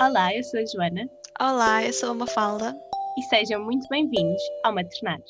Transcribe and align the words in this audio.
Olá, 0.00 0.34
eu 0.34 0.42
sou 0.42 0.58
a 0.58 0.64
Joana 0.64 1.10
Olá, 1.38 1.84
eu 1.84 1.92
sou 1.92 2.12
a 2.12 2.14
Mafalda. 2.14 2.74
e 3.18 3.22
sejam 3.24 3.62
muito 3.62 3.86
bem-vindos 3.90 4.40
ao 4.64 4.74
Maternar. 4.74 5.20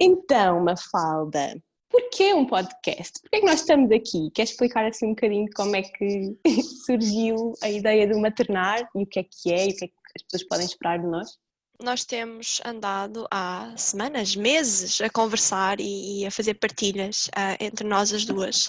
Então, 0.00 0.64
Mafalda, 0.64 1.54
porquê 1.88 2.34
um 2.34 2.44
podcast? 2.44 3.20
Porquê 3.22 3.36
é 3.36 3.38
que 3.38 3.46
nós 3.46 3.60
estamos 3.60 3.92
aqui? 3.92 4.28
Quer 4.34 4.42
explicar 4.42 4.86
assim 4.86 5.06
um 5.06 5.10
bocadinho 5.10 5.46
como 5.54 5.76
é 5.76 5.82
que 5.82 6.36
surgiu 6.84 7.54
a 7.62 7.70
ideia 7.70 8.08
do 8.08 8.18
maternar 8.18 8.80
e 8.96 9.04
o 9.04 9.06
que 9.06 9.20
é 9.20 9.22
que 9.22 9.52
é 9.52 9.68
e 9.68 9.70
o 9.70 9.76
que 9.76 9.84
é 9.84 9.88
que 9.88 9.94
as 10.16 10.22
pessoas 10.24 10.48
podem 10.48 10.66
esperar 10.66 10.98
de 10.98 11.06
nós? 11.06 11.28
Nós 11.80 12.04
temos 12.04 12.60
andado 12.64 13.28
há 13.30 13.72
semanas, 13.76 14.34
meses 14.34 15.00
a 15.00 15.08
conversar 15.08 15.78
e, 15.78 16.22
e 16.22 16.26
a 16.26 16.30
fazer 16.30 16.54
partilhas 16.54 17.30
ah, 17.36 17.56
entre 17.60 17.86
nós 17.86 18.12
as 18.12 18.24
duas 18.24 18.68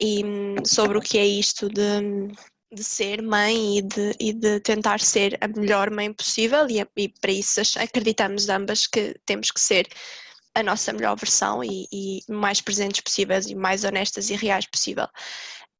e 0.00 0.24
hum, 0.24 0.64
sobre 0.64 0.96
o 0.96 1.02
que 1.02 1.18
é 1.18 1.26
isto 1.26 1.68
de, 1.68 2.32
de 2.72 2.82
ser 2.82 3.20
mãe 3.20 3.78
e 3.78 3.82
de, 3.82 4.16
e 4.18 4.32
de 4.32 4.58
tentar 4.60 5.00
ser 5.00 5.36
a 5.42 5.48
melhor 5.48 5.90
mãe 5.90 6.10
possível 6.14 6.66
e, 6.70 6.80
e 6.96 7.08
para 7.10 7.30
isso 7.30 7.60
acreditamos 7.78 8.48
ambas 8.48 8.86
que 8.86 9.14
temos 9.26 9.50
que 9.50 9.60
ser 9.60 9.86
a 10.54 10.62
nossa 10.62 10.94
melhor 10.94 11.14
versão 11.14 11.62
e, 11.62 11.86
e 11.92 12.20
mais 12.26 12.62
presentes 12.62 13.02
possíveis 13.02 13.46
e 13.48 13.54
mais 13.54 13.84
honestas 13.84 14.30
e 14.30 14.34
reais 14.34 14.64
possível. 14.66 15.06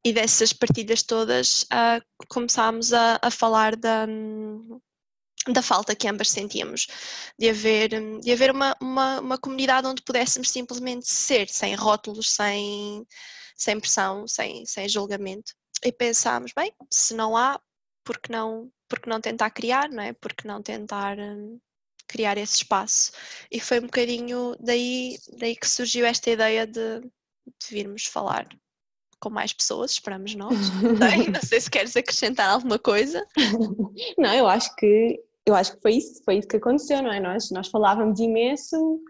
E 0.05 0.13
dessas 0.13 0.53
partilhas 0.53 1.03
todas 1.03 1.65
ah, 1.71 2.03
começámos 2.29 2.93
a, 2.93 3.19
a 3.23 3.31
falar 3.31 3.75
da, 3.77 4.05
hum, 4.07 4.79
da 5.53 5.63
falta 5.63 5.95
que 5.95 6.09
ambas 6.09 6.31
sentíamos, 6.31 6.87
de 7.39 7.51
haver, 7.51 7.95
hum, 7.95 8.21
de 8.21 8.33
haver 8.33 8.51
uma, 8.51 8.77
uma, 8.81 9.21
uma 9.21 9.39
comunidade 9.39 9.87
onde 9.87 10.03
pudéssemos 10.03 10.51
simplesmente 10.51 11.09
ser, 11.09 11.49
sem 11.49 11.75
rótulos, 11.75 12.33
sem, 12.33 13.07
sem 13.57 13.79
pressão, 13.79 14.27
sem, 14.27 14.67
sem 14.67 14.89
julgamento. 14.89 15.53
E 15.85 15.93
pensámos, 15.93 16.53
bem, 16.57 16.73
se 16.91 17.15
não 17.15 17.37
há, 17.37 17.61
por 18.05 18.19
que 18.19 18.31
não, 18.31 18.71
por 18.89 19.01
que 19.01 19.09
não 19.09 19.21
tentar 19.21 19.51
criar, 19.51 19.89
não 19.89 20.03
é? 20.03 20.13
Por 20.13 20.33
que 20.35 20.47
não 20.47 20.63
tentar 20.63 21.19
hum, 21.19 21.61
criar 22.09 22.39
esse 22.39 22.57
espaço? 22.57 23.13
E 23.51 23.61
foi 23.61 23.79
um 23.79 23.87
bocadinho 23.87 24.57
daí, 24.61 25.17
daí 25.39 25.55
que 25.55 25.69
surgiu 25.69 26.07
esta 26.07 26.31
ideia 26.31 26.67
de, 26.67 27.01
de 27.01 27.67
virmos 27.71 28.07
falar 28.07 28.49
com 29.19 29.31
mais 29.31 29.53
pessoas, 29.53 29.93
esperamos 29.93 30.35
nós. 30.35 30.55
Não 30.83 30.97
sei, 30.97 31.29
não 31.29 31.41
sei 31.41 31.61
se 31.61 31.71
queres 31.71 31.97
acrescentar 31.97 32.51
alguma 32.51 32.79
coisa. 32.79 33.27
Não, 34.19 34.35
eu 34.35 34.47
acho 34.47 34.75
que 34.77 35.19
eu 35.47 35.55
acho 35.55 35.75
que 35.75 35.81
foi 35.81 35.93
isso, 35.93 36.23
foi 36.25 36.39
isso 36.39 36.49
que 36.49 36.57
aconteceu, 36.57 37.03
não 37.03 37.13
é? 37.13 37.21
Nós, 37.21 37.51
nós 37.51 37.69
falávamos 37.69 38.19
imenso, 38.19 39.01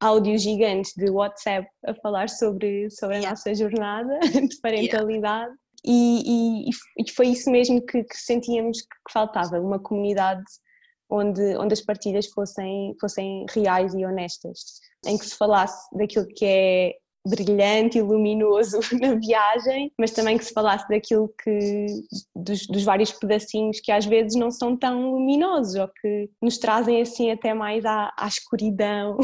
áudios 0.00 0.42
gigantes 0.42 0.92
de 0.94 1.10
WhatsApp 1.10 1.66
a 1.86 1.94
falar 1.94 2.28
sobre, 2.28 2.90
sobre 2.90 3.16
a 3.16 3.18
Yeah. 3.18 3.30
nossa 3.30 3.54
jornada 3.54 4.18
de 4.48 4.60
parentalidade 4.60 5.52
e, 5.84 6.68
e, 6.68 6.70
e 6.98 7.10
foi 7.10 7.28
isso 7.28 7.50
mesmo 7.50 7.84
que, 7.84 8.04
que 8.04 8.16
sentíamos 8.16 8.80
que, 8.80 8.88
que 8.88 9.12
faltava, 9.12 9.60
uma 9.60 9.78
comunidade 9.78 10.44
onde, 11.10 11.56
onde 11.56 11.72
as 11.72 11.80
partilhas 11.80 12.26
fossem, 12.26 12.94
fossem 13.00 13.46
reais 13.50 13.94
e 13.94 14.04
honestas, 14.04 14.80
em 15.06 15.16
que 15.16 15.24
se 15.24 15.36
falasse 15.36 15.88
daquilo 15.96 16.26
que 16.26 16.44
é 16.44 16.94
brilhante 17.26 17.98
e 17.98 18.02
luminoso 18.02 18.78
na 19.00 19.14
viagem, 19.14 19.92
mas 19.98 20.12
também 20.12 20.38
que 20.38 20.44
se 20.44 20.52
falasse 20.52 20.88
daquilo 20.88 21.32
que 21.42 21.86
dos, 22.34 22.66
dos 22.66 22.84
vários 22.84 23.12
pedacinhos 23.12 23.80
que 23.80 23.92
às 23.92 24.06
vezes 24.06 24.34
não 24.34 24.50
são 24.50 24.76
tão 24.76 25.12
luminosos 25.12 25.74
ou 25.74 25.88
que 25.88 26.30
nos 26.42 26.58
trazem 26.58 27.00
assim 27.00 27.30
até 27.30 27.52
mais 27.54 27.84
à, 27.84 28.12
à 28.16 28.26
escuridão. 28.26 29.16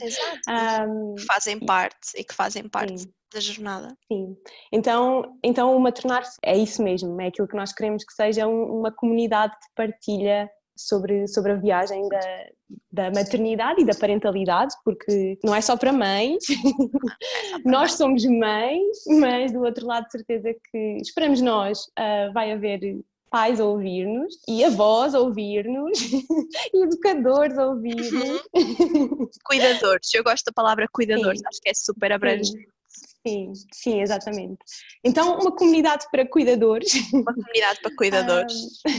Exato. 0.00 0.38
Ahm, 0.48 1.14
que 1.16 1.24
fazem 1.24 1.58
parte 1.58 2.08
e 2.16 2.24
que 2.24 2.34
fazem 2.34 2.68
parte 2.68 3.00
sim. 3.00 3.12
da 3.32 3.40
jornada. 3.40 3.96
Sim, 4.10 4.36
então, 4.72 5.38
então 5.42 5.76
o 5.76 5.80
maternar 5.80 6.22
é 6.44 6.56
isso 6.56 6.82
mesmo, 6.82 7.20
é 7.20 7.26
aquilo 7.26 7.48
que 7.48 7.56
nós 7.56 7.72
queremos 7.72 8.04
que 8.04 8.12
seja 8.12 8.46
um- 8.46 8.78
uma 8.78 8.92
comunidade 8.92 9.52
de 9.52 9.68
partilha 9.74 10.50
sobre, 10.78 11.26
sobre 11.26 11.52
a 11.52 11.56
viagem 11.56 12.08
da, 12.08 12.46
da 12.92 13.10
maternidade 13.10 13.82
e 13.82 13.84
da 13.84 13.94
parentalidade, 13.94 14.74
porque 14.84 15.38
não 15.42 15.54
é 15.54 15.60
só 15.60 15.76
para 15.76 15.92
mães, 15.92 16.44
nós 17.64 17.94
somos 17.94 18.24
mães, 18.24 18.98
mas 19.20 19.52
do 19.52 19.62
outro 19.62 19.86
lado 19.86 20.04
de 20.04 20.12
certeza 20.12 20.54
que 20.70 20.98
esperamos 21.02 21.40
nós, 21.40 21.90
ah, 21.96 22.30
vai 22.32 22.52
haver 22.52 22.80
pais 23.30 23.60
a 23.60 23.64
ouvir-nos 23.64 24.38
e 24.48 24.64
avós 24.64 25.14
a 25.14 25.20
ouvir-nos 25.20 25.98
e 26.72 26.84
educadores 26.84 27.58
a 27.58 27.66
ouvir-nos. 27.66 28.42
Cuidadores, 29.44 30.14
eu 30.14 30.24
gosto 30.24 30.46
da 30.46 30.52
palavra 30.52 30.86
cuidadores, 30.90 31.40
Sim. 31.40 31.46
acho 31.46 31.60
que 31.60 31.68
é 31.68 31.74
super 31.74 32.12
abrangente. 32.12 32.68
Sim, 33.26 33.52
sim, 33.72 34.00
exatamente. 34.00 34.58
Então, 35.04 35.38
uma 35.38 35.54
comunidade 35.54 36.06
para 36.10 36.26
cuidadores 36.28 36.92
Uma 37.12 37.34
comunidade 37.34 37.80
para 37.82 37.94
cuidadores. 37.96 38.54
ah, 38.86 38.90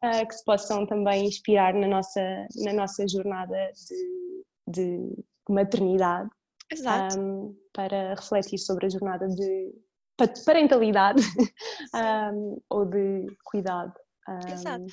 ah, 0.20 0.26
que 0.26 0.34
se 0.34 0.44
possam 0.44 0.86
também 0.86 1.26
inspirar 1.26 1.74
na 1.74 1.86
nossa, 1.86 2.20
na 2.64 2.72
nossa 2.72 3.06
jornada 3.06 3.56
de, 3.86 4.44
de 4.68 5.24
maternidade, 5.48 6.30
Exato. 6.72 7.20
ah, 7.20 7.52
para 7.72 8.14
refletir 8.14 8.58
sobre 8.58 8.86
a 8.86 8.88
jornada 8.88 9.28
de 9.28 9.72
pa- 10.16 10.32
parentalidade 10.44 11.22
ah, 11.94 12.32
ou 12.70 12.84
de 12.86 13.26
cuidado. 13.44 13.92
Ah, 14.26 14.40
Exato. 14.50 14.86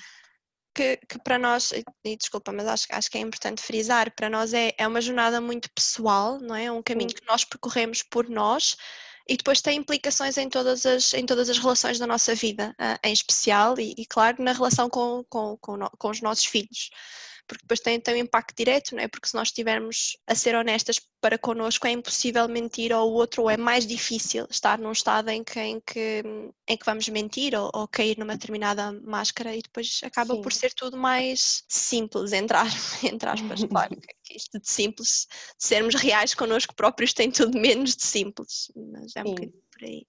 Que, 0.74 0.98
que 0.98 1.20
para 1.20 1.38
nós, 1.38 1.72
e- 1.72 2.16
desculpa, 2.18 2.52
mas 2.52 2.68
acho, 2.68 2.86
acho 2.92 3.10
que 3.12 3.18
é 3.18 3.22
importante 3.22 3.62
frisar, 3.62 4.14
para 4.16 4.30
nós 4.30 4.54
é, 4.54 4.74
é 4.78 4.88
uma 4.88 5.02
jornada 5.02 5.42
muito 5.42 5.70
pessoal, 5.72 6.40
não 6.40 6.56
é? 6.56 6.66
É 6.66 6.72
um 6.72 6.82
caminho 6.84 7.10
que 7.14 7.26
nós 7.28 7.44
percorremos 7.44 8.04
por 8.04 8.30
nós 8.30 8.78
e 9.28 9.36
depois 9.38 9.62
tem 9.62 9.78
implicações 9.78 10.38
em 10.38 10.48
todas 10.50 10.86
as, 10.86 11.14
em 11.14 11.26
todas 11.26 11.50
as 11.50 11.58
relações 11.58 12.00
da 12.00 12.08
nossa 12.08 12.34
vida, 12.36 12.74
ah, 12.80 13.00
em 13.04 13.12
especial 13.14 13.80
e, 13.80 13.94
e, 13.98 14.06
claro, 14.06 14.44
na 14.44 14.54
relação 14.54 14.90
com, 14.90 15.24
com, 15.30 15.58
com, 15.58 15.78
no- 15.78 15.92
com 15.98 16.10
os 16.10 16.22
nossos 16.22 16.46
filhos. 16.46 16.90
Porque 17.50 17.64
depois 17.64 17.80
tem, 17.80 18.00
tem 18.00 18.14
um 18.14 18.18
impacto 18.18 18.56
direto, 18.56 18.96
não 18.96 19.02
é? 19.02 19.08
Porque 19.08 19.28
se 19.28 19.34
nós 19.34 19.48
estivermos 19.48 20.16
a 20.28 20.36
ser 20.36 20.54
honestas 20.56 21.02
para 21.20 21.36
connosco, 21.36 21.88
é 21.88 21.92
impossível 21.92 22.48
mentir 22.48 22.94
ao 22.94 23.12
outro, 23.12 23.42
ou 23.42 23.50
é 23.50 23.58
mais 23.58 23.88
difícil 23.88 24.46
estar 24.52 24.78
num 24.78 24.92
estado 24.92 25.30
em 25.30 25.44
que, 25.44 25.60
em 25.60 25.82
que, 25.82 26.24
em 26.68 26.78
que 26.78 26.86
vamos 26.86 27.10
mentir 27.10 27.56
ou, 27.56 27.72
ou 27.74 27.88
cair 27.88 28.20
numa 28.20 28.34
determinada 28.34 28.92
máscara 29.02 29.56
e 29.56 29.64
depois 29.64 30.00
acaba 30.04 30.40
por 30.40 30.54
Sim. 30.54 30.60
ser 30.60 30.74
tudo 30.76 30.96
mais 30.96 31.64
simples, 31.68 32.34
entre, 32.34 32.56
entre 33.12 33.30
aspas, 33.30 33.64
claro. 33.64 33.98
que 34.24 34.38
Isto 34.38 34.60
de 34.60 34.70
simples, 34.70 35.28
de 35.60 35.66
sermos 35.66 35.96
reais 35.96 36.36
connosco 36.36 36.76
próprios 36.76 37.14
tem 37.14 37.32
tudo 37.32 37.60
menos 37.60 37.96
de 37.96 38.04
simples, 38.04 38.72
mas 38.76 39.16
é 39.16 39.22
um 39.22 39.26
Sim. 39.26 39.30
bocadinho 39.32 39.64
por 39.72 39.84
aí. 39.84 40.06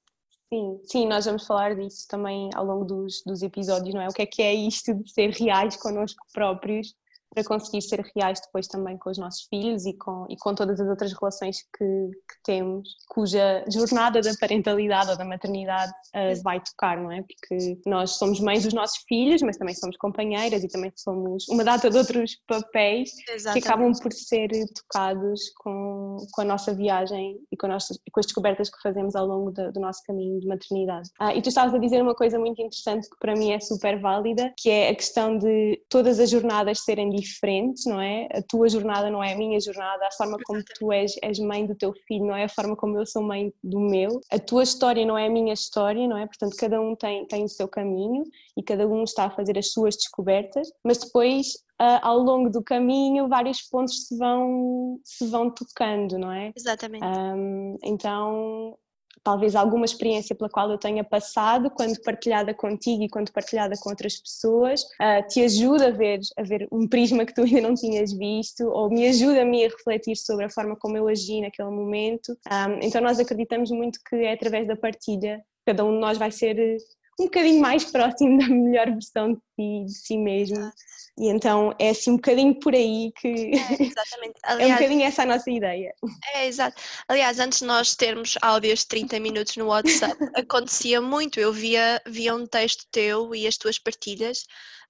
Sim, 0.53 0.81
sim, 0.85 1.07
nós 1.07 1.27
vamos 1.27 1.47
falar 1.47 1.77
disso 1.77 2.09
também 2.09 2.51
ao 2.55 2.65
longo 2.65 2.85
dos, 2.85 3.23
dos 3.25 3.41
episódios, 3.41 3.95
não 3.95 4.03
é? 4.03 4.09
O 4.09 4.13
que 4.13 4.23
é 4.23 4.27
que 4.27 4.43
é 4.43 4.53
isto 4.53 4.93
de 4.93 5.09
ser 5.11 5.31
reais 5.31 5.77
connosco 5.77 6.27
próprios 6.33 6.93
para 7.33 7.45
conseguir 7.45 7.83
ser 7.83 8.01
reais 8.15 8.41
depois 8.41 8.67
também 8.67 8.99
com 8.99 9.11
os 9.11 9.19
nossos 9.19 9.43
filhos 9.49 9.87
e 9.87 9.93
com, 9.97 10.27
e 10.29 10.37
com 10.37 10.55
todas 10.55 10.81
as 10.81 10.89
outras 10.89 11.13
relações 11.13 11.59
que, 11.77 11.85
que 11.85 12.43
temos, 12.45 12.89
cuja 13.09 13.65
jornada 13.73 14.21
da 14.21 14.33
parentalidade 14.41 15.11
ou 15.11 15.17
da 15.17 15.25
maternidade 15.25 15.93
eh, 16.15 16.35
vai 16.43 16.61
tocar, 16.61 16.97
não 16.99 17.13
é? 17.13 17.23
Porque 17.23 17.79
nós 17.87 18.13
somos 18.17 18.41
mães 18.41 18.65
dos 18.65 18.75
nossos 18.75 19.05
filhos, 19.09 19.43
mas 19.43 19.57
também 19.57 19.75
somos 19.75 19.97
companheiras 19.97 20.65
e 20.65 20.69
também 20.69 20.93
somos 20.97 21.49
uma 21.49 21.65
data 21.65 21.89
de 21.89 21.97
outros 21.97 22.37
papéis 22.47 23.11
que 23.53 23.59
acabam 23.61 23.93
por 24.03 24.13
ser 24.13 24.49
tocados 24.75 25.41
com, 25.57 26.17
com 26.33 26.41
a 26.43 26.45
nossa 26.45 26.75
viagem 26.75 27.39
e 27.51 27.57
com, 27.57 27.67
a 27.67 27.71
nossa- 27.71 27.95
e 27.95 28.11
com 28.11 28.21
as 28.21 28.27
descobertas 28.27 28.69
que 28.71 28.81
fazemos 28.83 29.15
ao 29.15 29.27
longo 29.27 29.51
do, 29.51 29.73
do 29.73 29.81
nosso 29.81 30.03
caminho 30.05 30.41
de 30.41 30.47
maternidade. 30.47 31.09
Ah, 31.19 31.35
e 31.35 31.41
tu 31.43 31.49
estavas 31.49 31.73
a 31.75 31.79
dizer 31.79 32.03
uma 32.03 32.15
coisa 32.15 32.39
muito 32.39 32.61
interessante 32.61 33.09
que 33.09 33.17
para 33.19 33.35
mim 33.35 33.53
é 33.53 33.61
super 33.61 34.01
válida, 34.01 34.53
que 34.57 34.69
é 34.69 34.89
a 34.91 34.95
questão 34.95 35.39
de 35.39 35.81
todas 35.89 36.19
as 36.19 36.31
jornadas 36.31 36.81
serem 36.85 37.11
diferentes, 37.21 37.85
não 37.87 38.01
é? 38.01 38.29
A 38.33 38.43
tua 38.43 38.69
jornada 38.69 39.11
não 39.11 39.23
é 39.23 39.33
a 39.33 39.37
minha 39.37 39.61
jornada, 39.61 40.07
a 40.07 40.13
forma 40.13 40.39
como 40.45 40.63
tu 40.79 40.93
és, 40.93 41.15
és 41.23 41.39
mãe 41.39 41.67
do 41.67 41.75
teu 41.75 41.93
filho 42.07 42.27
não 42.27 42.37
é 42.37 42.45
a 42.45 42.49
forma 42.49 42.77
como 42.77 42.99
eu 42.99 43.07
sou 43.07 43.23
mãe 43.23 43.53
do 43.63 43.79
meu, 43.79 44.21
a 44.31 44.39
tua 44.39 44.63
história 44.63 45.05
não 45.05 45.17
é 45.17 45.27
a 45.27 45.31
minha 45.31 45.53
história, 45.53 46.07
não 46.07 46.17
é? 46.17 46.27
Portanto, 46.27 46.57
cada 46.57 46.81
um 46.81 46.97
tem, 46.97 47.27
tem 47.27 47.45
o 47.45 47.49
seu 47.49 47.69
caminho 47.69 48.25
e 48.57 48.63
cada 48.63 48.87
um 48.87 49.05
está 49.05 49.25
a 49.25 49.31
fazer 49.31 49.59
as 49.59 49.73
suas 49.73 49.97
descobertas, 49.97 50.71
mas 50.85 50.99
depois 50.99 51.55
ah, 51.79 52.01
ao 52.07 52.19
longo 52.19 52.51
do 52.51 52.63
caminho 52.63 53.27
vários 53.27 53.63
pontos 53.63 54.07
se 54.07 54.17
vão, 54.19 55.01
se 55.03 55.27
vão 55.27 55.51
tocando, 55.51 56.19
não 56.19 56.31
é? 56.31 56.53
Exatamente. 56.55 57.03
Ahm, 57.03 57.77
então, 57.83 58.77
talvez 59.23 59.55
alguma 59.55 59.85
experiência 59.85 60.35
pela 60.35 60.49
qual 60.49 60.71
eu 60.71 60.79
tenha 60.79 61.05
passado, 61.05 61.71
quando 61.71 62.01
partilhada 62.03 62.55
contigo 62.55 63.03
e 63.03 63.09
quando 63.09 63.33
partilhada 63.33 63.75
com 63.79 63.91
outras 63.91 64.19
pessoas, 64.19 64.85
ah, 64.99 65.23
te 65.23 65.43
ajuda 65.43 65.89
a 65.89 65.91
ver, 65.91 66.21
a 66.37 66.43
ver 66.43 66.67
um 66.73 66.87
prisma 66.89 67.25
que 67.25 67.35
tu 67.35 67.43
ainda 67.43 67.61
não 67.61 67.75
tinhas 67.75 68.13
visto, 68.13 68.67
ou 68.69 68.89
me 68.91 69.07
ajuda 69.09 69.43
a 69.43 69.45
mim 69.45 69.65
a 69.65 69.69
refletir 69.69 70.17
sobre 70.17 70.47
a 70.47 70.51
forma 70.51 70.77
como 70.77 70.97
eu 70.97 71.09
agi 71.09 71.41
naquele 71.41 71.71
momento. 71.71 72.37
Ahm, 72.49 72.81
então, 72.83 73.01
nós 73.01 73.19
acreditamos 73.19 73.71
muito 73.71 74.01
que 74.09 74.17
é 74.17 74.33
através 74.33 74.67
da 74.67 74.77
partilha, 74.77 75.43
cada 75.67 75.85
um 75.85 75.93
de 75.93 76.01
nós 76.01 76.19
vai 76.19 76.31
ser 76.31 76.79
um 77.21 77.25
bocadinho 77.25 77.61
mais 77.61 77.85
próximo 77.85 78.39
da 78.39 78.49
melhor 78.49 78.91
versão 78.91 79.35
de 79.35 79.41
si, 79.55 79.85
de 79.85 79.93
si 79.93 80.19
mesmo. 80.19 80.73
E 81.19 81.29
então 81.29 81.75
é 81.79 81.91
assim 81.91 82.13
um 82.13 82.17
bocadinho 82.17 82.59
por 82.59 82.75
aí 82.75 83.13
que 83.17 83.29
é, 83.29 83.83
exatamente. 83.83 84.41
Aliás, 84.43 84.71
é 84.71 84.73
um 84.73 84.77
bocadinho 84.77 85.03
essa 85.03 85.23
a 85.23 85.27
nossa 85.27 85.51
ideia. 85.51 85.93
É, 86.35 86.47
exato. 86.47 86.81
Aliás, 87.09 87.39
antes 87.39 87.59
de 87.59 87.67
nós 87.67 87.95
termos 87.95 88.39
áudios 88.41 88.81
de 88.81 88.89
30 88.89 89.21
minutos 89.21 89.57
no 89.57 89.67
WhatsApp, 89.67 90.17
acontecia 90.35 91.01
muito. 91.01 91.39
Eu 91.39 91.53
via, 91.53 92.01
via 92.07 92.35
um 92.35 92.47
texto 92.47 92.87
teu 92.91 93.35
e 93.35 93.47
as 93.47 93.57
tuas 93.57 93.79
partilhas 93.79 94.47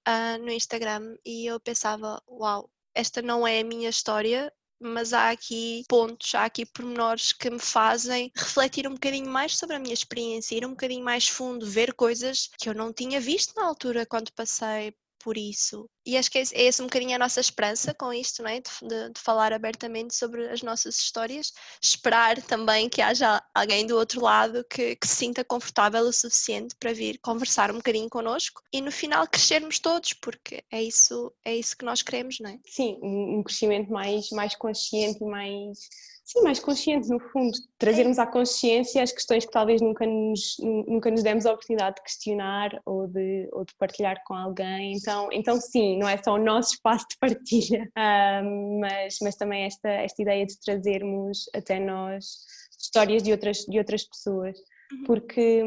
uh, 0.07 0.41
no 0.41 0.51
Instagram 0.51 1.15
e 1.25 1.45
eu 1.45 1.59
pensava, 1.59 2.21
uau, 2.29 2.69
esta 2.95 3.21
não 3.21 3.45
é 3.45 3.59
a 3.59 3.63
minha 3.63 3.89
história, 3.89 4.51
mas 4.81 5.13
há 5.13 5.29
aqui 5.29 5.83
pontos, 5.87 6.33
há 6.35 6.45
aqui 6.45 6.65
pormenores 6.65 7.31
que 7.31 7.49
me 7.49 7.59
fazem 7.59 8.31
refletir 8.35 8.87
um 8.87 8.93
bocadinho 8.93 9.29
mais 9.29 9.55
sobre 9.57 9.75
a 9.75 9.79
minha 9.79 9.93
experiência, 9.93 10.55
ir 10.55 10.65
um 10.65 10.71
bocadinho 10.71 11.03
mais 11.03 11.27
fundo, 11.27 11.65
ver 11.65 11.93
coisas 11.93 12.49
que 12.57 12.67
eu 12.67 12.73
não 12.73 12.91
tinha 12.91 13.19
visto 13.21 13.55
na 13.55 13.65
altura 13.65 14.05
quando 14.05 14.31
passei 14.31 14.93
por 15.21 15.37
isso. 15.37 15.89
E 16.05 16.17
acho 16.17 16.31
que 16.31 16.39
é, 16.39 16.41
esse 16.41 16.81
um 16.81 16.85
bocadinho 16.85 17.15
a 17.15 17.19
nossa 17.19 17.39
esperança 17.39 17.93
com 17.93 18.11
isto, 18.11 18.41
não 18.41 18.49
é? 18.49 18.59
De, 18.59 19.09
de, 19.13 19.19
falar 19.19 19.53
abertamente 19.53 20.15
sobre 20.15 20.49
as 20.49 20.61
nossas 20.61 20.97
histórias. 20.97 21.51
Esperar 21.81 22.41
também 22.41 22.89
que 22.89 23.01
haja 23.01 23.41
alguém 23.53 23.85
do 23.85 23.95
outro 23.95 24.21
lado 24.21 24.65
que, 24.69 24.95
que 24.95 25.07
se 25.07 25.15
sinta 25.15 25.43
confortável 25.43 26.03
o 26.03 26.13
suficiente 26.13 26.75
para 26.79 26.93
vir 26.93 27.19
conversar 27.21 27.71
um 27.71 27.77
bocadinho 27.77 28.09
connosco 28.09 28.61
e 28.73 28.81
no 28.81 28.91
final 28.91 29.27
crescermos 29.27 29.79
todos, 29.79 30.13
porque 30.13 30.63
é 30.71 30.81
isso, 30.81 31.31
é 31.45 31.55
isso 31.55 31.77
que 31.77 31.85
nós 31.85 32.01
queremos, 32.01 32.39
não 32.39 32.49
é? 32.49 32.59
Sim, 32.65 32.97
um 33.01 33.43
crescimento 33.43 33.91
mais, 33.91 34.29
mais 34.31 34.55
consciente 34.55 35.23
e 35.23 35.27
mais 35.27 35.77
sim, 36.23 36.41
mais 36.41 36.59
consciente 36.59 37.09
no 37.09 37.19
fundo, 37.19 37.51
trazermos 37.77 38.19
à 38.19 38.25
consciência 38.25 39.03
as 39.03 39.11
questões 39.11 39.45
que 39.45 39.51
talvez 39.51 39.81
nunca 39.81 40.05
nos, 40.05 40.57
nunca 40.59 41.11
nos 41.11 41.23
demos 41.23 41.45
a 41.45 41.51
oportunidade 41.51 41.97
de 41.97 42.03
questionar 42.03 42.81
ou 42.85 43.07
de, 43.07 43.49
ou 43.51 43.65
de 43.65 43.73
partilhar 43.75 44.21
com 44.25 44.33
alguém. 44.33 44.93
Então, 44.93 45.29
então 45.31 45.59
sim, 45.59 45.97
não 45.97 46.07
é 46.07 46.21
só 46.21 46.33
o 46.33 46.37
nosso 46.37 46.73
espaço 46.73 47.05
de 47.09 47.17
partilha, 47.17 47.89
mas, 48.79 49.17
mas 49.21 49.35
também 49.35 49.63
esta, 49.63 49.89
esta 49.89 50.21
ideia 50.21 50.45
de 50.45 50.59
trazermos 50.59 51.49
até 51.53 51.79
nós 51.79 52.25
histórias 52.79 53.21
de 53.23 53.31
outras, 53.31 53.59
de 53.59 53.77
outras 53.77 54.03
pessoas, 54.03 54.57
uhum. 54.91 55.03
porque 55.05 55.63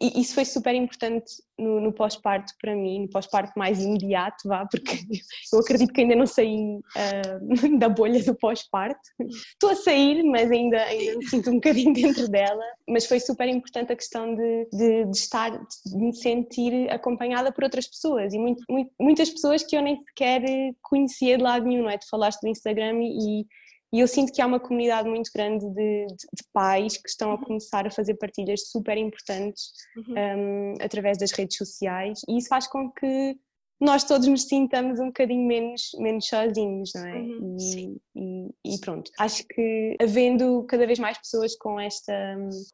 e 0.00 0.20
isso 0.20 0.34
foi 0.34 0.44
super 0.44 0.74
importante 0.74 1.34
no, 1.58 1.80
no 1.80 1.92
pós-parto 1.92 2.52
para 2.60 2.74
mim, 2.74 3.02
no 3.02 3.08
pós-parto 3.08 3.52
mais 3.56 3.80
imediato, 3.82 4.48
vá, 4.48 4.66
porque 4.66 4.96
eu 5.52 5.60
acredito 5.60 5.92
que 5.92 6.00
ainda 6.00 6.16
não 6.16 6.26
saí 6.26 6.76
uh, 6.76 7.78
da 7.78 7.88
bolha 7.88 8.22
do 8.22 8.34
pós-parto. 8.34 9.00
Estou 9.20 9.70
a 9.70 9.76
sair, 9.76 10.22
mas 10.24 10.50
ainda, 10.50 10.82
ainda 10.82 11.18
me 11.18 11.26
sinto 11.26 11.50
um 11.50 11.54
bocadinho 11.54 11.92
dentro 11.94 12.28
dela. 12.28 12.64
Mas 12.88 13.06
foi 13.06 13.20
super 13.20 13.48
importante 13.48 13.92
a 13.92 13.96
questão 13.96 14.34
de, 14.34 14.68
de, 14.72 15.04
de 15.04 15.16
estar, 15.16 15.50
de 15.50 15.96
me 15.96 16.14
sentir 16.14 16.90
acompanhada 16.90 17.52
por 17.52 17.64
outras 17.64 17.86
pessoas 17.86 18.32
e 18.32 18.38
muito, 18.38 18.64
muito, 18.68 18.90
muitas 18.98 19.30
pessoas 19.30 19.62
que 19.62 19.76
eu 19.76 19.82
nem 19.82 20.02
sequer 20.04 20.42
conhecia 20.80 21.36
de 21.36 21.42
lado 21.42 21.66
nenhum, 21.66 21.84
não 21.84 21.90
é? 21.90 21.98
Tu 21.98 22.08
falaste 22.08 22.40
do 22.40 22.48
Instagram 22.48 22.98
e 23.02 23.46
e 23.92 24.00
eu 24.00 24.08
sinto 24.08 24.32
que 24.32 24.40
há 24.40 24.46
uma 24.46 24.60
comunidade 24.60 25.08
muito 25.08 25.30
grande 25.34 25.68
de, 25.68 26.06
de, 26.06 26.14
de 26.14 26.44
pais 26.52 26.96
que 26.96 27.08
estão 27.08 27.30
a 27.30 27.34
uhum. 27.34 27.42
começar 27.42 27.86
a 27.86 27.90
fazer 27.90 28.14
partilhas 28.14 28.68
super 28.68 28.96
importantes 28.96 29.72
uhum. 29.96 30.14
um, 30.14 30.74
através 30.80 31.18
das 31.18 31.32
redes 31.32 31.56
sociais 31.56 32.20
e 32.28 32.38
isso 32.38 32.48
faz 32.48 32.66
com 32.66 32.90
que 32.90 33.36
nós 33.82 34.04
todos 34.04 34.28
nos 34.28 34.44
sintamos 34.44 35.00
um 35.00 35.06
bocadinho 35.06 35.44
menos, 35.44 35.90
menos 35.98 36.28
sozinhos, 36.28 36.92
não 36.94 37.04
é? 37.04 37.14
Uhum, 37.14 37.56
e, 37.58 38.00
e, 38.14 38.74
e, 38.74 38.78
pronto. 38.78 39.10
Acho 39.18 39.44
que 39.48 39.96
havendo 40.00 40.62
cada 40.68 40.86
vez 40.86 41.00
mais 41.00 41.18
pessoas 41.18 41.56
com 41.56 41.80
esta, 41.80 42.12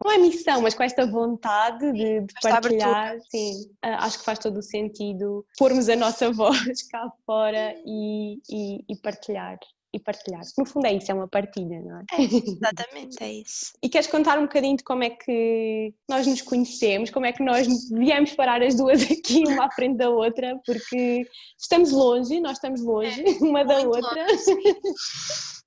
não 0.04 0.12
é 0.12 0.18
missão, 0.18 0.60
mas 0.60 0.74
com 0.74 0.82
esta 0.82 1.06
vontade 1.06 1.92
de, 1.92 2.20
de 2.20 2.34
partilhar, 2.42 3.16
sim, 3.30 3.70
ah, 3.80 4.04
acho 4.04 4.18
que 4.18 4.24
faz 4.24 4.38
todo 4.38 4.58
o 4.58 4.62
sentido 4.62 5.46
pormos 5.56 5.88
a 5.88 5.96
nossa 5.96 6.30
voz 6.30 6.82
cá 6.88 7.10
fora 7.24 7.74
e, 7.86 8.38
e 8.86 8.96
partilhar 8.96 9.58
e 9.92 9.98
partilhar. 9.98 10.42
No 10.56 10.66
fundo 10.66 10.86
é 10.86 10.94
isso, 10.94 11.10
é 11.10 11.14
uma 11.14 11.28
partilha, 11.28 11.80
não 11.80 12.00
é? 12.00 12.04
é 12.12 12.22
exatamente, 12.22 13.16
é 13.20 13.32
isso. 13.32 13.72
E 13.82 13.88
queres 13.88 14.06
contar 14.06 14.38
um 14.38 14.42
bocadinho 14.42 14.76
de 14.76 14.84
como 14.84 15.04
é 15.04 15.10
que 15.10 15.94
nós 16.08 16.26
nos 16.26 16.42
conhecemos, 16.42 17.10
como 17.10 17.26
é 17.26 17.32
que 17.32 17.42
nós 17.42 17.66
viemos 17.90 18.32
parar 18.34 18.62
as 18.62 18.74
duas 18.74 19.02
aqui, 19.10 19.44
uma 19.46 19.66
à 19.66 19.70
frente 19.70 19.96
da 19.96 20.10
outra, 20.10 20.58
porque 20.64 21.26
estamos 21.58 21.90
longe, 21.90 22.40
nós 22.40 22.52
estamos 22.52 22.82
longe 22.82 23.22
é, 23.22 23.44
uma 23.44 23.64
da 23.64 23.80
outra. 23.80 24.26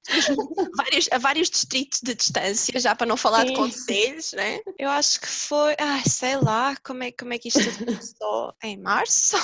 vários, 0.75 1.09
a 1.11 1.17
vários 1.17 1.49
distritos 1.49 1.99
de 2.03 2.15
distância, 2.15 2.79
já 2.79 2.95
para 2.95 3.07
não 3.07 3.17
falar 3.17 3.41
Sim. 3.41 3.47
de 3.47 3.53
conselhos, 3.53 4.33
né? 4.33 4.59
Eu 4.77 4.89
acho 4.89 5.21
que 5.21 5.27
foi, 5.27 5.75
ai, 5.79 6.03
sei 6.05 6.37
lá, 6.37 6.75
como 6.83 7.03
é, 7.03 7.11
como 7.11 7.33
é 7.33 7.37
que 7.37 7.49
isto 7.49 7.59
começou? 7.85 8.53
em 8.63 8.77
março? 8.77 9.37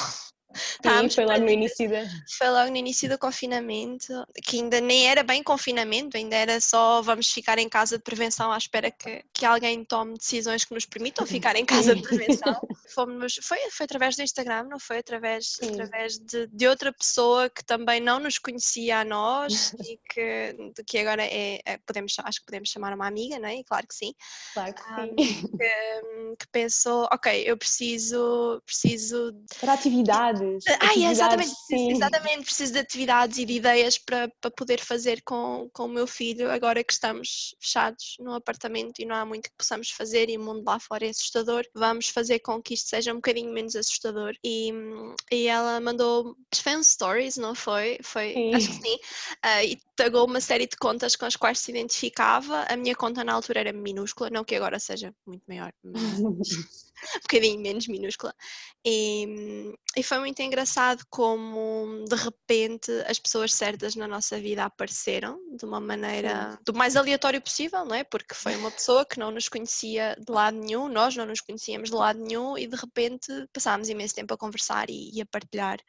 Sim, 0.53 1.09
foi 1.09 1.25
logo 1.25 1.43
no 1.43 1.49
início 1.49 1.89
da... 1.89 2.03
Foi 2.37 2.49
logo 2.49 2.71
no 2.71 2.77
início 2.77 3.09
do 3.09 3.17
confinamento, 3.17 4.25
que 4.43 4.57
ainda 4.57 4.79
nem 4.79 5.07
era 5.07 5.23
bem 5.23 5.43
confinamento, 5.43 6.17
ainda 6.17 6.35
era 6.35 6.61
só 6.61 7.01
vamos 7.01 7.31
ficar 7.31 7.57
em 7.57 7.67
casa 7.67 7.97
de 7.97 8.03
prevenção 8.03 8.51
à 8.51 8.57
espera 8.57 8.89
que, 8.89 9.23
que 9.33 9.45
alguém 9.45 9.83
tome 9.83 10.17
decisões 10.17 10.63
que 10.63 10.73
nos 10.73 10.85
permitam 10.85 11.25
ficar 11.25 11.55
em 11.55 11.65
casa 11.65 11.95
de 11.95 12.01
prevenção. 12.01 12.55
Fomos, 12.93 13.39
foi, 13.43 13.57
foi 13.69 13.83
através 13.83 14.15
do 14.15 14.23
Instagram, 14.23 14.63
não 14.63 14.79
foi 14.79 14.99
através, 14.99 15.57
através 15.61 16.17
de, 16.17 16.47
de 16.47 16.67
outra 16.67 16.91
pessoa 16.93 17.49
que 17.49 17.63
também 17.63 17.99
não 17.99 18.19
nos 18.19 18.37
conhecia 18.37 18.99
a 18.99 19.05
nós 19.05 19.73
e 19.85 19.99
que, 20.09 20.83
que 20.85 20.97
agora 20.97 21.23
é, 21.23 21.59
é, 21.65 21.77
podemos, 21.85 22.15
acho 22.19 22.39
que 22.39 22.45
podemos 22.45 22.69
chamar 22.69 22.93
uma 22.93 23.07
amiga, 23.07 23.37
não 23.37 23.49
é? 23.49 23.61
Claro 23.63 23.85
que 23.85 23.95
sim. 23.95 24.13
Claro 24.53 24.73
que 24.73 24.81
sim. 24.81 25.11
Um, 25.11 26.35
que, 26.35 26.37
que 26.39 26.47
pensou, 26.51 27.07
ok, 27.11 27.43
eu 27.45 27.57
preciso, 27.57 28.61
preciso... 28.65 29.35
Para 29.59 29.73
atividades 30.37 30.77
atividades. 30.77 30.97
Ah, 30.97 31.11
exatamente, 31.11 31.55
sim. 31.67 31.91
exatamente, 31.91 32.43
preciso 32.43 32.73
de 32.73 32.79
atividades 32.79 33.37
e 33.37 33.45
de 33.45 33.53
ideias 33.53 33.97
para, 33.97 34.31
para 34.41 34.51
poder 34.51 34.79
fazer 34.79 35.21
com, 35.23 35.69
com 35.73 35.85
o 35.85 35.87
meu 35.87 36.07
filho 36.07 36.49
agora 36.51 36.83
que 36.83 36.93
estamos 36.93 37.55
fechados 37.59 38.15
no 38.19 38.33
apartamento 38.33 38.99
e 38.99 39.05
não 39.05 39.15
há 39.15 39.25
muito 39.25 39.49
que 39.49 39.57
possamos 39.57 39.89
fazer 39.91 40.29
e 40.29 40.37
o 40.37 40.41
mundo 40.41 40.63
lá 40.65 40.79
fora 40.79 41.05
é 41.05 41.09
assustador. 41.09 41.63
Vamos 41.73 42.09
fazer 42.09 42.39
com 42.39 42.61
que 42.61 42.73
isto 42.73 42.89
seja 42.89 43.11
um 43.11 43.17
bocadinho 43.17 43.51
menos 43.51 43.75
assustador. 43.75 44.33
E, 44.43 44.71
e 45.31 45.47
ela 45.47 45.79
mandou, 45.79 46.35
foi 46.55 46.75
um 46.75 46.83
stories, 46.83 47.37
não 47.37 47.55
foi? 47.55 47.97
Foi, 48.03 48.33
sim. 48.33 48.55
acho 48.55 48.67
que 48.67 48.73
sim. 48.73 48.95
Uh, 49.43 49.63
e 49.65 49.77
tagou 49.95 50.25
uma 50.25 50.41
série 50.41 50.67
de 50.67 50.77
contas 50.77 51.15
com 51.15 51.25
as 51.25 51.35
quais 51.35 51.59
se 51.59 51.71
identificava. 51.71 52.65
A 52.69 52.77
minha 52.77 52.95
conta 52.95 53.23
na 53.23 53.33
altura 53.33 53.61
era 53.61 53.73
minúscula, 53.73 54.29
não 54.29 54.43
que 54.43 54.55
agora 54.55 54.79
seja 54.79 55.13
muito 55.25 55.43
maior, 55.47 55.71
mas 55.83 56.01
um 57.15 57.19
bocadinho 57.21 57.59
menos 57.59 57.87
minúscula. 57.87 58.33
E, 58.85 59.73
e 59.97 60.03
foi 60.03 60.19
muito 60.19 60.39
engraçado 60.43 61.03
como 61.09 62.05
de 62.07 62.15
repente 62.15 62.91
as 63.07 63.17
pessoas 63.17 63.51
certas 63.51 63.95
na 63.95 64.07
nossa 64.07 64.39
vida 64.39 64.63
apareceram 64.63 65.39
de 65.57 65.65
uma 65.65 65.79
maneira 65.79 66.59
do 66.63 66.71
mais 66.71 66.95
aleatório 66.95 67.41
possível, 67.41 67.83
não 67.83 67.95
é? 67.95 68.03
Porque 68.03 68.35
foi 68.35 68.55
uma 68.55 68.69
pessoa 68.69 69.03
que 69.03 69.17
não 69.17 69.31
nos 69.31 69.49
conhecia 69.49 70.15
de 70.23 70.31
lado 70.31 70.55
nenhum, 70.55 70.87
nós 70.87 71.15
não 71.15 71.25
nos 71.25 71.41
conhecíamos 71.41 71.89
de 71.89 71.95
lado 71.95 72.19
nenhum 72.19 72.55
e 72.55 72.67
de 72.67 72.75
repente 72.75 73.27
passámos 73.51 73.89
imenso 73.89 74.13
tempo 74.13 74.31
a 74.35 74.37
conversar 74.37 74.87
e, 74.87 75.09
e 75.11 75.19
a 75.19 75.25
partilhar, 75.25 75.79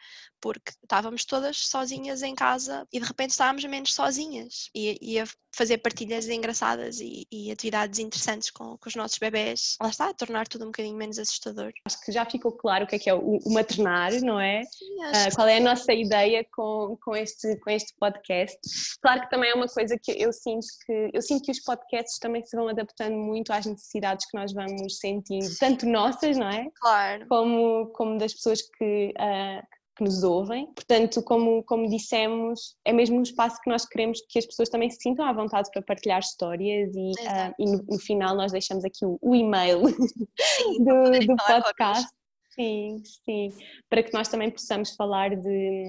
porque 0.40 0.72
estávamos 0.82 1.24
todas 1.24 1.56
sozinhas 1.56 2.22
em 2.22 2.34
casa 2.34 2.86
e 2.92 3.00
de 3.00 3.06
repente 3.06 3.30
estávamos 3.30 3.64
menos 3.64 3.94
sozinhas 3.94 4.70
e, 4.74 4.98
e 5.00 5.20
a 5.20 5.26
fazer 5.54 5.78
partilhas 5.78 6.28
engraçadas 6.28 7.00
e, 7.00 7.26
e 7.32 7.50
atividades 7.50 7.98
interessantes 7.98 8.50
com, 8.50 8.78
com, 8.78 8.88
os 8.88 8.94
nossos 8.94 9.18
bebés. 9.18 9.76
Lá 9.82 9.88
está, 9.88 10.08
a 10.08 10.14
tornar 10.14 10.46
tudo 10.46 10.62
um 10.62 10.68
bocadinho 10.68 10.96
menos 10.96 11.18
assustador. 11.18 11.72
Acho 11.84 12.00
que 12.04 12.12
já 12.12 12.24
ficou 12.24 12.52
claro 12.52 12.84
o 12.84 12.86
que 12.86 12.96
é 12.96 12.98
que 12.98 13.10
é 13.10 13.14
o, 13.14 13.38
o 13.38 13.52
maternar, 13.52 14.12
não 14.22 14.40
é? 14.40 14.62
Sim, 14.64 14.94
uh, 14.94 15.34
qual 15.34 15.48
é 15.48 15.56
a 15.56 15.60
nossa 15.60 15.92
ideia 15.92 16.46
com, 16.54 16.96
com, 17.02 17.16
este, 17.16 17.56
com 17.58 17.70
este 17.70 17.92
podcast. 17.98 18.58
Claro 19.02 19.22
que 19.22 19.30
também 19.30 19.50
é 19.50 19.54
uma 19.54 19.66
coisa 19.66 19.96
que 20.00 20.12
eu 20.12 20.32
sinto 20.32 20.66
que 20.86 21.10
eu 21.12 21.22
sinto 21.22 21.42
que 21.42 21.50
os 21.50 21.60
podcasts 21.60 22.18
também 22.18 22.44
se 22.44 22.56
vão 22.56 22.68
adaptando 22.68 23.16
muito 23.16 23.52
às 23.52 23.66
necessidades 23.66 24.26
que 24.30 24.36
nós 24.36 24.52
vamos 24.52 24.98
sentindo, 24.98 25.48
tanto 25.58 25.86
nossas, 25.86 26.36
não 26.36 26.48
é? 26.48 26.68
Claro. 26.76 27.26
Como, 27.28 27.86
como 27.94 28.18
das 28.18 28.32
pessoas 28.32 28.62
que, 28.62 29.14
uh, 29.18 29.77
que 29.98 30.04
nos 30.04 30.22
ouvem. 30.22 30.66
Portanto, 30.72 31.20
como, 31.24 31.62
como 31.64 31.88
dissemos, 31.88 32.76
é 32.84 32.92
mesmo 32.92 33.18
um 33.18 33.22
espaço 33.22 33.60
que 33.60 33.68
nós 33.68 33.84
queremos 33.84 34.20
que 34.28 34.38
as 34.38 34.46
pessoas 34.46 34.68
também 34.68 34.88
se 34.88 35.02
sintam 35.02 35.26
à 35.26 35.32
vontade 35.32 35.68
para 35.72 35.82
partilhar 35.82 36.20
histórias 36.20 36.94
e, 36.94 37.10
uh, 37.10 37.54
e 37.58 37.64
no, 37.66 37.82
no, 37.82 37.98
final 37.98 38.36
nós 38.36 38.52
deixamos 38.52 38.84
aqui 38.84 39.04
o, 39.04 39.18
o 39.20 39.34
e-mail 39.34 39.82
sim, 40.38 40.84
do, 40.84 41.10
do 41.26 41.36
podcast. 41.36 42.08
Sim, 42.54 43.02
sim, 43.24 43.52
para 43.88 44.02
que 44.02 44.12
nós 44.12 44.28
também 44.28 44.50
possamos 44.50 44.94
falar 44.96 45.36
de 45.36 45.84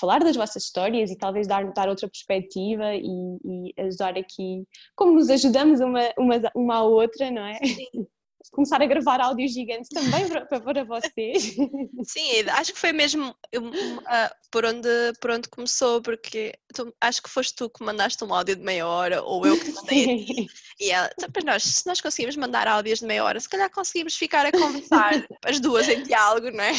falar 0.00 0.18
das 0.18 0.36
vossas 0.36 0.64
histórias 0.64 1.12
e 1.12 1.16
talvez 1.16 1.46
dar, 1.46 1.72
dar 1.72 1.88
outra 1.88 2.08
perspectiva 2.08 2.94
e, 2.94 3.38
e 3.44 3.74
ajudar 3.82 4.18
aqui, 4.18 4.64
como 4.96 5.12
nos 5.12 5.30
ajudamos 5.30 5.80
uma, 5.80 6.12
uma, 6.18 6.34
uma 6.56 6.76
à 6.76 6.82
outra, 6.82 7.30
não 7.30 7.44
é? 7.44 7.58
Sim. 7.64 8.06
Começar 8.50 8.82
a 8.82 8.86
gravar 8.86 9.20
áudios 9.20 9.52
gigantes 9.52 9.88
também 9.88 10.28
para, 10.28 10.60
para 10.60 10.84
vocês. 10.84 11.54
Sim, 12.04 12.48
acho 12.50 12.72
que 12.72 12.78
foi 12.78 12.92
mesmo 12.92 13.30
uh, 13.30 14.34
por, 14.50 14.64
onde, 14.64 14.88
por 15.20 15.30
onde 15.30 15.48
começou, 15.48 16.02
porque 16.02 16.52
tu, 16.74 16.92
acho 17.00 17.22
que 17.22 17.30
foste 17.30 17.54
tu 17.54 17.70
que 17.70 17.84
mandaste 17.84 18.22
um 18.24 18.32
áudio 18.32 18.56
de 18.56 18.62
meia 18.62 18.86
hora, 18.86 19.22
ou 19.22 19.46
eu 19.46 19.58
que 19.58 19.72
mandei 19.72 20.24
ti. 20.24 20.46
E 20.80 20.90
ela, 20.90 21.10
então, 21.18 21.28
nós, 21.44 21.62
se 21.62 21.86
nós 21.86 22.00
conseguimos 22.00 22.36
mandar 22.36 22.66
áudios 22.66 23.00
de 23.00 23.06
meia 23.06 23.24
hora, 23.24 23.40
se 23.40 23.48
calhar 23.48 23.70
conseguimos 23.70 24.16
ficar 24.16 24.46
a 24.46 24.52
conversar 24.52 25.12
as 25.44 25.60
duas 25.60 25.88
em 25.88 26.02
diálogo, 26.02 26.50
não 26.50 26.64
é? 26.64 26.72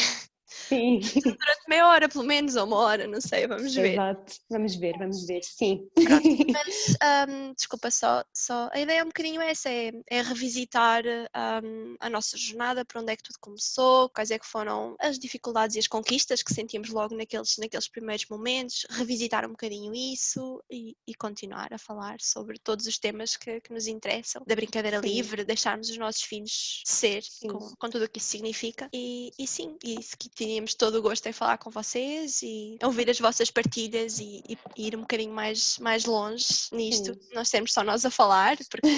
Sim. 0.50 1.00
Durante 1.22 1.68
meia 1.68 1.86
hora, 1.86 2.08
pelo 2.08 2.24
menos, 2.24 2.56
ou 2.56 2.64
uma 2.64 2.76
hora, 2.76 3.06
não 3.06 3.20
sei, 3.20 3.46
vamos 3.46 3.72
ver. 3.74 3.92
Exato, 3.92 4.34
vamos 4.50 4.74
ver, 4.74 4.98
vamos 4.98 5.24
ver, 5.24 5.42
sim. 5.44 5.88
Pronto, 5.94 6.24
mas, 6.52 7.28
um, 7.28 7.54
desculpa, 7.54 7.90
só, 7.90 8.24
só 8.34 8.68
a 8.72 8.80
ideia 8.80 9.00
é 9.00 9.04
um 9.04 9.08
bocadinho 9.08 9.40
essa, 9.40 9.70
é, 9.70 9.92
é 10.08 10.22
revisitar 10.22 11.04
um, 11.06 11.96
a 12.00 12.10
nossa 12.10 12.36
jornada, 12.36 12.84
para 12.84 13.00
onde 13.00 13.12
é 13.12 13.16
que 13.16 13.22
tudo 13.22 13.38
começou, 13.40 14.08
quais 14.10 14.30
é 14.30 14.38
que 14.38 14.46
foram 14.46 14.96
as 14.98 15.18
dificuldades 15.18 15.76
e 15.76 15.78
as 15.78 15.86
conquistas 15.86 16.42
que 16.42 16.52
sentimos 16.52 16.90
logo 16.90 17.14
naqueles, 17.14 17.56
naqueles 17.58 17.88
primeiros 17.88 18.26
momentos, 18.28 18.86
revisitar 18.90 19.46
um 19.46 19.50
bocadinho 19.50 19.94
isso 19.94 20.62
e, 20.68 20.96
e 21.06 21.14
continuar 21.14 21.72
a 21.72 21.78
falar 21.78 22.16
sobre 22.20 22.58
todos 22.58 22.86
os 22.86 22.98
temas 22.98 23.36
que, 23.36 23.60
que 23.60 23.72
nos 23.72 23.86
interessam, 23.86 24.42
da 24.46 24.56
brincadeira 24.56 25.00
sim. 25.00 25.08
livre, 25.08 25.44
deixarmos 25.44 25.88
os 25.88 25.96
nossos 25.96 26.22
filhos 26.22 26.82
ser, 26.84 27.22
com, 27.42 27.74
com, 27.78 27.90
tudo 27.90 28.04
o 28.04 28.08
que 28.08 28.18
isso 28.18 28.30
significa, 28.30 28.88
e, 28.92 29.30
e 29.38 29.46
sim, 29.46 29.76
e 29.84 29.98
isso 30.00 30.16
que 30.40 30.46
tínhamos 30.46 30.74
todo 30.74 30.94
o 30.94 31.02
gosto 31.02 31.26
em 31.26 31.32
falar 31.32 31.58
com 31.58 31.70
vocês 31.70 32.40
e 32.42 32.78
ouvir 32.82 33.10
as 33.10 33.20
vossas 33.20 33.50
partilhas 33.50 34.18
e, 34.18 34.42
e 34.48 34.86
ir 34.86 34.96
um 34.96 35.02
bocadinho 35.02 35.34
mais, 35.34 35.78
mais 35.78 36.06
longe 36.06 36.46
nisto. 36.72 37.12
Sim. 37.12 37.20
Nós 37.34 37.50
temos 37.50 37.74
só 37.74 37.84
nós 37.84 38.06
a 38.06 38.10
falar, 38.10 38.56
porque 38.70 38.88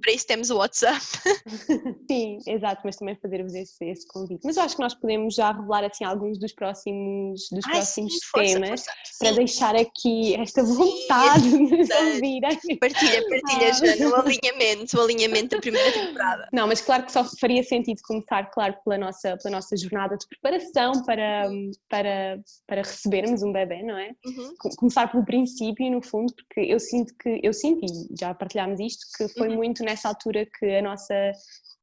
para 0.00 0.12
isso 0.14 0.26
temos 0.26 0.48
o 0.48 0.56
WhatsApp. 0.56 1.04
Sim, 2.10 2.38
exato, 2.46 2.80
mas 2.82 2.96
também 2.96 3.14
fazer-vos 3.16 3.54
esse, 3.54 3.84
esse 3.84 4.06
convite. 4.08 4.40
Mas 4.42 4.56
eu 4.56 4.62
acho 4.62 4.76
que 4.76 4.82
nós 4.82 4.94
podemos 4.94 5.34
já 5.34 5.52
revelar 5.52 5.84
assim 5.84 6.04
alguns 6.04 6.38
dos 6.38 6.54
próximos, 6.54 7.46
dos 7.52 7.66
Ai, 7.66 7.72
próximos 7.72 8.14
sim, 8.14 8.20
força, 8.32 8.52
temas 8.54 8.84
força. 8.84 8.92
para 9.18 9.28
sim. 9.28 9.34
deixar 9.34 9.76
aqui 9.76 10.34
esta 10.36 10.62
vontade 10.62 11.42
sim, 11.42 11.66
de 11.66 11.76
nos 11.76 11.90
ouvirem. 11.90 12.58
Partilha, 12.80 13.22
partilha, 13.28 13.68
ah. 13.68 13.72
Joana, 13.72 14.08
o 14.08 14.14
alinhamento, 14.20 14.96
o 14.96 15.00
alinhamento 15.02 15.56
da 15.56 15.60
primeira 15.60 15.92
temporada. 15.92 16.48
Não, 16.52 16.66
mas 16.66 16.80
claro 16.80 17.04
que 17.04 17.12
só 17.12 17.22
faria 17.38 17.62
sentido 17.62 18.00
começar, 18.02 18.50
claro, 18.50 18.74
pela 18.82 18.96
nossa, 18.96 19.36
pela 19.36 19.56
nossa 19.56 19.76
jornada 19.76 20.16
de 20.16 20.26
preparação 20.26 20.85
para, 21.04 21.48
para, 21.88 22.40
para 22.66 22.82
recebermos 22.82 23.42
um 23.42 23.52
bebê, 23.52 23.82
não 23.82 23.96
é? 23.96 24.10
Uhum. 24.24 24.54
Começar 24.76 25.10
pelo 25.10 25.24
princípio, 25.24 25.90
no 25.90 26.02
fundo, 26.02 26.32
porque 26.34 26.60
eu 26.60 26.80
sinto 26.80 27.14
que, 27.18 27.40
eu 27.42 27.52
sinto, 27.52 27.84
e 27.84 28.18
já 28.18 28.34
partilhámos 28.34 28.80
isto, 28.80 29.06
que 29.16 29.28
foi 29.38 29.48
uhum. 29.48 29.56
muito 29.56 29.82
nessa 29.84 30.08
altura 30.08 30.46
que 30.58 30.66
a 30.66 30.82
nossa 30.82 31.32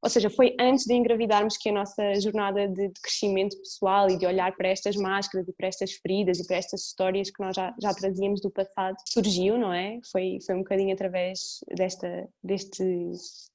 ou 0.03 0.09
seja, 0.09 0.29
foi 0.29 0.53
antes 0.59 0.85
de 0.85 0.93
engravidarmos 0.93 1.55
que 1.55 1.69
a 1.69 1.71
nossa 1.71 2.13
jornada 2.19 2.67
de, 2.67 2.89
de, 2.89 3.01
crescimento 3.01 3.57
pessoal 3.59 4.09
e 4.09 4.17
de 4.17 4.25
olhar 4.25 4.53
para 4.55 4.67
estas 4.67 4.97
máscaras 4.97 5.47
e 5.47 5.53
para 5.53 5.67
estas 5.67 5.93
feridas 5.93 6.39
e 6.39 6.45
para 6.45 6.57
estas 6.57 6.81
histórias 6.81 7.31
que 7.31 7.41
nós 7.41 7.55
já, 7.55 7.73
já 7.81 7.93
trazíamos 7.93 8.41
do 8.41 8.51
passado 8.51 8.97
surgiu, 9.07 9.57
não 9.57 9.71
é? 9.71 9.99
Foi, 10.11 10.39
foi 10.45 10.55
um 10.55 10.59
bocadinho 10.59 10.93
através 10.93 11.59
desta, 11.73 12.27
deste, 12.43 12.83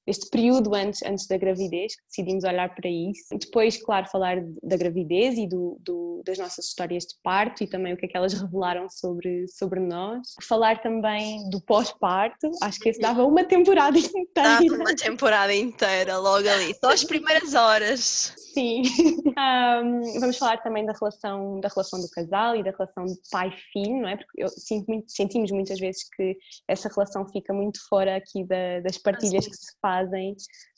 deste 0.07 0.31
período 0.31 0.75
antes, 0.75 1.03
antes 1.03 1.27
da 1.27 1.37
gravidez 1.37 1.95
que 1.95 2.03
decidimos 2.07 2.45
olhar 2.45 2.75
para 2.75 2.89
isso. 2.89 3.27
Depois, 3.39 3.77
claro, 3.77 4.07
falar 4.07 4.39
da 4.63 4.77
gravidez 4.77 5.37
e 5.37 5.47
do, 5.47 5.77
do, 5.81 6.23
das 6.25 6.39
nossas 6.39 6.65
histórias 6.65 7.05
de 7.05 7.15
parto 7.23 7.63
e 7.63 7.67
também 7.67 7.93
o 7.93 7.97
que 7.97 8.07
é 8.07 8.09
que 8.09 8.17
elas 8.17 8.33
revelaram 8.33 8.89
sobre, 8.89 9.47
sobre 9.49 9.81
nós. 9.81 10.21
Falar 10.43 10.81
também 10.81 11.49
do 11.51 11.61
pós-parto, 11.61 12.51
acho 12.63 12.79
que 12.81 12.89
esse 12.89 13.01
dava 13.01 13.23
uma 13.25 13.45
temporada 13.45 13.99
inteira. 14.01 14.25
Dava 14.35 14.75
uma 14.75 14.97
temporada 14.97 15.55
inteira, 15.55 16.17
logo 16.17 16.38
logo 16.39 16.49
ali, 16.49 16.75
só 16.81 16.91
as 16.91 17.05
primeiras 17.05 17.55
horas. 17.55 18.33
Sim. 18.53 18.83
Um, 19.39 20.19
vamos 20.19 20.37
falar 20.37 20.61
também 20.63 20.85
da 20.85 20.93
relação, 20.93 21.61
da 21.61 21.69
relação 21.69 22.01
do 22.01 22.11
casal 22.11 22.57
e 22.57 22.65
da 22.65 22.73
relação 22.73 23.05
de 23.05 23.15
pai-filho, 23.31 24.03
não 24.03 24.09
é? 24.09 24.17
Porque 24.17 24.43
eu 24.43 24.49
sinto 24.49 24.89
muito, 24.89 25.13
sentimos 25.13 25.53
muitas 25.53 25.79
vezes 25.79 26.09
que 26.11 26.37
essa 26.67 26.89
relação 26.89 27.25
fica 27.29 27.55
muito 27.55 27.79
fora 27.89 28.17
aqui 28.17 28.45
da, 28.45 28.81
das 28.81 28.99
partilhas 28.99 29.47
que 29.47 29.55
se 29.55 29.77
fazem 29.81 30.35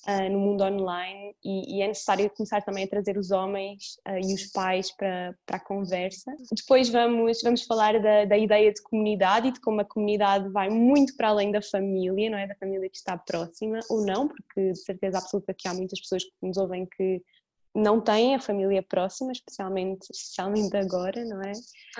uh, 0.07 0.31
no 0.31 0.39
mundo 0.39 0.63
online 0.63 1.35
e, 1.43 1.79
e, 1.79 1.83
é 1.83 1.89
necessário 1.89 2.29
começar 2.37 2.61
também 2.61 2.85
a 2.85 2.89
trazer 2.89 3.17
os 3.17 3.31
homens 3.31 3.99
uh, 4.07 4.19
e 4.23 4.35
os 4.35 4.47
pais 4.53 4.95
para, 4.95 5.35
para 5.47 5.57
a 5.57 5.65
conversa. 5.65 6.31
Depois 6.53 6.91
vamos, 6.91 7.41
vamos 7.43 7.63
falar 7.65 7.99
da, 7.99 8.27
da 8.27 8.37
ideia 8.37 8.71
de 8.71 8.83
comunidade 8.83 9.49
e 9.49 9.53
de 9.53 9.61
como 9.61 9.81
a 9.81 9.87
comunidade 9.87 10.51
vai 10.51 10.69
muito 10.69 11.17
para 11.17 11.29
além 11.29 11.51
da 11.51 11.63
família, 11.63 12.29
não 12.29 12.37
é? 12.37 12.47
Da 12.47 12.57
família 12.57 12.91
que 12.91 12.99
está 12.99 13.17
próxima 13.17 13.81
ou 13.89 14.05
não, 14.05 14.29
porque 14.29 14.73
de 14.73 14.85
certeza 14.85 15.17
absoluta 15.17 15.55
que 15.55 15.67
há 15.67 15.73
muitas 15.73 15.99
pessoas 15.99 16.25
que 16.25 16.33
nos 16.43 16.59
ouvem 16.59 16.87
que 16.87 17.23
não 17.75 18.01
têm 18.01 18.35
a 18.35 18.41
família 18.41 18.83
próxima, 18.83 19.33
especialmente, 19.33 20.09
especialmente 20.13 20.77
agora, 20.77 21.25
não 21.25 21.41
é? 21.43 21.53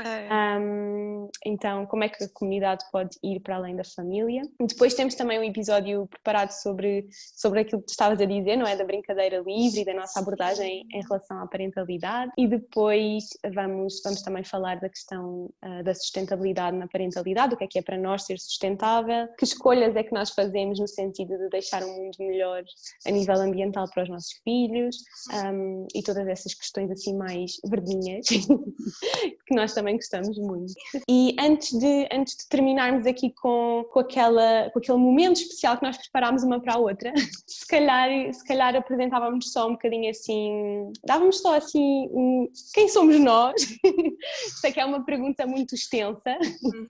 é. 0.05 0.59
Um, 0.59 1.29
então, 1.47 1.87
como 1.87 2.03
é 2.03 2.09
que 2.09 2.25
a 2.25 2.29
comunidade 2.29 2.85
pode 2.91 3.17
ir 3.23 3.41
para 3.41 3.57
além 3.57 3.77
da 3.77 3.85
família? 3.85 4.43
Depois 4.61 4.95
temos 4.95 5.15
também 5.15 5.39
um 5.39 5.45
episódio 5.45 6.07
preparado 6.09 6.51
sobre, 6.51 7.09
sobre 7.13 7.61
aquilo 7.61 7.81
que 7.81 7.87
tu 7.87 7.91
estavas 7.91 8.21
a 8.21 8.25
dizer, 8.25 8.57
não 8.57 8.67
é? 8.67 8.77
Da 8.77 8.85
brincadeira 8.85 9.39
livre 9.39 9.83
e 9.83 9.85
da 9.85 9.95
nossa 9.95 10.19
abordagem 10.19 10.87
em 10.93 11.03
relação 11.03 11.41
à 11.41 11.47
parentalidade. 11.47 12.33
E 12.37 12.49
depois 12.49 13.25
vamos, 13.55 14.01
vamos 14.03 14.23
também 14.23 14.43
falar 14.43 14.81
da 14.81 14.89
questão 14.89 15.51
uh, 15.65 15.85
da 15.85 15.95
sustentabilidade 15.95 16.77
na 16.77 16.89
parentalidade, 16.89 17.55
o 17.55 17.57
que 17.57 17.65
é 17.65 17.67
que 17.69 17.79
é 17.79 17.83
para 17.83 17.97
nós 17.97 18.25
ser 18.25 18.39
sustentável, 18.39 19.29
que 19.39 19.45
escolhas 19.45 19.95
é 19.95 20.03
que 20.03 20.13
nós 20.13 20.31
fazemos 20.31 20.81
no 20.81 20.89
sentido 20.89 21.39
de 21.39 21.49
deixar 21.49 21.85
um 21.85 21.97
mundo 21.97 22.17
melhor 22.19 22.65
a 23.07 23.11
nível 23.11 23.37
ambiental 23.37 23.89
para 23.89 24.03
os 24.03 24.09
nossos 24.09 24.33
filhos. 24.45 24.97
Um, 25.33 25.60
um, 25.61 25.87
e 25.95 26.03
todas 26.03 26.27
essas 26.27 26.55
questões 26.55 26.91
assim 26.91 27.17
mais 27.17 27.61
verdinhas, 27.65 28.27
que 29.47 29.55
nós 29.55 29.75
também 29.75 29.97
gostamos 29.97 30.39
muito. 30.39 30.73
E 31.09 31.37
antes 31.39 31.79
de, 31.79 32.09
antes 32.13 32.37
de 32.37 32.49
terminarmos 32.49 33.07
aqui 33.07 33.31
com, 33.31 33.85
com, 33.93 34.01
aquela, 34.01 34.71
com 34.71 34.79
aquele 34.79 34.99
momento 34.99 35.41
especial 35.41 35.77
que 35.77 35.85
nós 35.85 35.97
preparámos 35.97 36.43
uma 36.43 36.61
para 36.61 36.75
a 36.75 36.79
outra, 36.79 37.13
se 37.47 37.67
calhar, 37.67 38.09
se 38.33 38.45
calhar 38.45 38.75
apresentávamos 38.75 39.53
só 39.53 39.69
um 39.69 39.73
bocadinho 39.73 40.11
assim, 40.11 40.93
dávamos 41.05 41.41
só 41.41 41.57
assim 41.57 42.09
um, 42.11 42.49
quem 42.75 42.89
somos 42.89 43.19
nós? 43.21 43.61
Sei 44.61 44.73
que 44.73 44.81
é 44.81 44.85
uma 44.85 45.05
pergunta 45.05 45.47
muito 45.47 45.75
extensa 45.75 46.39
uhum. 46.63 46.89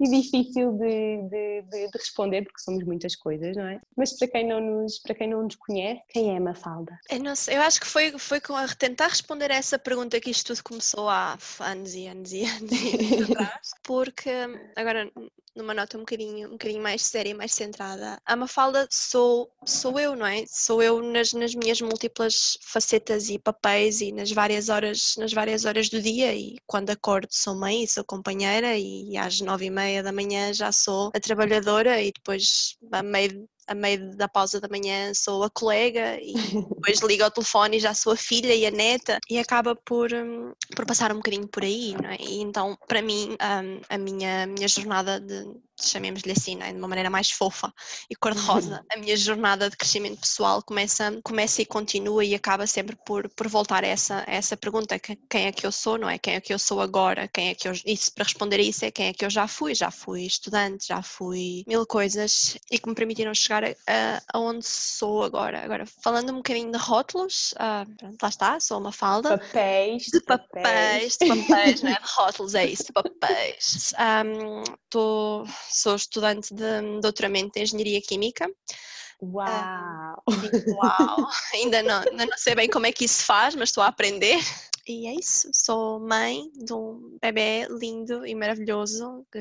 e 0.00 0.10
difícil 0.10 0.72
de, 0.72 1.22
de, 1.28 1.62
de, 1.62 1.90
de, 1.90 1.98
responder 1.98 2.42
porque 2.42 2.60
somos 2.60 2.84
muitas 2.84 3.14
coisas, 3.16 3.56
não 3.56 3.66
é? 3.66 3.80
Mas 3.96 4.16
para 4.18 4.28
quem 4.28 4.46
não 4.46 4.60
nos, 4.60 4.98
para 4.98 5.14
quem 5.14 5.28
não 5.28 5.42
nos 5.42 5.56
conhece, 5.56 6.02
quem 6.08 6.34
é 6.36 6.40
Mafalda? 6.40 6.98
Eu, 7.10 7.22
não 7.22 7.34
sei, 7.34 7.56
eu 7.56 7.62
acho 7.62 7.80
que 7.80 7.86
foi 7.86 8.09
foi, 8.18 8.40
com 8.40 8.56
a 8.56 8.66
tentar 8.68 9.08
responder 9.08 9.50
a 9.50 9.56
essa 9.56 9.78
pergunta 9.78 10.20
que 10.20 10.30
isto 10.30 10.54
tudo 10.54 10.64
começou 10.64 11.08
há 11.08 11.38
anos 11.60 11.94
e 11.94 12.06
anos 12.06 12.32
e 12.32 12.44
anos, 12.44 12.72
e 12.72 12.94
anos 12.94 13.30
atrás, 13.30 13.70
porque 13.82 14.30
agora 14.76 15.10
numa 15.54 15.74
nota 15.74 15.96
um 15.96 16.00
bocadinho, 16.00 16.48
um 16.48 16.52
bocadinho 16.52 16.82
mais 16.82 17.02
séria 17.02 17.30
e 17.30 17.34
mais 17.34 17.52
centrada, 17.52 18.20
a 18.24 18.36
Mafalda 18.36 18.86
sou, 18.90 19.50
sou 19.64 19.98
eu, 19.98 20.16
não 20.16 20.26
é? 20.26 20.44
Sou 20.46 20.82
eu 20.82 21.02
nas, 21.02 21.32
nas 21.32 21.54
minhas 21.54 21.80
múltiplas 21.80 22.58
facetas 22.62 23.28
e 23.28 23.38
papéis 23.38 24.00
e 24.00 24.12
nas 24.12 24.30
várias 24.30 24.68
horas, 24.68 25.14
nas 25.18 25.32
várias 25.32 25.64
horas 25.64 25.88
do 25.88 26.00
dia 26.00 26.34
e 26.34 26.56
quando 26.66 26.90
acordo 26.90 27.28
sou 27.30 27.54
mãe 27.54 27.84
e 27.84 27.88
sou 27.88 28.04
companheira 28.04 28.76
e 28.76 29.16
às 29.16 29.40
nove 29.40 29.66
e 29.66 29.70
meia 29.70 30.02
da 30.02 30.12
manhã 30.12 30.52
já 30.52 30.72
sou 30.72 31.10
a 31.14 31.20
trabalhadora 31.20 32.00
e 32.02 32.12
depois 32.12 32.76
a 32.92 33.02
meio 33.02 33.48
a 33.70 33.74
meio 33.74 34.16
da 34.16 34.28
pausa 34.28 34.60
da 34.60 34.68
manhã 34.68 35.14
sou 35.14 35.44
a 35.44 35.50
colega 35.50 36.18
e 36.20 36.34
depois 36.34 36.98
ligo 37.06 37.22
ao 37.22 37.30
telefone 37.30 37.76
e 37.76 37.80
já 37.80 37.94
sou 37.94 38.12
a 38.12 38.16
filha 38.16 38.52
e 38.52 38.66
a 38.66 38.70
neta 38.70 39.18
e 39.30 39.38
acaba 39.38 39.76
por, 39.76 40.12
um, 40.12 40.52
por 40.74 40.84
passar 40.84 41.12
um 41.12 41.16
bocadinho 41.16 41.46
por 41.46 41.62
aí, 41.62 41.94
não 41.94 42.10
é? 42.10 42.16
E 42.18 42.40
então, 42.40 42.76
para 42.88 43.00
mim, 43.00 43.36
um, 43.40 43.80
a 43.88 43.96
minha, 43.96 44.46
minha 44.48 44.66
jornada 44.66 45.20
de, 45.20 45.39
and 45.40 45.56
chamemos-lhe 45.88 46.32
assim, 46.32 46.56
né? 46.56 46.72
de 46.72 46.78
uma 46.78 46.88
maneira 46.88 47.10
mais 47.10 47.30
fofa 47.30 47.72
e 48.08 48.16
cor-de-rosa, 48.16 48.84
a 48.92 48.98
minha 48.98 49.16
jornada 49.16 49.70
de 49.70 49.76
crescimento 49.76 50.20
pessoal 50.20 50.62
começa, 50.62 51.20
começa 51.22 51.62
e 51.62 51.66
continua 51.66 52.24
e 52.24 52.34
acaba 52.34 52.66
sempre 52.66 52.96
por, 53.04 53.28
por 53.30 53.48
voltar 53.48 53.84
a 53.84 53.86
essa, 53.86 54.24
a 54.26 54.32
essa 54.32 54.56
pergunta, 54.56 54.98
quem 54.98 55.46
é 55.46 55.52
que 55.52 55.66
eu 55.66 55.72
sou, 55.72 55.98
não 55.98 56.08
é? 56.08 56.18
Quem 56.18 56.34
é 56.34 56.40
que 56.40 56.52
eu 56.52 56.58
sou 56.58 56.80
agora? 56.80 57.28
Quem 57.28 57.48
é 57.48 57.54
que 57.54 57.68
eu... 57.68 57.72
Isso, 57.84 58.12
para 58.12 58.24
responder 58.24 58.56
a 58.56 58.62
isso 58.62 58.84
é 58.84 58.90
quem 58.90 59.06
é 59.08 59.12
que 59.12 59.24
eu 59.24 59.30
já 59.30 59.46
fui, 59.46 59.74
já 59.74 59.90
fui 59.90 60.22
estudante, 60.22 60.88
já 60.88 61.02
fui 61.02 61.64
mil 61.66 61.86
coisas 61.86 62.56
e 62.70 62.78
que 62.78 62.88
me 62.88 62.94
permitiram 62.94 63.34
chegar 63.34 63.64
a, 63.64 64.22
a 64.32 64.38
onde 64.38 64.64
sou 64.66 65.22
agora. 65.22 65.62
Agora, 65.62 65.84
falando 65.86 66.30
um 66.30 66.36
bocadinho 66.36 66.70
de 66.70 66.78
rótulos, 66.78 67.52
uh, 67.52 67.88
pronto, 67.96 68.22
lá 68.22 68.28
está, 68.28 68.60
sou 68.60 68.78
uma 68.78 68.92
falda. 68.92 69.38
Papéis. 69.38 70.04
De 70.04 70.20
papéis, 70.20 71.16
de 71.16 71.26
papéis, 71.26 71.82
não 71.82 71.90
é? 71.90 71.94
De 71.94 72.00
rótulos, 72.16 72.54
é 72.54 72.66
isso, 72.66 72.84
de 72.84 72.92
papéis. 72.92 73.92
Estou... 74.84 75.42
Um, 75.42 75.44
sou 75.70 75.96
estudante 75.96 76.52
de 76.54 77.00
doutoramento 77.00 77.58
em 77.58 77.62
Engenharia 77.62 78.00
Química. 78.00 78.50
Uau! 79.22 80.22
Uh, 80.28 80.74
uau! 80.76 81.28
ainda, 81.54 81.82
não, 81.82 82.00
ainda 82.00 82.26
não 82.26 82.38
sei 82.38 82.54
bem 82.54 82.68
como 82.68 82.86
é 82.86 82.92
que 82.92 83.04
isso 83.04 83.16
se 83.16 83.24
faz, 83.24 83.54
mas 83.54 83.68
estou 83.68 83.82
a 83.82 83.88
aprender. 83.88 84.38
e 84.88 85.06
é 85.06 85.14
isso, 85.14 85.50
sou 85.52 86.00
mãe 86.00 86.50
de 86.54 86.72
um 86.72 87.18
bebê 87.20 87.66
lindo 87.70 88.26
e 88.26 88.34
maravilhoso, 88.34 89.26
que 89.30 89.40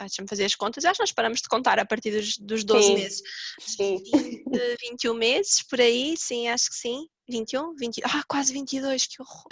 deixa-me 0.00 0.28
fazer 0.28 0.44
as 0.44 0.54
contas, 0.54 0.84
acho 0.84 0.98
que 0.98 1.02
nós 1.02 1.12
paramos 1.12 1.40
de 1.40 1.48
contar 1.48 1.78
a 1.78 1.84
partir 1.84 2.12
dos, 2.12 2.38
dos 2.38 2.64
12 2.64 2.86
sim, 2.86 2.94
meses. 2.94 3.22
Sim. 3.60 4.02
20, 4.12 4.76
21 4.80 5.14
meses, 5.14 5.62
por 5.68 5.80
aí, 5.80 6.16
sim, 6.16 6.48
acho 6.48 6.70
que 6.70 6.76
sim. 6.76 7.08
21, 7.28 7.74
20, 7.74 8.02
ah, 8.04 8.22
quase 8.26 8.52
22, 8.52 9.06
que 9.06 9.22
horror! 9.22 9.46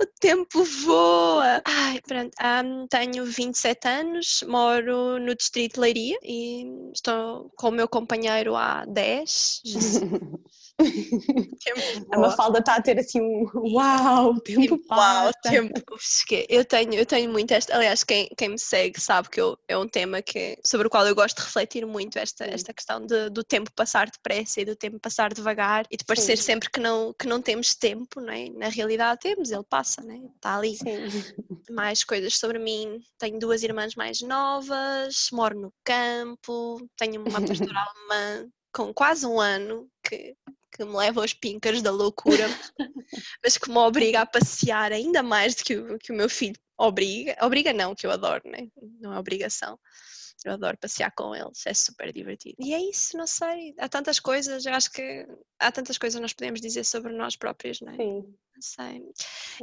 o 0.00 0.06
tempo 0.20 0.64
voa! 0.64 1.62
Ai, 1.64 2.00
pronto, 2.00 2.32
um, 2.42 2.86
tenho 2.86 3.24
27 3.24 3.88
anos, 3.88 4.44
moro 4.46 5.18
no 5.18 5.34
distrito 5.34 5.74
de 5.74 5.80
Leiria 5.80 6.18
e 6.22 6.64
estou 6.94 7.50
com 7.56 7.68
o 7.68 7.72
meu 7.72 7.88
companheiro 7.88 8.54
há 8.54 8.84
10. 8.86 9.62
a 12.12 12.18
Mafalda 12.18 12.58
está 12.58 12.76
a 12.76 12.82
ter 12.82 12.98
assim 12.98 13.20
um 13.20 13.46
uau, 13.74 14.40
tempo 14.40 14.78
passa. 14.86 15.24
Uau, 15.24 15.32
tempo. 15.42 15.80
Eu 16.48 16.64
tenho, 16.64 16.94
eu 16.94 17.06
tenho 17.06 17.30
muito 17.30 17.52
esta, 17.52 17.74
aliás, 17.74 18.04
quem, 18.04 18.28
quem 18.36 18.50
me 18.50 18.58
segue 18.58 19.00
sabe 19.00 19.28
que 19.28 19.40
eu, 19.40 19.56
é 19.68 19.76
um 19.76 19.88
tema 19.88 20.22
que, 20.22 20.58
sobre 20.64 20.86
o 20.86 20.90
qual 20.90 21.06
eu 21.06 21.14
gosto 21.14 21.36
de 21.36 21.44
refletir 21.44 21.86
muito, 21.86 22.18
esta, 22.18 22.44
esta 22.44 22.72
questão 22.72 23.04
de, 23.04 23.30
do 23.30 23.44
tempo 23.44 23.70
passar 23.74 24.10
depressa 24.10 24.60
e 24.60 24.64
do 24.64 24.76
tempo 24.76 24.98
passar 25.00 25.32
devagar 25.32 25.86
e 25.90 25.96
de 25.96 26.04
parecer 26.04 26.36
Sim. 26.36 26.44
sempre 26.44 26.70
que 26.70 26.80
não, 26.80 27.14
que 27.18 27.26
não 27.26 27.40
temos 27.40 27.74
tempo, 27.74 28.20
não 28.20 28.32
é? 28.32 28.48
na 28.50 28.68
realidade 28.68 29.20
temos, 29.20 29.50
ele 29.50 29.64
passa, 29.68 30.02
não 30.02 30.14
é? 30.14 30.18
está 30.36 30.56
ali. 30.56 30.76
Sim. 30.76 31.32
Mais 31.70 32.04
coisas 32.04 32.38
sobre 32.38 32.58
mim, 32.58 33.00
tenho 33.18 33.38
duas 33.38 33.62
irmãs 33.62 33.94
mais 33.94 34.20
novas, 34.20 35.28
moro 35.32 35.58
no 35.58 35.72
campo, 35.84 36.86
tenho 36.96 37.20
uma 37.20 37.40
pastora 37.40 37.80
alemã 38.10 38.48
com 38.72 38.92
quase 38.92 39.26
um 39.26 39.38
ano 39.38 39.86
que 40.02 40.34
que 40.72 40.84
me 40.84 40.96
leva 40.96 41.20
aos 41.20 41.34
pincas 41.34 41.82
da 41.82 41.90
loucura, 41.90 42.46
mas 43.44 43.58
que 43.58 43.70
me 43.70 43.76
obriga 43.76 44.22
a 44.22 44.26
passear 44.26 44.92
ainda 44.92 45.22
mais 45.22 45.54
do 45.54 45.62
que 45.62 45.76
o, 45.76 45.98
que 45.98 46.12
o 46.12 46.14
meu 46.14 46.28
filho 46.28 46.58
obriga. 46.78 47.36
Obriga 47.42 47.72
não, 47.72 47.94
que 47.94 48.06
eu 48.06 48.10
adoro, 48.10 48.42
né? 48.46 48.68
não 49.00 49.12
é 49.12 49.18
obrigação. 49.18 49.78
Eu 50.44 50.52
adoro 50.52 50.76
passear 50.76 51.12
com 51.14 51.36
eles, 51.36 51.64
é 51.66 51.74
super 51.74 52.12
divertido. 52.12 52.56
E 52.58 52.74
é 52.74 52.90
isso, 52.90 53.16
não 53.16 53.28
sei. 53.28 53.74
Há 53.78 53.88
tantas 53.88 54.18
coisas, 54.18 54.66
eu 54.66 54.72
acho 54.72 54.90
que 54.90 55.24
há 55.60 55.70
tantas 55.70 55.98
coisas 55.98 56.20
nós 56.20 56.32
podemos 56.32 56.60
dizer 56.60 56.84
sobre 56.84 57.12
nós 57.12 57.36
próprios, 57.36 57.80
não 57.80 57.92
é? 57.92 57.96
Sim 57.96 58.34
sei. 58.62 59.04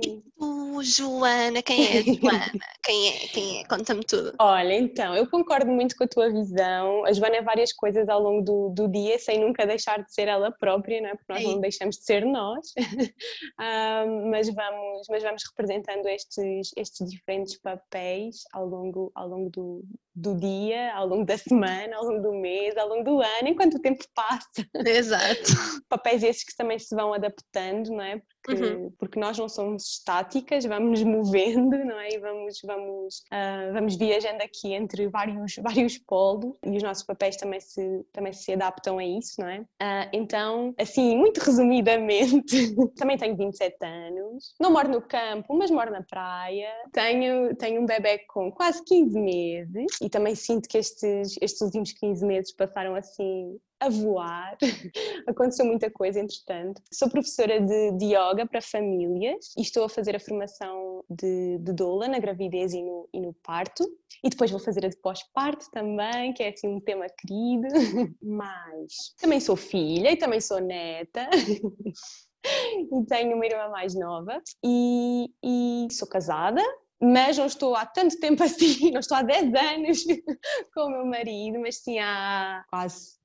E 0.03 0.22
tu, 0.38 0.84
Joana, 0.84 1.62
quem 1.63 1.88
é 1.88 2.03
Joana? 2.03 2.51
quem 2.84 3.08
é? 3.08 3.12
Quem 3.27 3.62
é? 3.62 3.65
Conta-me 3.65 4.03
tudo. 4.03 4.34
Olha, 4.39 4.74
então, 4.74 5.15
eu 5.15 5.27
concordo 5.27 5.72
muito 5.72 5.96
com 5.96 6.03
a 6.03 6.08
tua 6.08 6.29
visão. 6.29 7.06
A 7.06 7.13
Joana 7.13 7.38
é 7.38 7.41
várias 7.41 7.74
coisas 7.74 8.08
ao 8.10 8.22
longo 8.22 8.44
do, 8.44 8.70
do 8.70 8.88
dia, 8.88 9.18
sem 9.18 9.39
nunca 9.39 9.65
deixar 9.65 10.03
de 10.03 10.13
ser 10.13 10.27
ela 10.27 10.51
própria, 10.51 11.01
não 11.01 11.10
é? 11.10 11.15
porque 11.15 11.34
nós 11.34 11.44
não 11.44 11.60
deixamos 11.60 11.98
de 11.98 12.03
ser 12.03 12.25
nós. 12.25 12.74
um, 13.60 14.29
mas, 14.29 14.53
vamos, 14.53 15.08
mas 15.10 15.24
vamos 15.24 15.44
representando 15.50 16.06
estes, 16.08 16.72
estes 16.75 17.10
diferentes 17.10 17.58
papéis 17.60 18.44
ao 18.53 18.65
longo, 18.65 19.12
ao 19.15 19.27
longo 19.27 19.50
do, 19.50 19.84
do 20.20 20.36
dia, 20.36 20.94
ao 20.94 21.08
longo 21.08 21.25
da 21.25 21.38
semana, 21.38 21.96
ao 21.96 22.03
longo 22.03 22.22
do 22.22 22.34
mês, 22.34 22.75
ao 22.77 22.89
longo 22.89 23.03
do 23.03 23.22
ano, 23.22 23.48
enquanto 23.48 23.75
o 23.75 23.82
tempo 23.82 24.03
passa. 24.13 24.68
Exato. 24.86 25.51
Papéis 25.88 26.24
esses 26.24 26.44
que 26.44 26.56
também 26.56 26.77
se 26.77 26.94
vão 26.94 27.13
adaptando, 27.13 27.89
não 27.89 28.01
é? 28.01 28.22
Porque, 28.44 28.63
uhum. 28.63 28.88
Porque 28.98 29.19
nós 29.19 29.38
não 29.38 29.50
somos 29.50 29.84
estáticas, 29.86 30.65
vamos 30.65 31.01
nos 31.01 31.03
movendo, 31.03 31.77
não 31.86 32.00
é? 32.00 32.10
E 32.13 32.19
vamos, 32.19 32.60
vamos, 32.63 33.19
uh, 33.31 33.74
vamos 33.74 33.96
viajando 33.96 34.41
aqui 34.43 34.74
entre 34.74 35.08
vários, 35.08 35.55
vários 35.62 35.98
polos 35.98 36.55
e 36.65 36.77
os 36.77 36.84
nossos 36.84 37.03
papéis 37.03 37.36
também 37.38 37.60
se, 37.60 38.05
também 38.12 38.34
se 38.34 38.53
adaptam 38.53 38.98
a 38.98 39.05
isso, 39.05 39.39
não 39.39 39.48
é? 39.48 39.60
Uh, 39.60 40.10
então, 40.13 40.74
assim, 40.77 41.17
muito 41.17 41.39
resumidamente, 41.39 42.75
também 42.96 43.17
tenho 43.17 43.36
27 43.36 43.75
anos, 43.84 44.53
não 44.60 44.72
moro 44.72 44.89
no 44.89 45.01
campo, 45.01 45.55
mas 45.58 45.72
moro 45.72 45.91
na 45.91 46.03
praia, 46.03 46.72
tenho, 46.91 47.55
tenho 47.55 47.81
um 47.81 47.86
bebê 47.86 48.19
com 48.27 48.51
quase 48.51 48.84
15 48.84 49.19
meses 49.19 49.86
e 50.01 50.10
também 50.10 50.36
sinto 50.36 50.67
que 50.67 50.77
estes, 50.77 51.38
estes 51.41 51.62
últimos 51.62 51.91
15 51.93 52.25
meses 52.25 52.51
passaram 52.51 52.96
assim 52.96 53.60
a 53.79 53.89
voar. 53.89 54.57
Aconteceu 55.27 55.65
muita 55.65 55.89
coisa, 55.89 56.19
entretanto. 56.19 56.81
Sou 56.91 57.09
professora 57.09 57.59
de, 57.62 57.91
de 57.98 58.05
yoga 58.05 58.45
para 58.45 58.62
famílias 58.62 59.53
e 59.57 59.62
estou 59.62 59.86
a 59.86 59.89
fazer 59.89 60.15
a 60.15 60.19
formação 60.19 61.03
de, 61.09 61.57
de 61.59 61.74
doula 61.74 62.07
na 62.07 62.19
gravidez 62.19 62.74
e 62.74 62.81
no, 62.81 63.07
e 63.13 63.21
no 63.21 63.33
parto. 63.33 63.83
E 64.24 64.29
depois 64.29 64.51
vou 64.51 64.59
fazer 64.59 64.86
a 64.86 64.89
de 64.89 64.98
pós-parto 64.98 65.69
também, 65.71 66.33
que 66.33 66.43
é 66.43 66.50
assim 66.50 66.67
um 66.67 66.81
tema 66.81 67.05
querido. 67.09 67.67
Mas 68.21 69.13
também 69.19 69.39
sou 69.39 69.55
filha 69.55 70.12
e 70.12 70.17
também 70.17 70.41
sou 70.41 70.59
neta. 70.59 71.29
e 72.45 73.05
tenho 73.07 73.36
uma 73.36 73.45
irmã 73.45 73.69
mais 73.69 73.93
nova 73.95 74.41
e, 74.63 75.29
e 75.43 75.88
sou 75.91 76.07
casada 76.07 76.63
mas 77.01 77.38
não 77.38 77.45
estou 77.45 77.75
há 77.75 77.86
tanto 77.86 78.19
tempo 78.19 78.43
assim, 78.43 78.91
não 78.91 79.00
estou 79.00 79.17
há 79.17 79.21
10 79.21 79.53
anos 79.53 80.03
com 80.73 80.82
o 80.82 80.89
meu 80.89 81.06
marido, 81.06 81.60
mas 81.60 81.77
sim 81.77 81.97
há 81.97 82.65
quase 82.69 83.18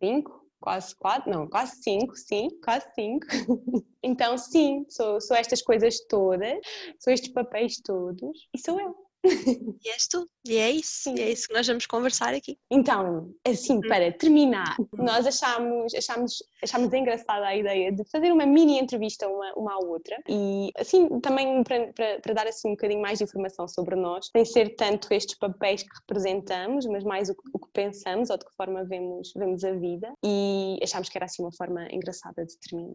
cinco, 0.00 0.44
quase 0.60 0.94
quatro, 0.96 1.30
não, 1.30 1.48
quase 1.48 1.82
cinco, 1.82 2.16
sim, 2.16 2.48
quase 2.62 2.86
cinco. 2.94 3.26
Então, 4.02 4.38
sim, 4.38 4.86
sou, 4.88 5.20
sou 5.20 5.36
estas 5.36 5.60
coisas 5.60 6.00
todas, 6.08 6.58
sou 6.98 7.12
estes 7.12 7.30
papéis 7.32 7.76
todos 7.84 8.48
e 8.54 8.58
sou 8.58 8.80
eu. 8.80 9.09
E 9.24 9.88
és 9.88 10.06
tu, 10.08 10.28
e 10.46 10.56
é 10.56 10.70
isso, 10.70 11.10
e 11.10 11.20
é 11.20 11.30
isso 11.30 11.48
que 11.48 11.54
nós 11.54 11.66
vamos 11.66 11.86
conversar 11.86 12.34
aqui. 12.34 12.58
Então, 12.70 13.32
assim, 13.46 13.78
hum. 13.78 13.80
para 13.80 14.12
terminar, 14.12 14.76
nós 14.92 15.26
achámos, 15.26 15.94
achámos, 15.94 16.42
achámos 16.62 16.92
engraçada 16.92 17.46
a 17.46 17.56
ideia 17.56 17.92
de 17.92 18.02
fazer 18.10 18.32
uma 18.32 18.46
mini 18.46 18.78
entrevista 18.78 19.28
uma, 19.28 19.52
uma 19.54 19.74
à 19.74 19.78
outra 19.78 20.16
e, 20.28 20.70
assim, 20.76 21.20
também 21.20 21.62
para, 21.62 21.92
para, 21.92 22.20
para, 22.20 22.34
dar 22.34 22.46
assim 22.46 22.68
um 22.68 22.72
bocadinho 22.72 23.00
mais 23.00 23.18
de 23.18 23.24
informação 23.24 23.68
sobre 23.68 23.96
nós, 23.96 24.28
sem 24.32 24.44
ser 24.44 24.74
tanto 24.76 25.12
estes 25.12 25.36
papéis 25.38 25.82
que 25.82 25.94
representamos, 26.00 26.86
mas 26.86 27.04
mais 27.04 27.28
o, 27.28 27.34
o 27.52 27.58
que 27.58 27.68
pensamos 27.72 28.30
ou 28.30 28.38
de 28.38 28.44
que 28.44 28.54
forma 28.56 28.84
vemos, 28.84 29.32
vemos 29.36 29.64
a 29.64 29.72
vida 29.72 30.12
e 30.24 30.78
achámos 30.82 31.08
que 31.08 31.18
era 31.18 31.26
assim 31.26 31.42
uma 31.42 31.52
forma 31.52 31.86
engraçada 31.90 32.44
de 32.44 32.56
terminar. 32.58 32.94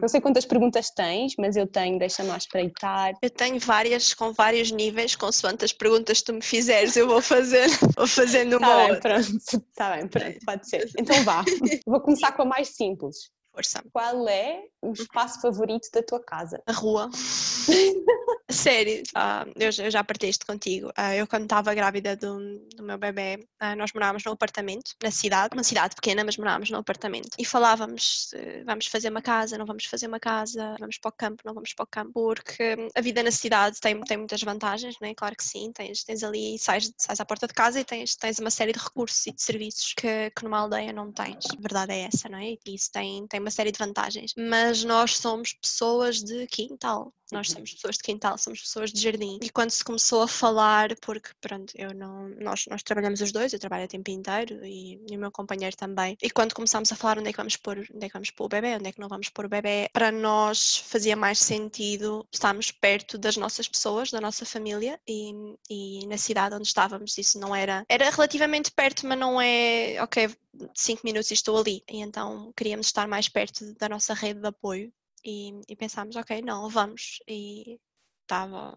Não 0.00 0.08
sei 0.08 0.20
quantas 0.20 0.46
perguntas 0.46 0.90
tens, 0.90 1.34
mas 1.38 1.56
eu 1.56 1.66
tenho, 1.66 1.98
deixa-me 1.98 2.36
espreitar. 2.36 3.12
Eu 3.20 3.30
tenho 3.30 3.58
várias, 3.58 4.14
com 4.14 4.32
vários 4.32 4.70
níveis, 4.70 5.14
consoante 5.36 5.64
as 5.64 5.72
perguntas 5.72 6.20
que 6.20 6.24
tu 6.24 6.32
me 6.32 6.42
fizeres, 6.42 6.96
eu 6.96 7.06
vou 7.06 7.20
fazer, 7.20 7.68
vou 7.96 8.06
fazendo 8.06 8.56
uma 8.56 8.66
tá 8.66 8.86
bem, 8.86 9.00
pronto, 9.00 9.36
está 9.70 9.96
bem, 9.96 10.08
pronto, 10.08 10.38
pode 10.44 10.68
ser. 10.68 10.90
Então 10.98 11.22
vá, 11.24 11.44
vou 11.86 12.00
começar 12.00 12.32
com 12.32 12.42
a 12.42 12.46
mais 12.46 12.68
simples. 12.68 13.30
Força. 13.56 13.82
Qual 13.90 14.28
é 14.28 14.64
o 14.82 14.92
espaço 14.92 15.40
favorito 15.40 15.88
da 15.90 16.02
tua 16.02 16.22
casa? 16.22 16.62
A 16.66 16.72
rua. 16.72 17.10
Sério, 18.50 19.02
uh, 19.16 19.50
eu, 19.56 19.70
eu, 19.84 19.90
já 19.90 20.04
partilhei 20.04 20.30
isto 20.30 20.46
contigo. 20.46 20.88
Uh, 20.90 21.14
eu, 21.16 21.26
quando 21.26 21.44
estava 21.44 21.74
grávida 21.74 22.14
do, 22.14 22.58
do 22.76 22.82
meu 22.82 22.98
bebê, 22.98 23.44
uh, 23.62 23.74
nós 23.76 23.92
morávamos 23.94 24.24
num 24.24 24.32
apartamento, 24.32 24.92
na 25.02 25.10
cidade, 25.10 25.54
uma 25.54 25.64
cidade 25.64 25.96
pequena, 25.96 26.22
mas 26.22 26.36
morávamos 26.36 26.70
num 26.70 26.78
apartamento. 26.78 27.30
E 27.38 27.44
falávamos: 27.44 28.30
vamos 28.64 28.86
fazer 28.86 29.08
uma 29.08 29.22
casa, 29.22 29.56
não 29.56 29.66
vamos 29.66 29.86
fazer 29.86 30.06
uma 30.06 30.20
casa, 30.20 30.76
vamos 30.78 30.98
para 30.98 31.08
o 31.08 31.12
campo, 31.12 31.42
não 31.44 31.54
vamos 31.54 31.72
para 31.72 31.84
o 31.84 31.86
campo. 31.86 32.12
Porque 32.12 32.90
a 32.94 33.00
vida 33.00 33.22
na 33.22 33.32
cidade 33.32 33.80
tem, 33.80 33.98
tem 34.02 34.18
muitas 34.18 34.42
vantagens, 34.42 34.96
não 35.00 35.08
é? 35.08 35.14
Claro 35.14 35.34
que 35.34 35.44
sim. 35.44 35.72
Tens, 35.72 36.04
tens 36.04 36.22
ali, 36.22 36.58
sais, 36.58 36.92
sais 36.96 37.20
à 37.20 37.24
porta 37.24 37.48
de 37.48 37.54
casa 37.54 37.80
e 37.80 37.84
tens, 37.84 38.14
tens 38.14 38.38
uma 38.38 38.50
série 38.50 38.72
de 38.72 38.78
recursos 38.78 39.26
e 39.26 39.32
de 39.32 39.42
serviços 39.42 39.92
que, 39.94 40.30
que 40.30 40.44
numa 40.44 40.58
aldeia 40.58 40.92
não 40.92 41.10
tens. 41.10 41.46
A 41.56 41.60
verdade 41.60 41.92
é 41.92 42.02
essa, 42.02 42.28
não 42.28 42.38
é? 42.38 42.52
E 42.52 42.74
isso 42.74 42.92
tem, 42.92 43.26
tem 43.26 43.40
uma 43.46 43.50
série 43.50 43.70
de 43.70 43.78
vantagens. 43.78 44.34
Mas 44.36 44.82
nós 44.82 45.16
somos 45.16 45.52
pessoas 45.52 46.22
de 46.22 46.46
quintal. 46.48 47.12
Nós 47.32 47.48
uhum. 47.48 47.56
somos 47.56 47.74
pessoas 47.74 47.96
de 47.96 48.02
quintal, 48.02 48.38
somos 48.38 48.60
pessoas 48.60 48.92
de 48.92 49.00
jardim. 49.00 49.38
E 49.42 49.50
quando 49.50 49.70
se 49.70 49.82
começou 49.82 50.22
a 50.22 50.28
falar, 50.28 50.94
porque 51.00 51.30
pronto, 51.40 51.72
eu 51.76 51.92
não, 51.92 52.28
nós, 52.40 52.66
nós 52.68 52.82
trabalhamos 52.82 53.20
os 53.20 53.32
dois, 53.32 53.52
eu 53.52 53.58
trabalho 53.58 53.84
o 53.84 53.88
tempo 53.88 54.10
inteiro 54.10 54.64
e, 54.64 55.00
e, 55.10 55.16
o 55.16 55.20
meu 55.20 55.32
companheiro 55.32 55.76
também. 55.76 56.16
E 56.22 56.30
quando 56.30 56.54
começámos 56.54 56.90
a 56.92 56.96
falar 56.96 57.18
onde 57.18 57.28
é 57.28 57.32
que 57.32 57.36
vamos 57.36 57.56
pôr, 57.56 57.78
onde 57.78 58.04
é 58.04 58.08
que 58.08 58.12
vamos 58.12 58.30
pôr 58.30 58.44
o 58.44 58.48
bebê, 58.48 58.76
onde 58.76 58.88
é 58.88 58.92
que 58.92 59.00
não 59.00 59.08
vamos 59.08 59.28
pôr 59.28 59.46
o 59.46 59.48
bebê, 59.48 59.88
para 59.92 60.12
nós 60.12 60.76
fazia 60.76 61.16
mais 61.16 61.38
sentido 61.38 62.26
estarmos 62.32 62.70
perto 62.70 63.18
das 63.18 63.36
nossas 63.36 63.66
pessoas, 63.68 64.10
da 64.10 64.20
nossa 64.20 64.44
família 64.44 65.00
e, 65.06 65.32
e 65.68 66.06
na 66.06 66.18
cidade 66.18 66.54
onde 66.54 66.68
estávamos 66.68 67.18
isso 67.18 67.40
não 67.40 67.54
era, 67.54 67.84
era 67.88 68.08
relativamente 68.10 68.70
perto, 68.70 69.06
mas 69.06 69.18
não 69.18 69.40
é, 69.40 70.00
ok, 70.00 70.30
cinco 70.74 71.02
minutos 71.04 71.30
e 71.30 71.34
estou 71.34 71.58
ali. 71.58 71.82
E 71.90 72.00
então 72.00 72.52
queríamos 72.56 72.86
estar 72.86 73.06
mais 73.06 73.28
perto 73.28 73.74
da 73.74 73.88
nossa 73.88 74.14
rede 74.14 74.40
de 74.40 74.46
apoio 74.46 74.92
e, 75.24 75.60
e 75.68 75.76
pensámos, 75.76 76.16
ok, 76.16 76.40
não, 76.42 76.68
vamos. 76.68 77.18
E 77.28 77.78
estava. 78.22 78.76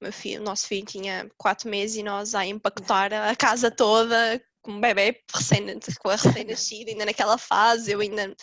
O, 0.00 0.42
nosso 0.42 0.66
filho 0.66 0.84
tinha 0.84 1.30
quatro 1.38 1.68
meses 1.68 1.96
e 1.96 2.02
nós 2.02 2.34
a 2.34 2.44
empacotar 2.44 3.12
a 3.12 3.34
casa 3.34 3.70
toda 3.70 4.42
com 4.64 4.72
um 4.72 4.80
bebê 4.80 5.22
recém, 5.32 5.78
com 6.00 6.08
a 6.08 6.16
recém-nascida, 6.16 6.90
ainda 6.90 7.04
naquela 7.04 7.36
fase, 7.36 7.92
eu 7.92 8.00
ainda, 8.00 8.34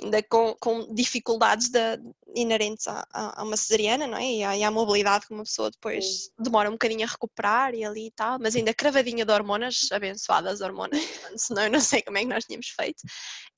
ainda 0.00 0.22
com, 0.24 0.54
com 0.60 0.92
dificuldades 0.92 1.68
de, 1.68 1.98
inerentes 2.34 2.86
a, 2.88 3.06
a, 3.12 3.42
uma 3.42 3.56
cesariana, 3.56 4.06
não 4.06 4.18
é? 4.18 4.24
E 4.24 4.44
à, 4.44 4.56
e 4.56 4.64
à, 4.64 4.70
mobilidade 4.70 5.26
que 5.26 5.34
uma 5.34 5.44
pessoa 5.44 5.70
depois 5.70 6.30
demora 6.38 6.68
um 6.68 6.72
bocadinho 6.72 7.04
a 7.04 7.10
recuperar 7.10 7.74
e 7.74 7.84
ali 7.84 8.06
e 8.08 8.10
tal, 8.10 8.38
mas 8.40 8.56
ainda 8.56 8.74
cravadinha 8.74 9.24
de 9.24 9.32
hormonas, 9.32 9.90
abençoadas 9.92 10.60
hormonas, 10.60 11.00
senão 11.36 11.64
eu 11.64 11.70
não 11.70 11.80
sei 11.80 12.02
como 12.02 12.18
é 12.18 12.20
que 12.22 12.26
nós 12.26 12.44
tínhamos 12.44 12.68
feito. 12.68 13.02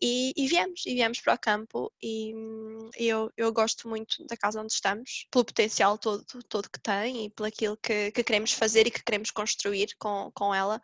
E, 0.01 0.33
e 0.37 0.47
viemos, 0.47 0.87
e 0.87 0.95
viemos 0.95 1.21
para 1.21 1.35
o 1.35 1.39
campo 1.39 1.93
e, 2.03 2.33
e 2.99 3.09
eu, 3.09 3.31
eu 3.37 3.53
gosto 3.53 3.89
muito 3.89 4.25
da 4.27 4.37
casa 4.37 4.61
onde 4.61 4.73
estamos, 4.73 5.27
pelo 5.31 5.45
potencial 5.45 5.99
todo, 5.99 6.25
todo 6.49 6.71
que 6.71 6.81
tem 6.81 7.27
e 7.27 7.31
pelo 7.31 7.49
aquilo 7.49 7.77
que, 7.77 8.13
que 8.13 8.23
queremos 8.23 8.53
fazer 8.53 8.87
e 8.87 8.91
que 8.91 9.03
queremos 9.03 9.31
construir 9.31 9.89
com, 9.99 10.31
com 10.35 10.55
ela, 10.55 10.81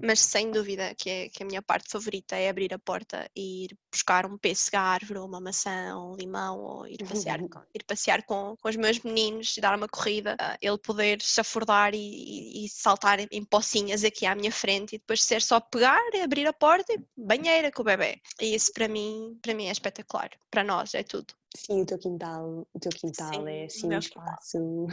mas 0.00 0.20
sem 0.20 0.50
dúvida 0.50 0.94
que, 0.94 1.10
é, 1.10 1.28
que 1.28 1.42
a 1.42 1.46
minha 1.46 1.62
parte 1.62 1.90
favorita 1.90 2.36
é 2.36 2.48
abrir 2.48 2.72
a 2.72 2.78
porta 2.78 3.30
e 3.36 3.64
ir 3.64 3.78
buscar 3.90 4.26
um 4.26 4.36
pêssego 4.36 4.76
à 4.76 4.80
árvore, 4.80 5.18
ou 5.18 5.26
uma 5.26 5.40
maçã, 5.40 5.96
ou 5.96 6.12
um 6.12 6.16
limão, 6.16 6.58
ou 6.58 6.86
ir 6.86 6.98
passear, 7.06 7.23
com, 7.48 7.60
ir 7.74 7.84
passear 7.84 8.22
com, 8.24 8.56
com 8.60 8.68
os 8.68 8.76
meus 8.76 8.98
meninos 9.00 9.56
e 9.56 9.60
dar 9.60 9.76
uma 9.76 9.88
corrida, 9.88 10.34
uh, 10.40 10.56
ele 10.60 10.78
poder 10.78 11.20
chafurdar 11.22 11.94
e, 11.94 11.98
e, 11.98 12.64
e, 12.64 12.68
saltar 12.68 13.18
em 13.20 13.44
pocinhas 13.44 14.04
aqui 14.04 14.26
à 14.26 14.34
minha 14.34 14.52
frente 14.52 14.94
e 14.94 14.98
depois 14.98 15.22
ser 15.22 15.42
só 15.42 15.60
pegar, 15.60 16.00
abrir 16.22 16.46
a 16.46 16.52
porta 16.52 16.92
e 16.92 17.04
banheira 17.16 17.70
com 17.72 17.82
o 17.82 17.84
bebê. 17.84 18.20
E 18.40 18.54
isso 18.54 18.72
para 18.72 18.88
mim, 18.88 19.38
para 19.42 19.54
mim 19.54 19.66
é 19.66 19.72
espetacular. 19.72 20.30
Para 20.50 20.64
nós 20.64 20.94
é 20.94 21.02
tudo. 21.02 21.34
Sim, 21.56 21.82
o 21.82 21.86
teu 21.86 21.98
quintal, 21.98 22.66
o 22.72 22.80
teu 22.80 22.90
quintal 22.90 23.32
Sim, 23.32 23.48
é 23.48 23.64
assim 23.64 23.86
um 23.86 23.98
espaço. 23.98 24.86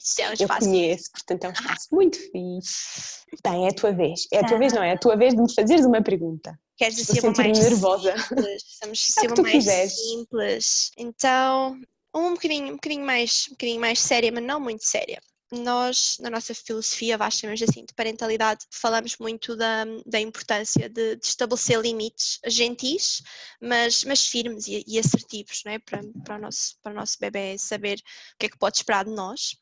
Isso 0.00 0.20
é 0.20 0.30
um 0.30 0.32
espaço. 0.34 0.42
Eu 0.42 0.70
conheço, 0.70 1.12
portanto 1.12 1.44
é 1.44 1.48
um 1.48 1.52
espaço 1.52 1.88
muito 1.92 2.18
fixe. 2.18 3.24
Bem, 3.42 3.66
é 3.66 3.68
a 3.68 3.74
tua 3.74 3.92
vez. 3.92 4.26
É 4.32 4.40
a 4.40 4.46
tua 4.46 4.58
vez, 4.58 4.72
não 4.72 4.82
é? 4.82 4.90
É 4.90 4.92
a 4.94 4.98
tua 4.98 5.16
vez 5.16 5.34
de 5.34 5.40
me 5.40 5.54
fazeres 5.54 5.86
uma 5.86 6.02
pergunta. 6.02 6.58
Queres 6.76 7.08
uma 7.20 7.32
mais 7.32 7.58
nervosa. 7.58 8.16
simples? 8.18 8.62
Vamos 8.80 9.00
ser 9.00 9.26
uma 9.26 9.42
mais 9.42 9.52
quiseres. 9.52 9.92
simples. 9.92 10.90
Então, 10.96 11.80
um 12.14 12.34
bocadinho, 12.34 12.72
um 12.72 12.76
bocadinho 12.76 13.04
mais, 13.04 13.46
um 13.48 13.52
bocadinho 13.52 13.80
mais 13.80 14.00
séria, 14.00 14.32
mas 14.32 14.44
não 14.44 14.60
muito 14.60 14.84
séria 14.84 15.20
nós, 15.50 16.16
na 16.20 16.30
nossa 16.30 16.54
filosofia, 16.54 17.16
vá 17.16 17.30
chamamos 17.30 17.62
assim, 17.62 17.84
de 17.84 17.94
parentalidade, 17.94 18.66
falamos 18.70 19.16
muito 19.18 19.56
da, 19.56 19.84
da 20.04 20.20
importância 20.20 20.88
de, 20.88 21.16
de 21.16 21.26
estabelecer 21.26 21.80
limites 21.80 22.38
gentis, 22.46 23.22
mas, 23.60 24.04
mas 24.04 24.26
firmes 24.26 24.66
e, 24.66 24.84
e, 24.86 24.98
assertivos, 24.98 25.62
não 25.64 25.72
é? 25.72 25.78
Para, 25.78 26.00
para, 26.24 26.36
o 26.36 26.40
nosso, 26.40 26.76
para 26.82 26.92
o 26.92 26.94
nosso 26.94 27.16
bebê 27.18 27.56
saber 27.58 27.98
o 27.98 28.38
que 28.38 28.46
é 28.46 28.48
que 28.48 28.58
pode 28.58 28.76
esperar 28.76 29.04
de 29.04 29.10
nós. 29.10 29.56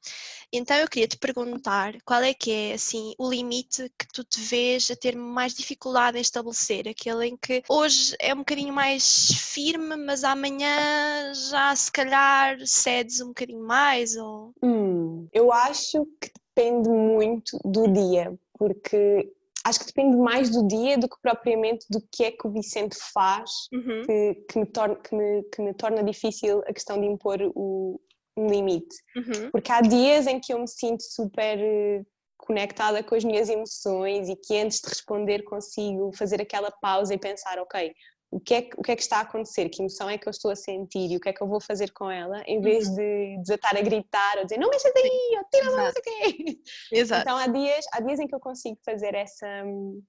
Então 0.53 0.77
eu 0.77 0.89
queria 0.89 1.09
te 1.09 1.19
perguntar 1.19 1.95
qual 2.05 2.23
é 2.23 2.35
que 2.35 2.51
é, 2.51 2.75
assim, 2.75 3.15
o 3.19 3.29
limite 3.29 3.91
que 3.99 4.07
tu 4.13 4.25
te 4.25 4.41
vês 4.41 4.91
a 4.91 4.97
ter 4.97 5.17
mais 5.17 5.55
dificuldade 5.55 6.19
em 6.19 6.21
estabelecer, 6.21 6.89
aquele 6.89 7.27
em 7.27 7.37
que 7.37 7.63
hoje 7.69 8.17
é 8.21 8.35
um 8.35 8.39
bocadinho 8.39 8.73
mais 8.73 9.29
firme, 9.33 9.97
mas 9.97 10.25
amanhã 10.25 11.33
já 11.51 11.75
se 11.75 11.91
calhar 11.93 12.59
cedes 12.67 13.21
um 13.21 13.29
bocadinho 13.29 13.63
mais, 13.63 14.17
ou... 14.17 14.53
Hum, 14.63 15.29
eu 15.33 15.53
acho 15.53 15.76
acho 15.77 16.07
que 16.21 16.31
depende 16.49 16.89
muito 16.89 17.59
do 17.65 17.87
dia, 17.93 18.35
porque 18.59 19.31
acho 19.65 19.81
que 19.81 19.87
depende 19.87 20.17
mais 20.17 20.51
do 20.51 20.67
dia 20.67 20.97
do 20.97 21.09
que 21.09 21.17
propriamente 21.21 21.87
do 21.91 22.01
que 22.11 22.25
é 22.25 22.31
que 22.31 22.47
o 22.47 22.51
Vicente 22.51 22.97
faz 23.13 23.51
uhum. 23.73 24.03
que, 24.07 24.35
que, 24.49 24.59
me 24.59 24.67
torna, 24.67 24.97
que, 24.97 25.15
me, 25.15 25.43
que 25.43 25.63
me 25.63 25.75
torna 25.75 26.03
difícil 26.03 26.63
a 26.67 26.73
questão 26.73 27.01
de 27.01 27.07
impor 27.07 27.39
o, 27.55 28.01
um 28.37 28.47
limite. 28.47 28.97
Uhum. 29.17 29.51
Porque 29.51 29.73
há 29.73 29.81
dias 29.81 30.27
em 30.27 30.39
que 30.39 30.53
eu 30.53 30.59
me 30.59 30.69
sinto 30.69 31.03
super 31.03 31.59
eh, 31.59 32.03
conectada 32.37 33.03
com 33.03 33.15
as 33.15 33.25
minhas 33.25 33.49
emoções 33.49 34.29
e 34.29 34.37
que 34.37 34.57
antes 34.57 34.81
de 34.81 34.89
responder 34.89 35.43
consigo 35.43 36.13
fazer 36.15 36.41
aquela 36.41 36.71
pausa 36.71 37.15
e 37.15 37.19
pensar, 37.19 37.59
ok, 37.59 37.93
o 38.31 38.41
que, 38.41 38.55
é 38.55 38.63
que, 38.63 38.79
o 38.79 38.83
que 38.83 38.93
é 38.93 38.97
que 38.97 39.03
está 39.03 39.19
a 39.19 39.21
acontecer, 39.21 39.69
que 39.69 39.81
emoção 39.81 40.11
é 40.11 40.19
que 40.19 40.27
eu 40.27 40.31
estou 40.31 40.51
a 40.51 40.57
sentir 40.57 41.11
e 41.11 41.17
o 41.17 41.21
que 41.21 41.29
é 41.29 41.33
que 41.33 41.43
eu 41.43 41.47
vou 41.47 41.61
fazer 41.61 41.93
com 41.93 42.11
ela, 42.11 42.43
em 42.47 42.61
vez 42.61 42.89
uhum. 42.89 42.95
de 42.95 43.39
desatar 43.43 43.77
a 43.77 43.81
gritar 43.81 44.39
ou 44.39 44.45
dizer 44.45 44.59
não 44.59 44.69
mexas 44.69 44.93
aí, 44.97 45.39
ou 45.39 45.45
tira 45.51 45.73
a 45.73 45.77
mão, 45.77 45.85
não 45.85 46.57
Exato. 46.93 47.23
Então 47.23 47.37
há 47.37 47.47
dias, 47.47 47.85
há 47.93 48.01
dias 48.01 48.19
em 48.19 48.27
que 48.27 48.35
eu 48.35 48.41
consigo 48.41 48.79
fazer 48.85 49.15
essa, 49.15 49.65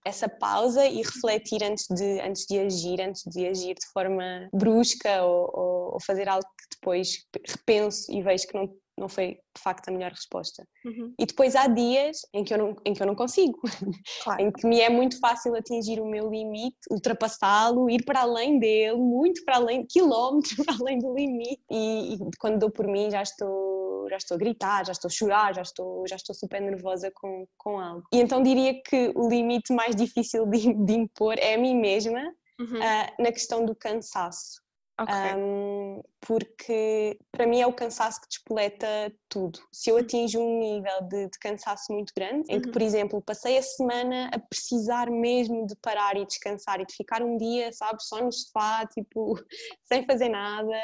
essa 0.05 0.27
pausa 0.27 0.85
e 0.85 0.97
refletir 0.97 1.63
antes 1.63 1.85
de, 1.89 2.19
antes 2.21 2.45
de 2.47 2.59
agir, 2.59 3.01
antes 3.01 3.23
de 3.25 3.47
agir 3.47 3.75
de 3.75 3.87
forma 3.93 4.49
brusca 4.51 5.23
ou, 5.23 5.51
ou, 5.53 5.93
ou 5.93 6.01
fazer 6.01 6.27
algo 6.27 6.45
que 6.45 6.75
depois 6.75 7.25
repenso 7.47 8.11
e 8.11 8.21
vejo 8.21 8.47
que 8.47 8.55
não 8.55 8.67
não 8.97 9.07
foi 9.07 9.39
de 9.55 9.61
facto 9.61 9.89
a 9.89 9.91
melhor 9.91 10.11
resposta. 10.11 10.67
Uhum. 10.83 11.13
E 11.19 11.25
depois 11.25 11.55
há 11.55 11.67
dias 11.67 12.17
em 12.33 12.43
que 12.43 12.53
eu 12.53 12.57
não, 12.57 12.75
em 12.85 12.93
que 12.93 13.01
eu 13.01 13.07
não 13.07 13.15
consigo, 13.15 13.59
claro. 14.23 14.41
em 14.41 14.51
que 14.51 14.65
me 14.65 14.81
é 14.81 14.89
muito 14.89 15.19
fácil 15.19 15.55
atingir 15.55 15.99
o 15.99 16.05
meu 16.05 16.29
limite, 16.29 16.77
ultrapassá-lo, 16.89 17.89
ir 17.89 18.03
para 18.03 18.21
além 18.21 18.59
dele, 18.59 18.97
muito 18.97 19.43
para 19.45 19.57
além, 19.57 19.85
quilómetros 19.85 20.55
para 20.65 20.75
além 20.79 20.99
do 20.99 21.13
limite. 21.13 21.61
E, 21.69 22.15
e, 22.15 22.17
quando 22.39 22.59
dou 22.59 22.71
por 22.71 22.87
mim 22.87 23.11
já 23.11 23.21
estou, 23.21 24.07
já 24.09 24.17
estou 24.17 24.35
a 24.35 24.37
gritar, 24.37 24.85
já 24.85 24.91
estou 24.91 25.09
a 25.09 25.11
chorar, 25.11 25.53
já 25.53 25.61
estou, 25.61 26.07
já 26.07 26.15
estou 26.15 26.33
super 26.33 26.61
nervosa 26.61 27.11
com, 27.13 27.45
com 27.57 27.79
algo. 27.79 28.03
E 28.11 28.19
então 28.19 28.41
diria 28.41 28.81
que 28.81 29.11
o 29.15 29.29
limite 29.29 29.73
mais 29.73 29.95
difícil 29.95 30.45
de, 30.47 30.73
de 30.73 30.93
impor 30.93 31.35
é 31.37 31.53
a 31.53 31.57
mim 31.57 31.75
mesma 31.75 32.21
uhum. 32.59 32.79
uh, 32.79 33.23
na 33.23 33.31
questão 33.31 33.65
do 33.65 33.75
cansaço. 33.75 34.66
Okay. 34.99 35.35
Um, 35.35 36.01
porque 36.19 37.19
para 37.31 37.45
mim 37.45 37.61
é 37.61 37.67
o 37.67 37.73
cansaço 37.73 38.19
que 38.19 38.27
despoleta 38.27 39.13
tudo. 39.29 39.59
Se 39.71 39.91
eu 39.91 39.95
uhum. 39.95 40.01
atinjo 40.01 40.39
um 40.39 40.59
nível 40.59 41.01
de, 41.03 41.29
de 41.29 41.39
cansaço 41.39 41.93
muito 41.93 42.11
grande, 42.15 42.51
em 42.51 42.59
que, 42.59 42.67
uhum. 42.67 42.73
por 42.73 42.81
exemplo, 42.81 43.21
passei 43.21 43.57
a 43.57 43.61
semana 43.61 44.29
a 44.33 44.39
precisar 44.39 45.09
mesmo 45.11 45.67
de 45.67 45.75
parar 45.75 46.17
e 46.17 46.25
descansar 46.25 46.81
e 46.81 46.85
de 46.85 46.95
ficar 46.95 47.21
um 47.21 47.37
dia, 47.37 47.71
sabe, 47.71 48.01
só 48.01 48.23
no 48.23 48.31
sofá, 48.31 48.87
tipo, 48.87 49.35
sem 49.85 50.03
fazer 50.05 50.29
nada, 50.29 50.75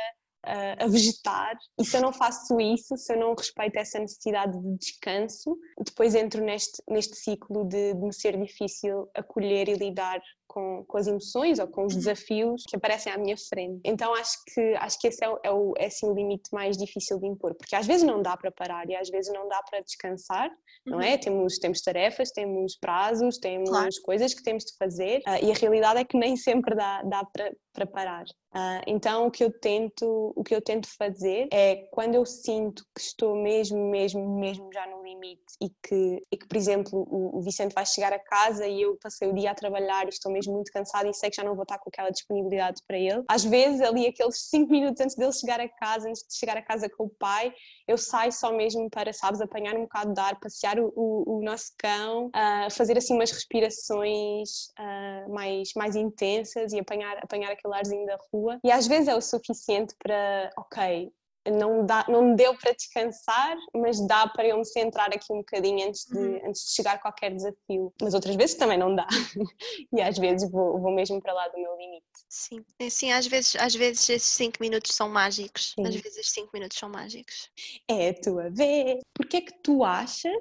a 0.45 0.87
vegetar, 0.87 1.57
e 1.79 1.85
se 1.85 1.95
eu 1.95 2.01
não 2.01 2.11
faço 2.11 2.59
isso, 2.59 2.97
se 2.97 3.13
eu 3.13 3.17
não 3.17 3.33
respeito 3.33 3.77
essa 3.77 3.97
necessidade 3.97 4.59
de 4.59 4.77
descanso, 4.77 5.57
depois 5.79 6.13
entro 6.15 6.43
neste, 6.43 6.83
neste 6.89 7.15
ciclo 7.15 7.63
de, 7.63 7.93
de 7.93 8.01
me 8.01 8.13
ser 8.13 8.37
difícil 8.37 9.09
acolher 9.15 9.69
e 9.69 9.75
lidar 9.75 10.21
com, 10.53 10.85
com 10.87 10.97
as 10.97 11.07
emoções 11.07 11.57
ou 11.57 11.67
com 11.67 11.85
os 11.85 11.93
uhum. 11.93 11.99
desafios 11.99 12.63
que 12.69 12.75
aparecem 12.75 13.11
à 13.11 13.17
minha 13.17 13.35
frente. 13.35 13.81
Então 13.83 14.13
acho 14.13 14.37
que, 14.53 14.61
acho 14.75 14.99
que 14.99 15.07
esse 15.07 15.23
é, 15.23 15.29
o, 15.29 15.39
é, 15.43 15.51
o, 15.51 15.73
é 15.77 15.87
assim, 15.87 16.07
o 16.07 16.13
limite 16.13 16.53
mais 16.53 16.77
difícil 16.77 17.19
de 17.19 17.25
impor, 17.27 17.55
porque 17.55 17.75
às 17.75 17.87
vezes 17.87 18.03
não 18.03 18.21
dá 18.21 18.37
para 18.37 18.51
parar 18.51 18.87
e 18.87 18.95
às 18.95 19.09
vezes 19.09 19.33
não 19.33 19.47
dá 19.47 19.61
para 19.63 19.81
descansar, 19.81 20.51
não 20.85 21.01
é? 21.01 21.13
Uhum. 21.13 21.19
Temos, 21.19 21.57
temos 21.57 21.81
tarefas, 21.81 22.29
temos 22.31 22.77
prazos, 22.77 23.37
temos 23.39 23.69
claro. 23.69 23.89
coisas 24.03 24.33
que 24.33 24.43
temos 24.43 24.63
de 24.63 24.77
fazer 24.77 25.19
uh, 25.27 25.43
e 25.43 25.51
a 25.51 25.55
realidade 25.55 25.99
é 25.99 26.05
que 26.05 26.17
nem 26.17 26.35
sempre 26.37 26.75
dá, 26.75 27.01
dá 27.01 27.25
para, 27.25 27.51
para 27.73 27.87
parar. 27.87 28.25
Uh, 28.55 28.83
então 28.85 29.25
o 29.25 29.31
que 29.31 29.43
eu 29.43 29.51
tento 29.51 30.31
o 30.35 30.43
que 30.43 30.53
eu 30.53 30.61
tento 30.61 30.87
fazer 30.95 31.47
é 31.51 31.87
quando 31.91 32.13
eu 32.13 32.23
sinto 32.23 32.83
que 32.95 33.01
estou 33.01 33.35
mesmo 33.35 33.89
mesmo 33.89 34.39
mesmo 34.39 34.69
já 34.71 34.85
no 34.85 35.01
limite 35.01 35.41
e 35.59 35.69
que 35.81 36.21
e 36.31 36.37
que 36.37 36.47
por 36.47 36.55
exemplo 36.55 37.03
o, 37.09 37.39
o 37.39 37.41
Vicente 37.41 37.73
vai 37.73 37.83
chegar 37.83 38.13
a 38.13 38.19
casa 38.19 38.67
e 38.67 38.83
eu 38.83 38.95
passei 39.01 39.27
o 39.27 39.33
dia 39.33 39.49
a 39.49 39.55
trabalhar 39.55 40.05
e 40.05 40.09
estou 40.09 40.31
mesmo 40.31 40.42
muito 40.47 40.71
cansada 40.71 41.07
e 41.07 41.13
sei 41.13 41.29
que 41.29 41.35
já 41.35 41.43
não 41.43 41.55
vou 41.55 41.63
estar 41.63 41.79
com 41.79 41.89
aquela 41.89 42.09
disponibilidade 42.09 42.81
para 42.87 42.97
ele. 42.97 43.23
Às 43.27 43.43
vezes, 43.43 43.81
ali 43.81 44.07
aqueles 44.07 44.49
5 44.49 44.71
minutos 44.71 45.01
antes 45.01 45.15
dele 45.15 45.31
chegar 45.31 45.59
a 45.59 45.69
casa, 45.69 46.09
antes 46.09 46.23
de 46.27 46.35
chegar 46.35 46.57
a 46.57 46.61
casa 46.61 46.89
com 46.89 47.05
o 47.05 47.09
pai, 47.09 47.53
eu 47.87 47.97
saio 47.97 48.31
só 48.31 48.51
mesmo 48.51 48.89
para, 48.89 49.11
sabes, 49.13 49.41
apanhar 49.41 49.75
um 49.75 49.83
bocado 49.83 50.13
de 50.13 50.19
ar, 50.19 50.39
passear 50.39 50.79
o, 50.79 50.91
o, 50.95 51.39
o 51.39 51.43
nosso 51.43 51.71
cão, 51.77 52.27
uh, 52.27 52.71
fazer 52.71 52.97
assim 52.97 53.13
umas 53.13 53.31
respirações 53.31 54.67
uh, 54.79 55.33
mais, 55.33 55.69
mais 55.75 55.95
intensas 55.95 56.73
e 56.73 56.79
apanhar, 56.79 57.17
apanhar 57.17 57.51
aquele 57.51 57.73
arzinho 57.73 58.05
da 58.05 58.17
rua. 58.31 58.59
E 58.63 58.71
às 58.71 58.87
vezes 58.87 59.07
é 59.07 59.15
o 59.15 59.21
suficiente 59.21 59.93
para, 60.01 60.49
ok, 60.57 61.11
não, 61.51 61.85
dá, 61.85 62.05
não 62.07 62.35
deu 62.35 62.55
para 62.57 62.73
descansar, 62.73 63.57
mas 63.73 64.05
dá 64.07 64.27
para 64.27 64.47
eu 64.47 64.57
me 64.57 64.65
centrar 64.65 65.07
aqui 65.07 65.31
um 65.31 65.37
bocadinho 65.37 65.87
antes 65.87 66.05
de, 66.05 66.17
uhum. 66.17 66.47
antes 66.47 66.65
de 66.65 66.75
chegar 66.75 66.95
a 66.95 66.97
qualquer 66.97 67.35
desafio. 67.35 67.93
Mas 68.01 68.13
outras 68.13 68.35
vezes 68.35 68.55
também 68.55 68.77
não 68.77 68.95
dá. 68.95 69.07
e 69.93 70.01
às 70.01 70.17
vezes 70.17 70.49
vou, 70.49 70.79
vou 70.79 70.93
mesmo 70.93 71.21
para 71.21 71.33
lá 71.33 71.47
do 71.49 71.57
meu 71.57 71.75
limite. 71.77 72.05
Sim, 72.29 72.63
é 72.79 72.89
sim 72.89 73.11
às, 73.11 73.27
vezes, 73.27 73.55
às 73.57 73.75
vezes 73.75 74.09
esses 74.09 74.31
5 74.31 74.57
minutos 74.61 74.95
são 74.95 75.09
mágicos. 75.09 75.73
Sim. 75.75 75.85
Às 75.85 75.95
vezes 75.95 76.17
esses 76.17 76.31
5 76.31 76.49
minutos 76.53 76.77
são 76.77 76.89
mágicos. 76.89 77.49
É 77.89 78.09
a 78.09 78.21
tua 78.21 78.49
vez. 78.49 79.01
Porquê 79.13 79.37
é 79.37 79.41
que 79.41 79.61
tu 79.61 79.83
achas 79.83 80.31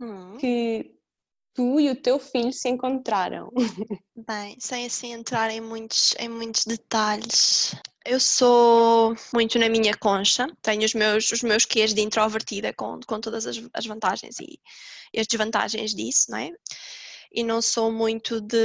hum. 0.00 0.36
que 0.38 0.94
tu 1.54 1.80
e 1.80 1.90
o 1.90 1.96
teu 2.00 2.18
filho 2.18 2.52
se 2.52 2.68
encontraram? 2.68 3.50
Bem, 4.16 4.56
sem 4.60 4.86
assim 4.86 5.12
entrar 5.12 5.50
em 5.50 5.60
muitos, 5.60 6.14
em 6.18 6.28
muitos 6.28 6.64
detalhes, 6.64 7.74
eu 8.10 8.18
sou 8.18 9.14
muito 9.32 9.56
na 9.56 9.68
minha 9.68 9.96
concha, 9.96 10.48
tenho 10.60 10.84
os 10.84 10.94
meus, 10.94 11.30
os 11.30 11.42
meus 11.42 11.64
quês 11.64 11.94
de 11.94 12.00
introvertida 12.00 12.72
com, 12.72 12.98
com 13.06 13.20
todas 13.20 13.46
as, 13.46 13.62
as 13.72 13.86
vantagens 13.86 14.40
e, 14.40 14.58
e 15.14 15.20
as 15.20 15.28
desvantagens 15.28 15.94
disso, 15.94 16.28
não 16.28 16.38
é? 16.38 16.50
E 17.32 17.44
não 17.44 17.62
sou 17.62 17.92
muito 17.92 18.40
de, 18.40 18.58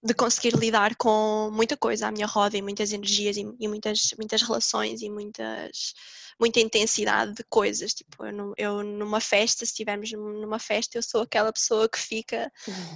de 0.00 0.14
conseguir 0.14 0.54
lidar 0.54 0.94
com 0.94 1.50
muita 1.52 1.76
coisa 1.76 2.06
à 2.06 2.12
minha 2.12 2.26
roda 2.26 2.56
e 2.56 2.62
muitas 2.62 2.92
energias 2.92 3.36
e, 3.36 3.44
e 3.58 3.66
muitas, 3.66 4.14
muitas 4.16 4.40
relações 4.42 5.02
e 5.02 5.10
muitas, 5.10 5.92
muita 6.38 6.60
intensidade 6.60 7.34
de 7.34 7.42
coisas. 7.50 7.92
Tipo, 7.92 8.24
eu, 8.24 8.54
eu, 8.56 8.84
numa 8.84 9.20
festa, 9.20 9.66
se 9.66 9.72
estivermos 9.72 10.12
numa 10.12 10.60
festa, 10.60 10.96
eu 10.96 11.02
sou 11.02 11.22
aquela 11.22 11.52
pessoa 11.52 11.88
que 11.88 11.98
fica 11.98 12.52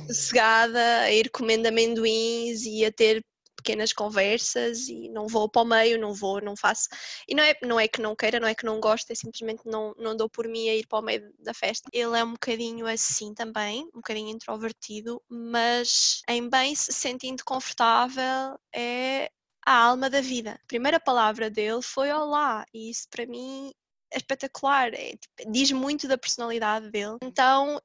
sossegada 0.06 1.00
a 1.00 1.12
ir 1.12 1.28
comendo 1.30 1.66
amendoins 1.66 2.64
e 2.64 2.84
a 2.84 2.92
ter 2.92 3.24
pequenas 3.68 3.92
conversas 3.92 4.88
e 4.88 5.10
não 5.10 5.28
vou 5.28 5.46
para 5.46 5.60
o 5.60 5.64
meio, 5.64 6.00
não 6.00 6.14
vou, 6.14 6.40
não 6.40 6.56
faço. 6.56 6.88
E 7.28 7.34
não 7.34 7.44
é, 7.44 7.54
não 7.62 7.78
é 7.78 7.86
que 7.86 8.00
não 8.00 8.16
queira, 8.16 8.40
não 8.40 8.48
é 8.48 8.54
que 8.54 8.64
não 8.64 8.80
gosto, 8.80 9.10
é 9.10 9.14
simplesmente 9.14 9.60
não, 9.66 9.94
não 9.98 10.16
dou 10.16 10.28
por 10.28 10.48
mim 10.48 10.70
a 10.70 10.74
ir 10.74 10.86
para 10.86 11.00
o 11.00 11.02
meio 11.02 11.30
da 11.38 11.52
festa. 11.52 11.86
Ele 11.92 12.18
é 12.18 12.24
um 12.24 12.32
bocadinho 12.32 12.86
assim 12.86 13.34
também, 13.34 13.82
um 13.92 13.98
bocadinho 13.98 14.30
introvertido, 14.30 15.22
mas 15.28 16.22
em 16.26 16.48
bem 16.48 16.74
se 16.74 16.92
sentindo 16.94 17.44
confortável 17.44 18.58
é 18.74 19.30
a 19.66 19.84
alma 19.84 20.08
da 20.08 20.22
vida. 20.22 20.52
A 20.52 20.66
primeira 20.66 20.98
palavra 20.98 21.50
dele 21.50 21.82
foi 21.82 22.10
olá, 22.10 22.64
e 22.72 22.88
isso 22.88 23.06
para 23.10 23.26
mim 23.26 23.70
é 24.10 24.16
espetacular, 24.16 24.94
é, 24.94 25.10
tipo, 25.10 25.52
diz 25.52 25.70
muito 25.72 26.08
da 26.08 26.16
personalidade 26.16 26.90
dele. 26.90 27.18
Então 27.22 27.78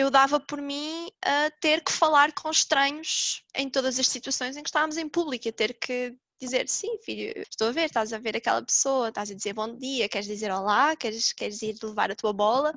eu 0.00 0.10
dava 0.10 0.40
por 0.40 0.60
mim 0.60 1.10
a 1.22 1.50
ter 1.60 1.82
que 1.84 1.92
falar 1.92 2.32
com 2.32 2.50
estranhos 2.50 3.44
em 3.54 3.68
todas 3.68 3.98
as 3.98 4.08
situações 4.08 4.56
em 4.56 4.62
que 4.62 4.68
estávamos 4.68 4.96
em 4.96 5.08
público, 5.08 5.48
a 5.48 5.52
ter 5.52 5.74
que 5.74 6.16
dizer 6.40 6.68
sim, 6.68 6.98
filho, 7.02 7.42
estou 7.48 7.68
a 7.68 7.72
ver, 7.72 7.84
estás 7.84 8.12
a 8.12 8.18
ver 8.18 8.36
aquela 8.36 8.62
pessoa, 8.62 9.08
estás 9.08 9.30
a 9.30 9.34
dizer 9.34 9.52
bom 9.52 9.76
dia, 9.76 10.08
queres 10.08 10.26
dizer 10.26 10.50
olá, 10.50 10.96
queres, 10.96 11.32
queres 11.32 11.60
ir 11.62 11.76
levar 11.82 12.10
a 12.10 12.16
tua 12.16 12.32
bola, 12.32 12.72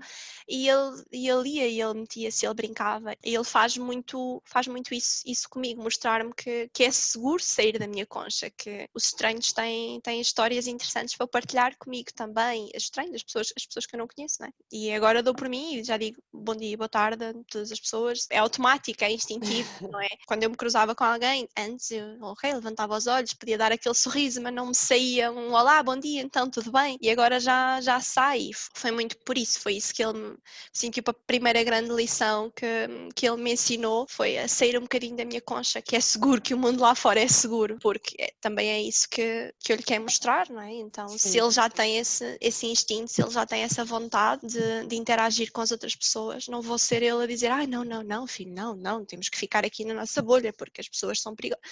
e 0.48 0.68
ele, 0.68 1.04
e 1.12 1.30
ele 1.30 1.50
ia, 1.50 1.68
e 1.68 1.82
ele 1.82 1.94
metia-se, 2.02 2.46
ele 2.46 2.54
brincava, 2.54 3.16
e 3.24 3.34
ele 3.34 3.44
faz 3.44 3.78
muito, 3.78 4.42
faz 4.46 4.68
muito 4.68 4.94
isso, 4.94 5.22
isso 5.26 5.50
comigo, 5.50 5.82
mostrar-me 5.82 6.34
que, 6.34 6.70
que 6.74 6.84
é 6.84 6.92
seguro 6.92 7.42
sair 7.42 7.80
da 7.80 7.88
minha 7.88 8.06
concha, 8.06 8.50
que 8.50 8.90
os 8.94 9.06
estranhos 9.06 9.54
têm, 9.54 10.02
têm 10.02 10.20
histórias 10.20 10.68
interessantes 10.68 11.16
para 11.16 11.28
partilhar 11.28 11.78
comigo 11.78 12.12
também, 12.14 12.70
as 12.76 12.84
estranhos, 12.84 13.16
as 13.16 13.24
pessoas, 13.24 13.54
as 13.56 13.66
pessoas 13.66 13.86
que 13.86 13.96
eu 13.96 14.00
não 14.00 14.08
conheço, 14.08 14.38
não 14.42 14.48
é? 14.48 14.52
E 14.72 14.92
agora 14.92 15.24
dou 15.24 15.34
por 15.34 15.48
mim 15.48 15.76
e 15.76 15.84
já 15.84 15.98
digo 15.98 16.22
bom 16.34 16.56
dia, 16.56 16.76
boa 16.76 16.90
tarde 16.90 17.24
a 17.24 17.34
todas 17.50 17.72
as 17.72 17.80
pessoas, 17.80 18.28
é 18.30 18.40
automático, 18.40 19.04
é 19.04 19.12
instintivo, 19.12 19.70
não 19.90 20.02
é? 20.02 20.10
Quando 20.28 20.44
eu 20.44 20.50
me 20.50 20.58
cruzava 20.58 20.94
com 20.94 21.04
alguém, 21.04 21.48
antes 21.58 21.92
eu, 21.92 22.18
levantava 22.44 22.98
os 22.98 23.08
olhos, 23.08 23.34
pedia 23.34 23.53
dar 23.58 23.72
aquele 23.72 23.96
sorriso, 23.96 24.42
mas 24.42 24.54
não 24.54 24.68
me 24.68 24.76
saía 24.76 25.32
um 25.32 25.54
olá, 25.54 25.82
bom 25.84 25.98
dia, 25.98 26.22
então 26.22 26.50
tudo 26.50 26.72
bem? 26.72 26.98
E 27.02 27.10
agora 27.10 27.40
já, 27.40 27.80
já 27.82 28.00
sai. 28.00 28.50
Foi 28.74 28.92
muito 28.92 29.18
por 29.26 29.38
isso, 29.38 29.60
foi 29.60 29.74
isso 29.76 29.94
que 29.94 30.04
ele 30.04 30.14
me. 30.14 30.38
Assim, 30.76 30.90
tipo, 30.90 31.12
a 31.12 31.14
primeira 31.14 31.64
grande 31.64 31.92
lição 31.92 32.52
que, 32.56 32.66
que 33.16 33.28
ele 33.28 33.42
me 33.42 33.54
ensinou 33.54 34.06
foi 34.10 34.38
a 34.38 34.48
sair 34.48 34.78
um 34.78 34.82
bocadinho 34.82 35.16
da 35.16 35.26
minha 35.26 35.42
concha, 35.42 35.82
que 35.82 35.96
é 35.96 36.00
seguro, 36.00 36.42
que 36.42 36.54
o 36.54 36.58
mundo 36.58 36.82
lá 36.82 36.96
fora 36.96 37.20
é 37.20 37.28
seguro, 37.28 37.78
porque 37.82 38.16
é, 38.20 38.34
também 38.42 38.70
é 38.70 38.82
isso 38.82 39.08
que, 39.10 39.54
que 39.60 39.72
eu 39.72 39.78
lhe 39.78 39.84
quero 39.84 40.04
mostrar, 40.04 40.50
não 40.50 40.62
é? 40.62 40.74
Então, 40.74 41.08
Sim. 41.10 41.18
se 41.18 41.40
ele 41.40 41.52
já 41.52 41.70
tem 41.70 41.98
esse, 41.98 42.38
esse 42.42 42.68
instinto, 42.68 43.12
se 43.12 43.22
ele 43.22 43.32
já 43.32 43.46
tem 43.46 43.64
essa 43.64 43.84
vontade 43.86 44.48
de, 44.48 44.88
de 44.88 44.96
interagir 44.96 45.52
com 45.52 45.62
as 45.62 45.72
outras 45.72 45.96
pessoas, 45.96 46.48
não 46.48 46.62
vou 46.62 46.78
ser 46.78 47.02
ele 47.04 47.24
a 47.24 47.28
dizer, 47.28 47.48
ai, 47.48 47.66
ah, 47.66 47.68
não, 47.68 47.84
não, 47.84 48.04
não, 48.04 48.28
filho, 48.28 48.54
não, 48.54 48.76
não, 48.76 49.06
temos 49.06 49.30
que 49.30 49.38
ficar 49.38 49.66
aqui 49.66 49.86
na 49.86 49.94
nossa 49.94 50.22
bolha, 50.22 50.54
porque 50.54 50.82
as 50.82 50.88
pessoas 50.88 51.22
são 51.22 51.36
perigosas. 51.36 51.64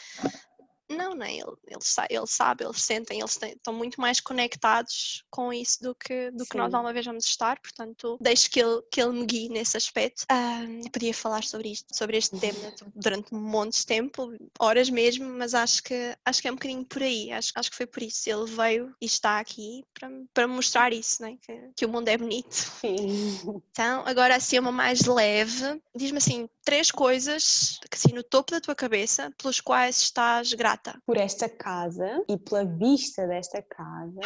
Não, 0.95 1.15
não, 1.15 1.25
ele, 1.25 1.41
ele, 1.67 1.80
ele 2.10 2.27
sabe, 2.27 2.63
eles 2.63 2.82
sentem, 2.82 3.19
eles 3.19 3.38
têm, 3.38 3.51
estão 3.51 3.73
muito 3.73 3.99
mais 3.99 4.19
conectados 4.19 5.23
com 5.30 5.51
isso 5.51 5.82
do 5.82 5.95
que, 5.95 6.32
do 6.32 6.45
que 6.45 6.58
nós 6.58 6.73
alguma 6.73 6.93
vez 6.93 7.06
vamos 7.06 7.25
estar, 7.25 7.60
portanto, 7.60 8.17
deixo 8.21 8.49
que 8.49 8.60
ele, 8.60 8.82
que 8.91 9.01
ele 9.01 9.13
me 9.13 9.25
guie 9.25 9.49
nesse 9.49 9.77
aspecto. 9.77 10.25
Um, 10.32 10.82
podia 10.91 11.13
falar 11.13 11.43
sobre 11.43 11.71
isto, 11.71 11.95
sobre 11.95 12.17
este 12.17 12.38
tema 12.39 12.73
durante 12.95 13.34
um 13.34 13.39
monte 13.39 13.80
de 13.80 13.86
tempo, 13.86 14.34
horas 14.60 14.89
mesmo, 14.89 15.27
mas 15.30 15.54
acho 15.54 15.84
que, 15.84 16.15
acho 16.25 16.41
que 16.41 16.47
é 16.47 16.51
um 16.51 16.56
bocadinho 16.56 16.86
por 16.86 17.01
aí, 17.01 17.32
acho, 17.32 17.51
acho 17.56 17.69
que 17.69 17.77
foi 17.77 17.86
por 17.86 18.04
isso. 18.04 18.30
Ele 18.30 18.45
veio 18.45 18.95
e 19.01 19.06
está 19.06 19.39
aqui 19.39 19.84
para, 19.93 20.10
para 20.34 20.47
mostrar 20.47 20.93
isso, 20.93 21.21
né? 21.21 21.38
que, 21.41 21.69
que 21.75 21.86
o 21.86 21.89
mundo 21.89 22.08
é 22.08 22.17
bonito. 22.17 22.54
Sim. 22.54 23.62
Então, 23.71 24.04
agora 24.06 24.36
assim, 24.36 24.60
uma 24.60 24.71
mais 24.71 25.01
leve, 25.06 25.82
diz-me 25.95 26.17
assim, 26.17 26.49
três 26.63 26.91
coisas, 26.91 27.80
assim, 27.91 28.13
no 28.13 28.23
topo 28.23 28.51
da 28.51 28.62
tua 28.62 28.75
cabeça, 28.75 29.32
pelos 29.38 29.62
quais 29.62 29.97
estás 29.97 30.54
grata 30.54 30.80
grata 30.81 30.99
por 31.05 31.17
esta 31.17 31.47
casa 31.47 32.23
e 32.27 32.37
pela 32.37 32.65
vista 32.65 33.27
desta 33.27 33.61
casa. 33.61 34.19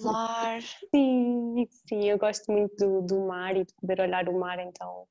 Claro. 0.00 0.62
sim, 0.94 1.68
sim, 1.88 2.04
eu 2.04 2.18
gosto 2.18 2.50
muito 2.50 2.74
do, 2.76 3.02
do 3.02 3.26
mar 3.26 3.56
e 3.56 3.64
de 3.64 3.74
poder 3.80 4.00
olhar 4.00 4.28
o 4.28 4.38
mar, 4.38 4.58
então 4.58 5.04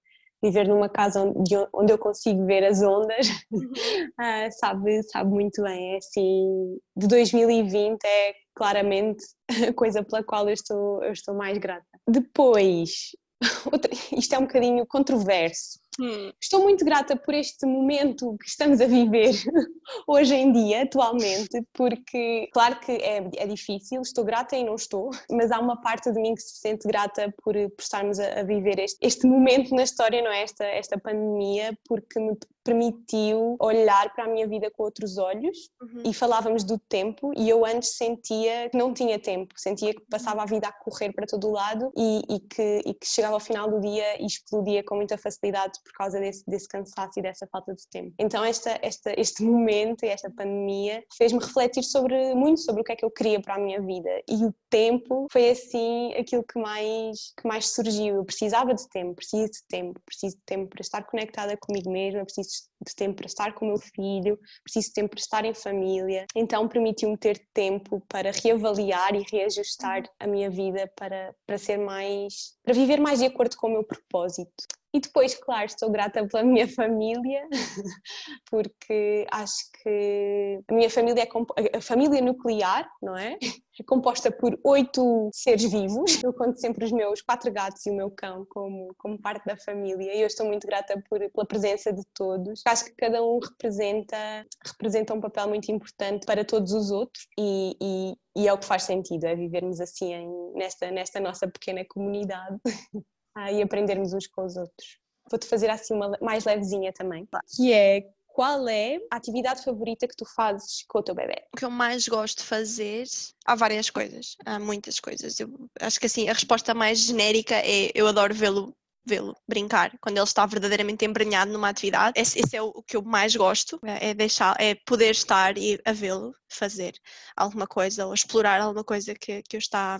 viver 0.43 0.67
numa 0.67 0.89
casa 0.89 1.21
onde, 1.21 1.55
onde 1.71 1.93
eu 1.93 1.99
consigo 1.99 2.45
ver 2.47 2.63
as 2.63 2.81
ondas, 2.81 3.27
uhum. 3.51 3.71
uh, 3.71 4.51
sabe, 4.59 5.03
sabe 5.03 5.29
muito 5.29 5.61
bem. 5.61 5.93
É 5.93 5.97
assim, 5.97 6.77
de 6.95 7.07
2020 7.07 8.03
é 8.03 8.33
claramente 8.55 9.23
a 9.69 9.73
coisa 9.73 10.03
pela 10.03 10.23
qual 10.23 10.47
eu 10.47 10.53
estou, 10.53 11.03
eu 11.03 11.11
estou 11.11 11.35
mais 11.35 11.57
grata. 11.59 11.85
Depois, 12.07 13.11
isto 14.17 14.33
é 14.33 14.39
um 14.39 14.43
bocadinho 14.43 14.85
controverso, 14.87 15.79
Hum. 15.99 16.31
Estou 16.39 16.63
muito 16.63 16.85
grata 16.85 17.15
por 17.15 17.33
este 17.33 17.65
momento 17.65 18.37
que 18.39 18.47
estamos 18.47 18.79
a 18.79 18.85
viver 18.85 19.31
hoje 20.07 20.33
em 20.33 20.51
dia, 20.51 20.83
atualmente, 20.83 21.61
porque, 21.73 22.49
claro 22.53 22.79
que 22.79 22.91
é, 22.93 23.29
é, 23.35 23.47
difícil, 23.47 24.01
estou 24.01 24.23
grata 24.23 24.55
e 24.55 24.63
não 24.63 24.75
estou, 24.75 25.11
mas 25.29 25.51
há 25.51 25.59
uma 25.59 25.81
parte 25.81 26.11
de 26.11 26.19
mim 26.19 26.33
que 26.33 26.41
se 26.41 26.59
sente 26.59 26.87
grata 26.87 27.33
por, 27.43 27.53
por 27.53 27.81
estarmos 27.81 28.19
a, 28.19 28.39
a 28.39 28.43
viver 28.43 28.79
este, 28.79 28.97
este, 29.01 29.27
momento 29.27 29.75
na 29.75 29.83
história, 29.83 30.21
não 30.21 30.31
é? 30.31 30.43
Esta, 30.43 30.63
esta 30.65 30.97
pandemia, 30.97 31.77
porque 31.85 32.19
me 32.19 32.35
permitiu 32.63 33.55
olhar 33.59 34.13
para 34.13 34.25
a 34.25 34.27
minha 34.27 34.47
vida 34.47 34.69
com 34.71 34.83
outros 34.83 35.17
olhos 35.17 35.69
uhum. 35.81 36.03
e 36.05 36.13
falávamos 36.13 36.63
do 36.63 36.77
tempo 36.77 37.31
e 37.35 37.49
eu 37.49 37.65
antes 37.65 37.95
sentia 37.95 38.69
que 38.69 38.77
não 38.77 38.93
tinha 38.93 39.19
tempo, 39.19 39.53
sentia 39.57 39.93
que 39.93 40.01
passava 40.09 40.43
a 40.43 40.45
vida 40.45 40.67
a 40.67 40.71
correr 40.71 41.11
para 41.11 41.25
todo 41.25 41.47
o 41.47 41.51
lado 41.51 41.91
e, 41.97 42.21
e, 42.29 42.39
que, 42.39 42.81
e 42.85 42.93
que 42.93 43.07
chegava 43.07 43.33
ao 43.33 43.39
final 43.39 43.69
do 43.69 43.79
dia 43.79 44.21
e 44.21 44.25
explodia 44.25 44.83
com 44.83 44.95
muita 44.95 45.17
facilidade 45.17 45.79
por 45.83 45.93
causa 45.93 46.19
desse, 46.19 46.43
desse 46.47 46.67
cansaço 46.67 47.19
e 47.19 47.21
dessa 47.21 47.47
falta 47.47 47.73
de 47.73 47.87
tempo. 47.87 48.13
Então 48.19 48.43
esta, 48.43 48.77
esta, 48.81 49.13
este 49.19 49.43
momento 49.43 50.03
e 50.03 50.09
esta 50.09 50.29
pandemia 50.29 51.03
fez-me 51.17 51.39
refletir 51.39 51.83
sobre 51.83 52.33
muito 52.35 52.61
sobre 52.61 52.81
o 52.81 52.83
que 52.83 52.91
é 52.91 52.95
que 52.95 53.05
eu 53.05 53.11
queria 53.11 53.41
para 53.41 53.55
a 53.55 53.59
minha 53.59 53.81
vida 53.81 54.09
e 54.29 54.45
o 54.45 54.53
tempo 54.69 55.27
foi 55.31 55.49
assim 55.49 56.13
aquilo 56.13 56.43
que 56.43 56.59
mais, 56.59 57.33
que 57.39 57.47
mais 57.47 57.69
surgiu. 57.69 58.15
Eu 58.15 58.25
precisava 58.25 58.73
de 58.73 58.87
tempo, 58.89 59.15
preciso 59.15 59.51
de 59.51 59.63
tempo, 59.67 59.99
preciso 60.05 60.35
de 60.35 60.41
tempo 60.45 60.69
para 60.69 60.81
estar 60.81 61.03
conectada 61.03 61.57
comigo 61.57 61.91
mesma, 61.91 62.25
preciso 62.51 62.69
de 62.85 62.95
tempo 62.95 63.15
para 63.15 63.25
estar 63.25 63.53
com 63.53 63.65
o 63.65 63.67
meu 63.69 63.77
filho, 63.77 64.39
preciso 64.63 64.87
de 64.87 64.93
tempo 64.93 65.09
para 65.09 65.19
estar 65.19 65.45
em 65.45 65.53
família. 65.53 66.25
Então 66.35 66.67
permitiu-me 66.67 67.17
ter 67.17 67.47
tempo 67.53 68.01
para 68.07 68.31
reavaliar 68.31 69.15
e 69.15 69.23
reajustar 69.31 70.03
a 70.19 70.27
minha 70.27 70.49
vida 70.49 70.91
para, 70.95 71.33
para 71.45 71.57
ser 71.57 71.77
mais, 71.77 72.55
para 72.63 72.73
viver 72.73 72.99
mais 72.99 73.19
de 73.19 73.25
acordo 73.25 73.55
com 73.57 73.67
o 73.67 73.71
meu 73.71 73.83
propósito. 73.83 74.51
E 74.93 74.99
depois, 74.99 75.33
claro, 75.35 75.65
estou 75.65 75.89
grata 75.89 76.27
pela 76.27 76.43
minha 76.43 76.67
família, 76.67 77.47
porque 78.51 79.25
acho 79.31 79.71
que 79.81 80.61
a 80.67 80.73
minha 80.73 80.89
família 80.89 81.23
é 81.23 81.77
a 81.77 81.81
família 81.81 82.21
nuclear, 82.21 82.89
não 83.01 83.17
é? 83.17 83.37
É 83.79 83.83
composta 83.85 84.29
por 84.29 84.59
oito 84.65 85.29
seres 85.33 85.63
vivos. 85.71 86.21
Eu 86.21 86.33
conto 86.33 86.59
sempre 86.59 86.83
os 86.83 86.91
meus 86.91 87.21
quatro 87.21 87.51
gatos 87.53 87.85
e 87.85 87.89
o 87.89 87.95
meu 87.95 88.11
cão 88.11 88.45
como, 88.49 88.93
como 88.97 89.17
parte 89.17 89.45
da 89.45 89.55
família 89.55 90.13
e 90.13 90.21
eu 90.21 90.27
estou 90.27 90.45
muito 90.45 90.67
grata 90.67 91.01
por, 91.09 91.19
pela 91.19 91.45
presença 91.45 91.93
de 91.93 92.03
todos. 92.13 92.61
Acho 92.67 92.85
que 92.85 92.95
cada 92.95 93.23
um 93.23 93.39
representa, 93.39 94.45
representa 94.65 95.13
um 95.13 95.21
papel 95.21 95.47
muito 95.47 95.71
importante 95.71 96.25
para 96.25 96.43
todos 96.43 96.73
os 96.73 96.91
outros 96.91 97.25
e, 97.39 97.77
e, 97.81 98.41
e 98.43 98.47
é 98.47 98.53
o 98.53 98.57
que 98.57 98.65
faz 98.65 98.83
sentido, 98.83 99.23
é 99.25 99.35
vivermos 99.35 99.79
assim 99.79 100.13
em, 100.13 100.53
nesta, 100.53 100.91
nesta 100.91 101.19
nossa 101.21 101.47
pequena 101.47 101.85
comunidade. 101.85 102.59
ah, 103.35 103.51
e 103.51 103.61
aprendermos 103.61 104.13
uns 104.13 104.27
com 104.27 104.45
os 104.45 104.55
outros. 104.55 104.99
Vou-te 105.29 105.47
fazer 105.47 105.69
assim 105.69 105.93
uma 105.93 106.17
mais 106.21 106.45
levezinha 106.45 106.91
também, 106.91 107.27
que 107.55 107.71
é 107.71 108.03
qual 108.33 108.67
é 108.67 108.97
a 109.11 109.17
atividade 109.17 109.63
favorita 109.63 110.07
que 110.07 110.15
tu 110.15 110.25
fazes 110.25 110.83
com 110.87 110.99
o 110.99 111.03
teu 111.03 111.13
bebê? 111.13 111.43
O 111.53 111.57
que 111.57 111.65
eu 111.65 111.69
mais 111.69 112.07
gosto 112.07 112.39
de 112.39 112.45
fazer, 112.45 113.05
há 113.45 113.55
várias 113.55 113.89
coisas, 113.89 114.35
há 114.45 114.57
muitas 114.57 114.99
coisas. 114.99 115.39
Eu 115.39 115.49
acho 115.79 115.99
que 115.99 116.05
assim, 116.05 116.29
a 116.29 116.33
resposta 116.33 116.73
mais 116.73 116.99
genérica 116.99 117.55
é 117.55 117.91
eu 117.93 118.07
adoro 118.07 118.33
vê-lo 118.33 118.73
vê-lo 119.03 119.35
brincar, 119.47 119.91
quando 119.99 120.17
ele 120.17 120.23
está 120.23 120.45
verdadeiramente 120.45 121.03
embrenhado 121.03 121.51
numa 121.51 121.69
atividade. 121.69 122.19
Esse, 122.19 122.39
esse 122.39 122.55
é 122.55 122.61
o, 122.61 122.67
o, 122.67 122.83
que 122.83 122.95
eu 122.95 123.01
mais 123.01 123.35
gosto, 123.35 123.79
é, 123.83 124.13
deixar, 124.13 124.55
é 124.59 124.75
poder 124.75 125.11
estar 125.11 125.57
e 125.57 125.81
a 125.83 125.91
vê-lo 125.91 126.35
fazer 126.51 126.93
alguma 127.35 127.67
coisa 127.67 128.05
ou 128.05 128.13
explorar 128.13 128.61
alguma 128.61 128.83
coisa 128.83 129.13
que, 129.15 129.41
que 129.43 129.55
eu 129.55 129.59
está 129.59 129.95
a 129.95 129.99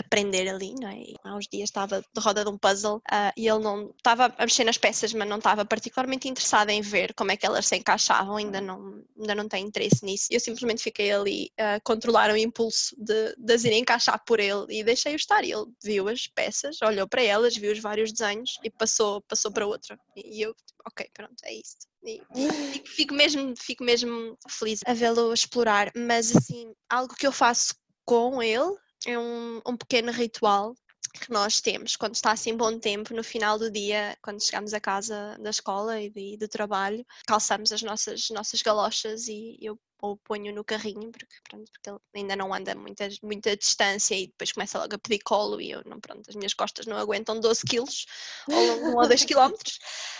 aprender 0.00 0.48
ali, 0.48 0.74
não 0.80 0.88
é? 0.88 0.96
E 0.96 1.14
há 1.24 1.34
uns 1.34 1.46
dias 1.46 1.68
estava 1.68 2.00
de 2.00 2.20
roda 2.20 2.44
de 2.44 2.50
um 2.50 2.58
puzzle 2.58 2.96
uh, 2.96 3.32
e 3.36 3.48
ele 3.48 3.60
não 3.60 3.90
estava 3.96 4.34
a 4.36 4.42
mexer 4.42 4.64
nas 4.64 4.78
peças, 4.78 5.12
mas 5.12 5.28
não 5.28 5.38
estava 5.38 5.64
particularmente 5.64 6.28
interessado 6.28 6.70
em 6.70 6.80
ver 6.80 7.14
como 7.14 7.32
é 7.32 7.36
que 7.36 7.46
elas 7.46 7.66
se 7.66 7.76
encaixavam, 7.76 8.36
ainda 8.36 8.60
não, 8.60 9.02
ainda 9.18 9.34
não 9.34 9.48
tem 9.48 9.64
interesse 9.64 10.04
nisso. 10.04 10.26
Eu 10.30 10.40
simplesmente 10.40 10.82
fiquei 10.82 11.12
ali 11.12 11.50
a 11.58 11.80
controlar 11.80 12.30
o 12.30 12.36
impulso 12.36 12.94
de, 12.98 13.34
de 13.36 13.52
as 13.52 13.64
ir 13.64 13.72
encaixar 13.72 14.22
por 14.24 14.40
ele 14.40 14.66
e 14.68 14.84
deixei-o 14.84 15.16
estar. 15.16 15.44
E 15.44 15.52
ele 15.52 15.66
viu 15.82 16.08
as 16.08 16.26
peças, 16.26 16.80
olhou 16.82 17.06
para 17.08 17.22
elas, 17.22 17.56
viu 17.56 17.72
os 17.72 17.78
vários 17.78 18.12
desenhos 18.12 18.58
e 18.62 18.70
passou, 18.70 19.20
passou 19.22 19.52
para 19.52 19.66
outra. 19.66 19.98
E 20.16 20.42
eu, 20.42 20.54
ok, 20.86 21.08
pronto, 21.14 21.36
é 21.44 21.54
isto. 21.54 21.91
Fico, 22.04 22.88
fico, 22.88 23.14
mesmo, 23.14 23.54
fico 23.56 23.84
mesmo 23.84 24.36
feliz 24.48 24.80
a 24.84 24.92
vê-lo 24.92 25.32
explorar, 25.32 25.92
mas 25.96 26.34
assim, 26.34 26.72
algo 26.90 27.14
que 27.14 27.26
eu 27.26 27.32
faço 27.32 27.74
com 28.04 28.42
ele 28.42 28.76
é 29.06 29.16
um, 29.16 29.60
um 29.66 29.76
pequeno 29.76 30.10
ritual 30.10 30.74
que 31.12 31.30
nós 31.30 31.60
temos 31.60 31.94
quando 31.94 32.14
está 32.14 32.32
assim 32.32 32.56
bom 32.56 32.78
tempo 32.78 33.14
no 33.14 33.22
final 33.22 33.58
do 33.58 33.70
dia, 33.70 34.16
quando 34.22 34.42
chegamos 34.42 34.72
a 34.74 34.80
casa 34.80 35.36
da 35.40 35.50
escola 35.50 36.00
e 36.00 36.36
do 36.36 36.48
trabalho, 36.48 37.04
calçamos 37.26 37.70
as 37.70 37.82
nossas, 37.82 38.30
nossas 38.30 38.62
galochas 38.62 39.28
e 39.28 39.58
eu 39.60 39.78
ou 40.02 40.16
ponho 40.16 40.52
no 40.52 40.64
carrinho, 40.64 41.12
porque, 41.12 41.36
pronto, 41.48 41.70
porque 41.70 41.88
ele 41.88 41.98
ainda 42.16 42.34
não 42.34 42.52
anda 42.52 42.74
muita, 42.74 43.08
muita 43.22 43.56
distância 43.56 44.16
e 44.16 44.26
depois 44.26 44.50
começa 44.50 44.76
logo 44.76 44.96
a 44.96 44.98
pedir 44.98 45.20
colo 45.22 45.60
e 45.60 45.70
eu, 45.70 45.82
não, 45.86 46.00
pronto, 46.00 46.28
as 46.28 46.34
minhas 46.34 46.52
costas 46.52 46.86
não 46.86 46.96
aguentam 46.96 47.38
12 47.38 47.62
quilos 47.64 48.04
de 48.48 48.54
um 48.54 48.96
ou 48.96 49.06
dois 49.06 49.24
quilómetros. 49.24 49.78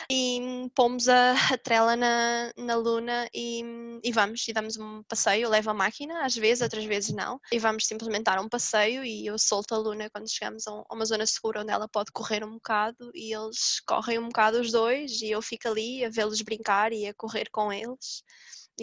E 0.09 0.71
pomos 0.75 1.09
a, 1.09 1.33
a 1.53 1.59
trela 1.59 1.97
na, 1.97 2.53
na 2.57 2.77
luna 2.77 3.29
e, 3.35 3.63
e 4.05 4.13
vamos, 4.13 4.47
e 4.47 4.53
damos 4.53 4.77
um 4.77 5.03
passeio, 5.03 5.49
levo 5.49 5.71
a 5.71 5.75
máquina, 5.75 6.25
às 6.25 6.37
vezes, 6.37 6.63
outras 6.63 6.85
vezes 6.85 7.13
não, 7.13 7.41
e 7.51 7.59
vamos 7.59 7.85
simplesmente 7.85 8.25
dar 8.25 8.41
um 8.41 8.49
passeio 8.49 9.05
e 9.05 9.27
eu 9.27 9.37
solto 9.37 9.75
a 9.75 9.79
luna 9.79 10.09
quando 10.11 10.31
chegamos 10.31 10.65
a, 10.69 10.85
uma 10.93 11.05
zona 11.05 11.27
segura 11.27 11.63
onde 11.63 11.73
ela 11.73 11.89
pode 11.89 12.13
correr 12.13 12.45
um 12.45 12.53
bocado 12.53 13.11
e 13.15 13.35
eles 13.35 13.81
correm 13.85 14.21
um 14.21 14.29
bocado 14.29 14.61
os 14.61 14.71
dois 14.71 15.21
e 15.21 15.31
eu 15.31 15.43
fico 15.43 15.67
ali 15.67 16.05
a 16.05 16.09
vê-los 16.09 16.41
brincar 16.41 16.93
e 16.93 17.09
a 17.09 17.15
correr 17.15 17.51
com 17.51 17.73
eles 17.73 18.23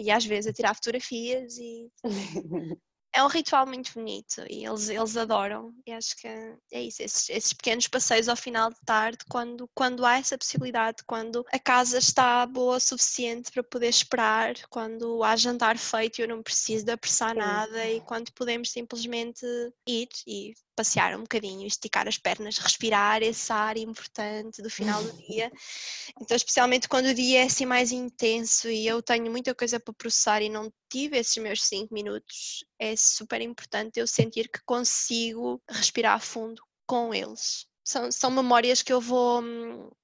e 0.00 0.10
às 0.10 0.24
vezes 0.24 0.50
a 0.50 0.52
tirar 0.52 0.74
fotografias 0.74 1.56
e 1.58 1.90
é 3.12 3.24
um 3.24 3.28
ritual 3.28 3.66
muito 3.66 3.92
bonito 3.92 4.44
e 4.48 4.64
eles, 4.64 4.88
eles 4.88 5.16
adoram 5.16 5.74
e 5.86 5.92
acho 5.92 6.16
que 6.16 6.28
é 6.28 6.82
isso, 6.82 7.02
esses, 7.02 7.28
esses, 7.28 7.52
pequenos 7.52 7.88
passeios 7.88 8.28
ao 8.28 8.36
final 8.36 8.70
de 8.70 8.80
tarde 8.86 9.18
quando, 9.28 9.68
quando 9.74 10.04
há 10.04 10.18
essa 10.18 10.38
possibilidade, 10.38 11.02
quando 11.06 11.44
a 11.52 11.58
casa 11.58 11.98
está 11.98 12.46
boa 12.46 12.76
o 12.76 12.80
suficiente 12.80 13.50
para 13.50 13.62
poder 13.62 13.88
esperar, 13.88 14.54
quando 14.68 15.24
há 15.24 15.34
jantar 15.36 15.76
feito 15.76 16.18
e 16.18 16.22
eu 16.22 16.28
não 16.28 16.42
preciso 16.42 16.84
de 16.84 16.92
apressar 16.92 17.34
nada 17.34 17.88
e 17.88 18.00
quando 18.02 18.32
podemos 18.32 18.70
simplesmente 18.70 19.44
ir 19.86 20.08
e 20.26 20.54
passear 20.80 21.14
um 21.14 21.20
bocadinho, 21.20 21.66
esticar 21.66 22.08
as 22.08 22.16
pernas, 22.16 22.56
respirar 22.56 23.22
esse 23.22 23.52
ar 23.52 23.76
importante 23.76 24.62
do 24.62 24.70
final 24.70 25.02
do 25.04 25.12
dia. 25.12 25.52
Então, 26.20 26.36
especialmente 26.36 26.88
quando 26.88 27.06
o 27.06 27.14
dia 27.14 27.40
é 27.40 27.44
assim 27.44 27.64
mais 27.64 27.92
intenso 27.92 28.68
e 28.68 28.86
eu 28.86 29.00
tenho 29.00 29.30
muita 29.30 29.54
coisa 29.54 29.78
para 29.78 29.94
processar 29.94 30.42
e 30.42 30.48
não 30.48 30.70
tive 30.90 31.16
esses 31.16 31.36
meus 31.36 31.62
5 31.64 31.94
minutos, 31.94 32.64
é 32.78 32.94
super 32.96 33.40
importante 33.40 33.98
eu 33.98 34.06
sentir 34.06 34.48
que 34.48 34.60
consigo 34.66 35.62
respirar 35.70 36.20
fundo 36.20 36.62
com 36.86 37.14
eles. 37.14 37.66
São, 37.84 38.10
são 38.10 38.30
memórias 38.30 38.82
que 38.82 38.92
eu 38.92 39.00
vou 39.00 39.42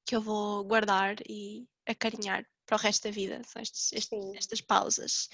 que 0.06 0.16
eu 0.16 0.20
vou 0.20 0.64
guardar 0.64 1.16
e 1.28 1.66
acarinhar 1.86 2.46
para 2.64 2.76
o 2.76 2.80
resto 2.80 3.04
da 3.04 3.10
vida, 3.10 3.42
são 3.44 3.60
estes, 3.60 3.92
estes, 3.92 4.34
estas 4.34 4.60
pausas. 4.60 5.28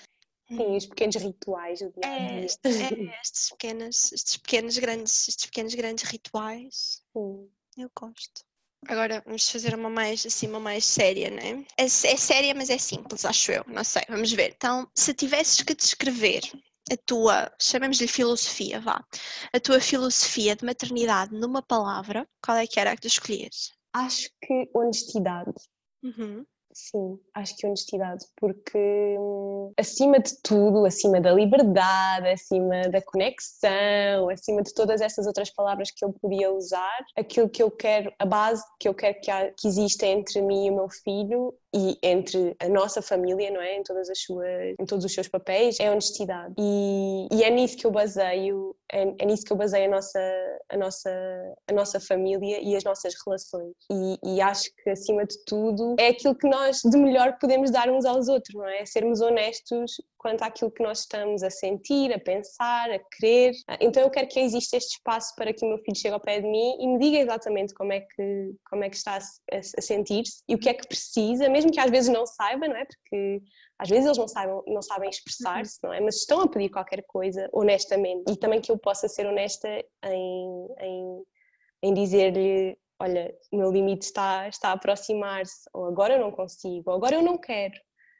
Sim, 0.56 0.76
os 0.76 0.86
pequenos 0.86 1.16
rituais 1.16 1.80
do 1.80 1.90
dia. 1.90 2.00
É, 2.04 2.40
é 2.40 2.44
estes, 2.44 3.50
pequenos, 3.50 4.12
estes, 4.12 4.36
pequenos, 4.36 4.78
grandes, 4.78 5.28
estes 5.28 5.46
pequenos 5.46 5.74
grandes 5.74 6.04
rituais. 6.04 7.02
Sim. 7.12 7.48
Eu 7.76 7.90
gosto. 7.98 8.44
Agora 8.88 9.22
vamos 9.24 9.48
fazer 9.48 9.74
uma 9.74 9.88
mais 9.88 10.26
assim, 10.26 10.48
uma 10.48 10.58
mais 10.58 10.84
séria, 10.84 11.30
né? 11.30 11.64
É, 11.76 11.84
é 11.84 11.86
séria, 11.86 12.54
mas 12.54 12.68
é 12.68 12.78
simples, 12.78 13.24
acho 13.24 13.52
eu. 13.52 13.64
Não 13.68 13.84
sei, 13.84 14.02
vamos 14.08 14.32
ver. 14.32 14.52
Então, 14.56 14.90
se 14.94 15.14
tivesses 15.14 15.62
que 15.62 15.74
descrever 15.74 16.42
a 16.90 16.96
tua, 16.96 17.50
chamemos-lhe 17.60 18.08
filosofia, 18.08 18.80
vá, 18.80 19.04
a 19.52 19.60
tua 19.60 19.80
filosofia 19.80 20.56
de 20.56 20.64
maternidade 20.64 21.32
numa 21.32 21.62
palavra, 21.62 22.28
qual 22.44 22.56
é 22.56 22.66
que 22.66 22.80
era 22.80 22.90
a 22.90 22.96
que 22.96 23.02
tu 23.02 23.06
escolhias? 23.06 23.72
Acho 23.92 24.28
que 24.42 24.68
honestidade. 24.74 25.52
Uhum. 26.02 26.44
Sim, 26.74 27.18
acho 27.34 27.54
que 27.58 27.66
honestidade, 27.66 28.24
porque 28.34 29.16
hum, 29.18 29.72
acima 29.78 30.18
de 30.18 30.32
tudo, 30.42 30.86
acima 30.86 31.20
da 31.20 31.30
liberdade, 31.30 32.28
acima 32.28 32.88
da 32.88 33.02
conexão, 33.02 34.30
acima 34.30 34.62
de 34.62 34.72
todas 34.72 35.02
essas 35.02 35.26
outras 35.26 35.50
palavras 35.50 35.90
que 35.90 36.02
eu 36.02 36.10
podia 36.14 36.50
usar, 36.50 37.04
aquilo 37.14 37.50
que 37.50 37.62
eu 37.62 37.70
quero, 37.70 38.10
a 38.18 38.24
base 38.24 38.64
que 38.80 38.88
eu 38.88 38.94
quero 38.94 39.20
que, 39.20 39.30
há, 39.30 39.52
que 39.52 39.68
exista 39.68 40.06
entre 40.06 40.40
mim 40.40 40.66
e 40.66 40.70
o 40.70 40.76
meu 40.76 40.88
filho 40.88 41.54
e 41.74 41.98
entre 42.02 42.54
a 42.60 42.68
nossa 42.68 43.00
família, 43.00 43.50
não 43.50 43.60
é? 43.60 43.76
Em, 43.76 43.82
todas 43.82 44.10
as 44.10 44.20
suas, 44.20 44.74
em 44.78 44.84
todos 44.84 45.04
os 45.04 45.12
seus 45.12 45.28
papéis, 45.28 45.80
é 45.80 45.90
honestidade. 45.90 46.54
E, 46.58 47.28
e 47.32 47.42
é 47.42 47.50
nisso 47.50 47.76
que 47.76 47.86
eu 47.86 47.90
baseio, 47.90 48.76
é, 48.92 49.02
é, 49.18 49.24
nisso 49.24 49.44
que 49.44 49.52
eu 49.52 49.56
baseio 49.56 49.86
a 49.86 49.90
nossa, 49.90 50.20
a, 50.68 50.76
nossa, 50.76 51.10
a 51.68 51.72
nossa 51.72 51.98
família 51.98 52.60
e 52.62 52.76
as 52.76 52.84
nossas 52.84 53.14
relações. 53.24 53.72
E, 53.90 54.18
e 54.34 54.40
acho 54.40 54.70
que, 54.82 54.90
acima 54.90 55.24
de 55.24 55.36
tudo, 55.46 55.96
é 55.98 56.08
aquilo 56.08 56.34
que 56.34 56.48
nós 56.48 56.80
de 56.84 56.96
melhor 56.98 57.38
podemos 57.40 57.70
dar 57.70 57.88
uns 57.90 58.04
aos 58.04 58.28
outros, 58.28 58.54
não 58.54 58.68
é? 58.68 58.84
Sermos 58.84 59.20
honestos 59.20 59.92
quanto 60.22 60.42
àquilo 60.42 60.70
que 60.70 60.82
nós 60.82 61.00
estamos 61.00 61.42
a 61.42 61.50
sentir, 61.50 62.12
a 62.12 62.18
pensar, 62.18 62.88
a 62.90 62.98
querer. 62.98 63.52
Então 63.80 64.00
eu 64.00 64.08
quero 64.08 64.28
que 64.28 64.38
exista 64.38 64.76
este 64.76 64.92
espaço 64.92 65.34
para 65.34 65.52
que 65.52 65.64
o 65.66 65.68
meu 65.68 65.78
filho 65.78 65.96
chegue 65.96 66.14
ao 66.14 66.20
pé 66.20 66.40
de 66.40 66.46
mim 66.46 66.76
e 66.80 66.86
me 66.86 66.98
diga 66.98 67.18
exatamente 67.18 67.74
como 67.74 67.92
é 67.92 68.00
que, 68.00 68.54
como 68.70 68.84
é 68.84 68.88
que 68.88 68.96
está 68.96 69.18
a, 69.18 69.58
a 69.58 69.82
sentir-se 69.82 70.44
e 70.48 70.54
o 70.54 70.58
que 70.58 70.68
é 70.68 70.74
que 70.74 70.86
precisa, 70.86 71.48
mesmo 71.48 71.72
que 71.72 71.80
às 71.80 71.90
vezes 71.90 72.08
não 72.08 72.24
saiba, 72.24 72.68
não 72.68 72.76
é? 72.76 72.84
Porque 72.84 73.42
às 73.78 73.88
vezes 73.88 74.06
eles 74.06 74.18
não, 74.18 74.28
saibam, 74.28 74.62
não 74.68 74.80
sabem 74.80 75.10
expressar-se, 75.10 75.80
não 75.82 75.92
é? 75.92 76.00
Mas 76.00 76.18
estão 76.18 76.40
a 76.40 76.48
pedir 76.48 76.70
qualquer 76.70 77.02
coisa 77.06 77.50
honestamente 77.52 78.30
e 78.30 78.36
também 78.36 78.60
que 78.60 78.70
eu 78.70 78.78
possa 78.78 79.08
ser 79.08 79.26
honesta 79.26 79.68
em, 80.04 80.68
em, 80.80 81.22
em 81.82 81.94
dizer-lhe 81.94 82.78
olha, 83.00 83.34
o 83.50 83.56
meu 83.56 83.72
limite 83.72 84.06
está, 84.06 84.46
está 84.46 84.68
a 84.68 84.72
aproximar-se, 84.74 85.68
ou 85.72 85.86
agora 85.86 86.14
eu 86.14 86.20
não 86.20 86.30
consigo, 86.30 86.84
ou 86.88 86.94
agora 86.94 87.16
eu 87.16 87.22
não 87.22 87.36
quero 87.36 87.74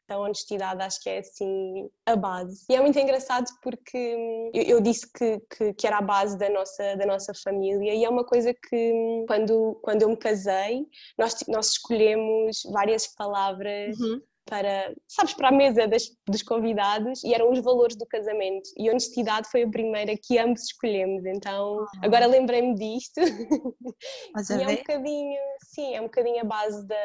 a 0.09 0.19
honestidade 0.19 0.83
acho 0.83 1.01
que 1.01 1.09
é 1.09 1.19
assim 1.19 1.88
a 2.07 2.17
base. 2.17 2.65
E 2.69 2.75
é 2.75 2.81
muito 2.81 2.99
engraçado 2.99 3.47
porque 3.62 4.17
hum, 4.17 4.51
eu, 4.55 4.62
eu 4.62 4.81
disse 4.81 5.11
que, 5.12 5.41
que, 5.57 5.75
que, 5.75 5.87
era 5.87 5.99
a 5.99 6.03
base 6.03 6.37
da 6.37 6.49
nossa, 6.51 6.97
da 6.97 7.07
nossa 7.07 7.33
família 7.43 7.95
e 7.95 8.05
é 8.05 8.09
uma 8.09 8.25
coisa 8.25 8.53
que 8.53 8.93
hum, 8.93 9.25
quando, 9.27 9.81
quando 9.83 10.03
eu 10.03 10.09
me 10.09 10.17
casei, 10.17 10.87
nós, 11.19 11.37
nós 11.49 11.69
escolhemos 11.71 12.62
várias 12.73 13.07
palavras. 13.07 13.99
Uhum 13.99 14.21
para, 14.53 14.95
sabes, 15.09 15.33
para 15.33 15.49
a 15.49 15.51
mesa 15.51 15.88
das, 15.88 16.11
dos 16.29 16.43
convidados 16.43 17.25
e 17.25 17.33
eram 17.33 17.51
os 17.51 17.61
valores 17.61 17.97
do 17.97 18.05
casamento. 18.05 18.69
E 18.77 18.91
honestidade 18.91 19.49
foi 19.51 19.62
a 19.62 19.69
primeira 19.71 20.15
que 20.15 20.38
ambos 20.38 20.65
escolhemos. 20.65 21.25
Então, 21.25 21.77
uhum. 21.77 21.87
agora 22.03 22.27
lembrei-me 22.27 22.75
disto. 22.75 23.19
Mas 24.35 24.51
e 24.51 24.62
é 24.62 24.69
um 24.69 24.77
bocadinho, 24.77 25.41
sim, 25.75 25.95
é 25.95 26.01
um 26.03 26.05
bocadinho 26.05 26.43
a 26.43 26.45
base 26.45 26.87
da, 26.87 26.97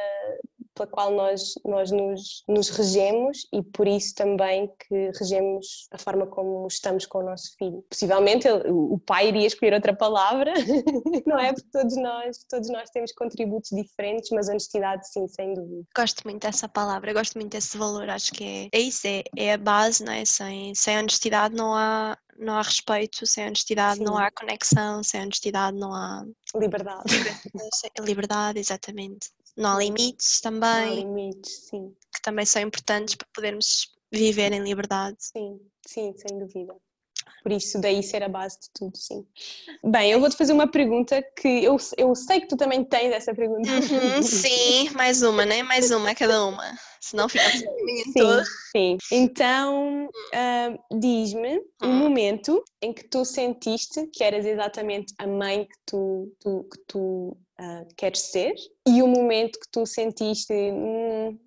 pela 0.78 0.88
qual 0.88 1.12
nós, 1.12 1.54
nós 1.66 1.92
nos, 1.92 2.44
nos 2.48 2.70
regemos 2.70 3.48
e 3.52 3.64
por 3.64 3.88
isso 3.88 4.14
também 4.14 4.72
que 4.88 5.12
regemos 5.20 5.88
a 5.92 5.98
forma 5.98 6.28
como 6.28 6.68
estamos 6.68 7.06
com 7.06 7.20
o 7.20 7.24
nosso 7.24 7.56
filho. 7.58 7.84
Possivelmente 7.90 8.48
ele, 8.48 8.70
o 8.70 9.00
pai 9.00 9.30
iria 9.30 9.48
escolher 9.48 9.74
outra 9.74 9.96
palavra, 9.96 10.54
não 11.26 11.40
é? 11.40 11.52
Porque 11.52 11.70
todos 11.72 11.98
nós, 11.98 12.46
todos 12.50 12.70
nós 12.70 12.90
temos 12.92 13.12
contributos 13.14 13.72
diferentes, 13.72 14.30
mas 14.32 14.48
honestidade 14.48 15.08
sim, 15.12 15.28
sem 15.28 15.54
dúvida. 15.54 15.84
Gosto 15.96 16.22
muito 16.26 16.44
dessa 16.44 16.70
palavra, 16.70 17.14
gosto 17.14 17.37
muito 17.38 17.52
desse 17.52 17.78
valor, 17.78 18.10
acho 18.10 18.32
que 18.32 18.44
é, 18.44 18.70
é 18.72 18.80
isso, 18.80 19.08
é, 19.08 19.24
é 19.36 19.54
a 19.54 19.58
base, 19.58 20.04
não 20.04 20.12
é? 20.12 20.26
Sem, 20.26 20.76
sem 20.76 20.98
honestidade 20.98 21.56
não 21.56 21.74
há, 21.74 22.18
não 22.38 22.56
há 22.56 22.62
respeito, 22.62 23.26
sem 23.26 23.46
honestidade 23.46 24.00
Sim. 24.00 24.04
não 24.04 24.18
há 24.18 24.30
conexão, 24.32 25.04
sem 25.04 25.22
honestidade 25.22 25.78
não 25.78 25.94
há 25.94 26.26
liberdade. 26.56 27.04
Liberdade, 28.00 28.60
exatamente 28.60 29.30
não 29.58 29.72
há 29.72 29.80
limites 29.80 30.40
também. 30.40 30.86
Não 30.86 30.92
há 30.92 30.96
limites, 30.96 31.68
sim. 31.68 31.96
Que 32.14 32.22
também 32.22 32.46
são 32.46 32.62
importantes 32.62 33.16
para 33.16 33.28
podermos 33.34 33.92
viver 34.12 34.54
em 34.54 34.62
liberdade. 34.62 35.18
Sim, 35.20 35.60
sim, 35.86 36.14
sem 36.16 36.38
dúvida. 36.38 36.76
Por 37.44 37.52
isso, 37.52 37.80
daí 37.80 38.04
ser 38.04 38.24
a 38.24 38.30
base 38.30 38.60
de 38.60 38.70
tudo, 38.74 38.98
sim. 38.98 39.26
Bem, 39.84 40.12
eu 40.12 40.20
vou-te 40.20 40.36
fazer 40.36 40.54
uma 40.54 40.70
pergunta 40.70 41.22
que 41.22 41.64
eu, 41.64 41.78
eu 41.98 42.16
sei 42.16 42.42
que 42.42 42.48
tu 42.48 42.58
também 42.58 42.84
tens 42.84 43.12
essa 43.14 43.34
pergunta. 43.34 43.70
Uhum, 43.70 44.22
sim, 44.22 44.90
mais 44.92 45.22
uma, 45.22 45.46
né? 45.46 45.64
Mais 45.64 45.92
uma, 45.92 46.14
cada 46.14 46.46
uma. 46.46 46.78
Senão 47.00 47.30
fica 47.30 47.48
assim 47.48 47.66
sim. 48.12 48.44
Sim. 48.72 48.98
Então, 49.12 50.08
uh, 50.08 51.00
diz-me 51.00 51.58
o 51.82 51.86
um 51.86 51.90
hum. 51.90 51.94
momento 51.94 52.64
em 52.82 52.94
que 52.94 53.08
tu 53.08 53.24
sentiste 53.24 54.08
que 54.08 54.24
eras 54.24 54.46
exatamente 54.46 55.14
a 55.18 55.28
mãe 55.28 55.66
que 55.66 55.78
tu, 55.86 56.34
tu 56.40 56.64
que 56.64 56.80
tu 56.88 57.38
uh, 57.60 57.88
queres 57.96 58.20
ser 58.20 58.54
e 58.88 59.02
o 59.02 59.08
momento 59.08 59.60
que 59.60 59.70
tu 59.72 59.86
sentiste 59.86 60.54
hum, 60.54 61.38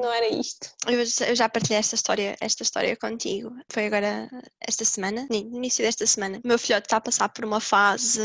não 0.00 0.12
era 0.12 0.28
isto. 0.28 0.70
Eu, 0.86 0.98
eu, 0.98 1.36
já 1.36 1.48
partilhei 1.48 1.78
esta 1.78 1.94
história, 1.94 2.36
esta 2.40 2.62
história 2.62 2.96
contigo. 2.96 3.52
Foi 3.68 3.86
agora 3.86 4.28
esta 4.60 4.84
semana, 4.84 5.26
no 5.30 5.36
início 5.36 5.84
desta 5.84 6.06
semana. 6.06 6.40
O 6.44 6.48
meu 6.48 6.58
filhote 6.58 6.86
está 6.86 6.96
a 6.96 7.00
passar 7.00 7.28
por 7.28 7.44
uma 7.44 7.60
fase 7.60 8.20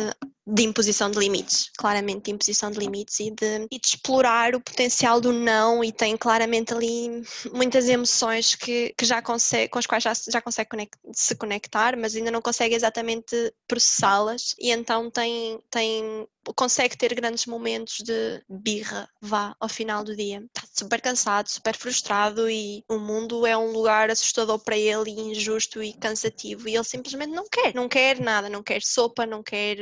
de 0.48 0.62
imposição 0.62 1.10
de 1.10 1.18
limites, 1.18 1.72
claramente 1.76 2.26
de 2.26 2.32
imposição 2.32 2.70
de 2.70 2.78
limites 2.78 3.20
e 3.20 3.32
de, 3.32 3.68
e 3.72 3.80
de 3.80 3.88
explorar 3.88 4.54
o 4.54 4.62
potencial 4.62 5.20
do 5.20 5.34
não 5.34 5.84
e 5.84 5.92
tem 5.92 6.16
claramente 6.16 6.72
ali 6.72 7.24
muitas 7.52 7.90
emoções 7.90 8.54
que, 8.54 8.94
que 8.96 9.06
já 9.06 9.24
consegue, 9.24 9.70
com 9.70 9.80
as 9.80 9.88
quais 9.88 10.04
já, 10.04 10.14
já 10.14 10.40
consegue 10.42 10.70
conect, 10.70 10.98
se 11.14 11.36
conectar, 11.36 11.98
mas 11.98 12.16
ainda 12.16 12.30
não 12.30 12.44
consegue 12.44 12.76
exatamente 12.76 13.54
processá-las 13.68 14.54
e 14.60 14.70
então 14.70 15.10
tem, 15.10 15.60
tem 15.72 16.28
consegue 16.54 16.98
ter 16.98 17.14
grandes 17.14 17.46
momentos 17.46 17.98
de 18.04 18.44
birra, 18.50 19.08
vá, 19.22 19.56
ao 19.60 19.70
final 19.70 20.04
do 20.04 20.16
dia. 20.16 20.44
Está 20.56 20.68
super 20.74 21.02
cansado, 21.02 21.50
super 21.50 21.76
frustrado 21.76 22.50
e 22.50 22.84
o 22.90 22.98
mundo 23.00 23.46
é 23.46 23.58
um 23.58 23.72
lugar 23.72 24.10
assustador 24.10 24.60
para 24.60 24.78
ele 24.78 25.12
e 25.12 25.20
injusto 25.32 25.82
e 25.82 25.94
cansativo 25.94 26.68
e 26.68 26.76
ele 26.76 26.84
simplesmente 26.84 27.32
não 27.32 27.48
quer, 27.50 27.74
não 27.74 27.88
quer 27.88 28.20
nada, 28.20 28.50
não 28.50 28.64
quer 28.64 28.82
sopa, 28.82 29.26
não 29.26 29.44
quer, 29.44 29.78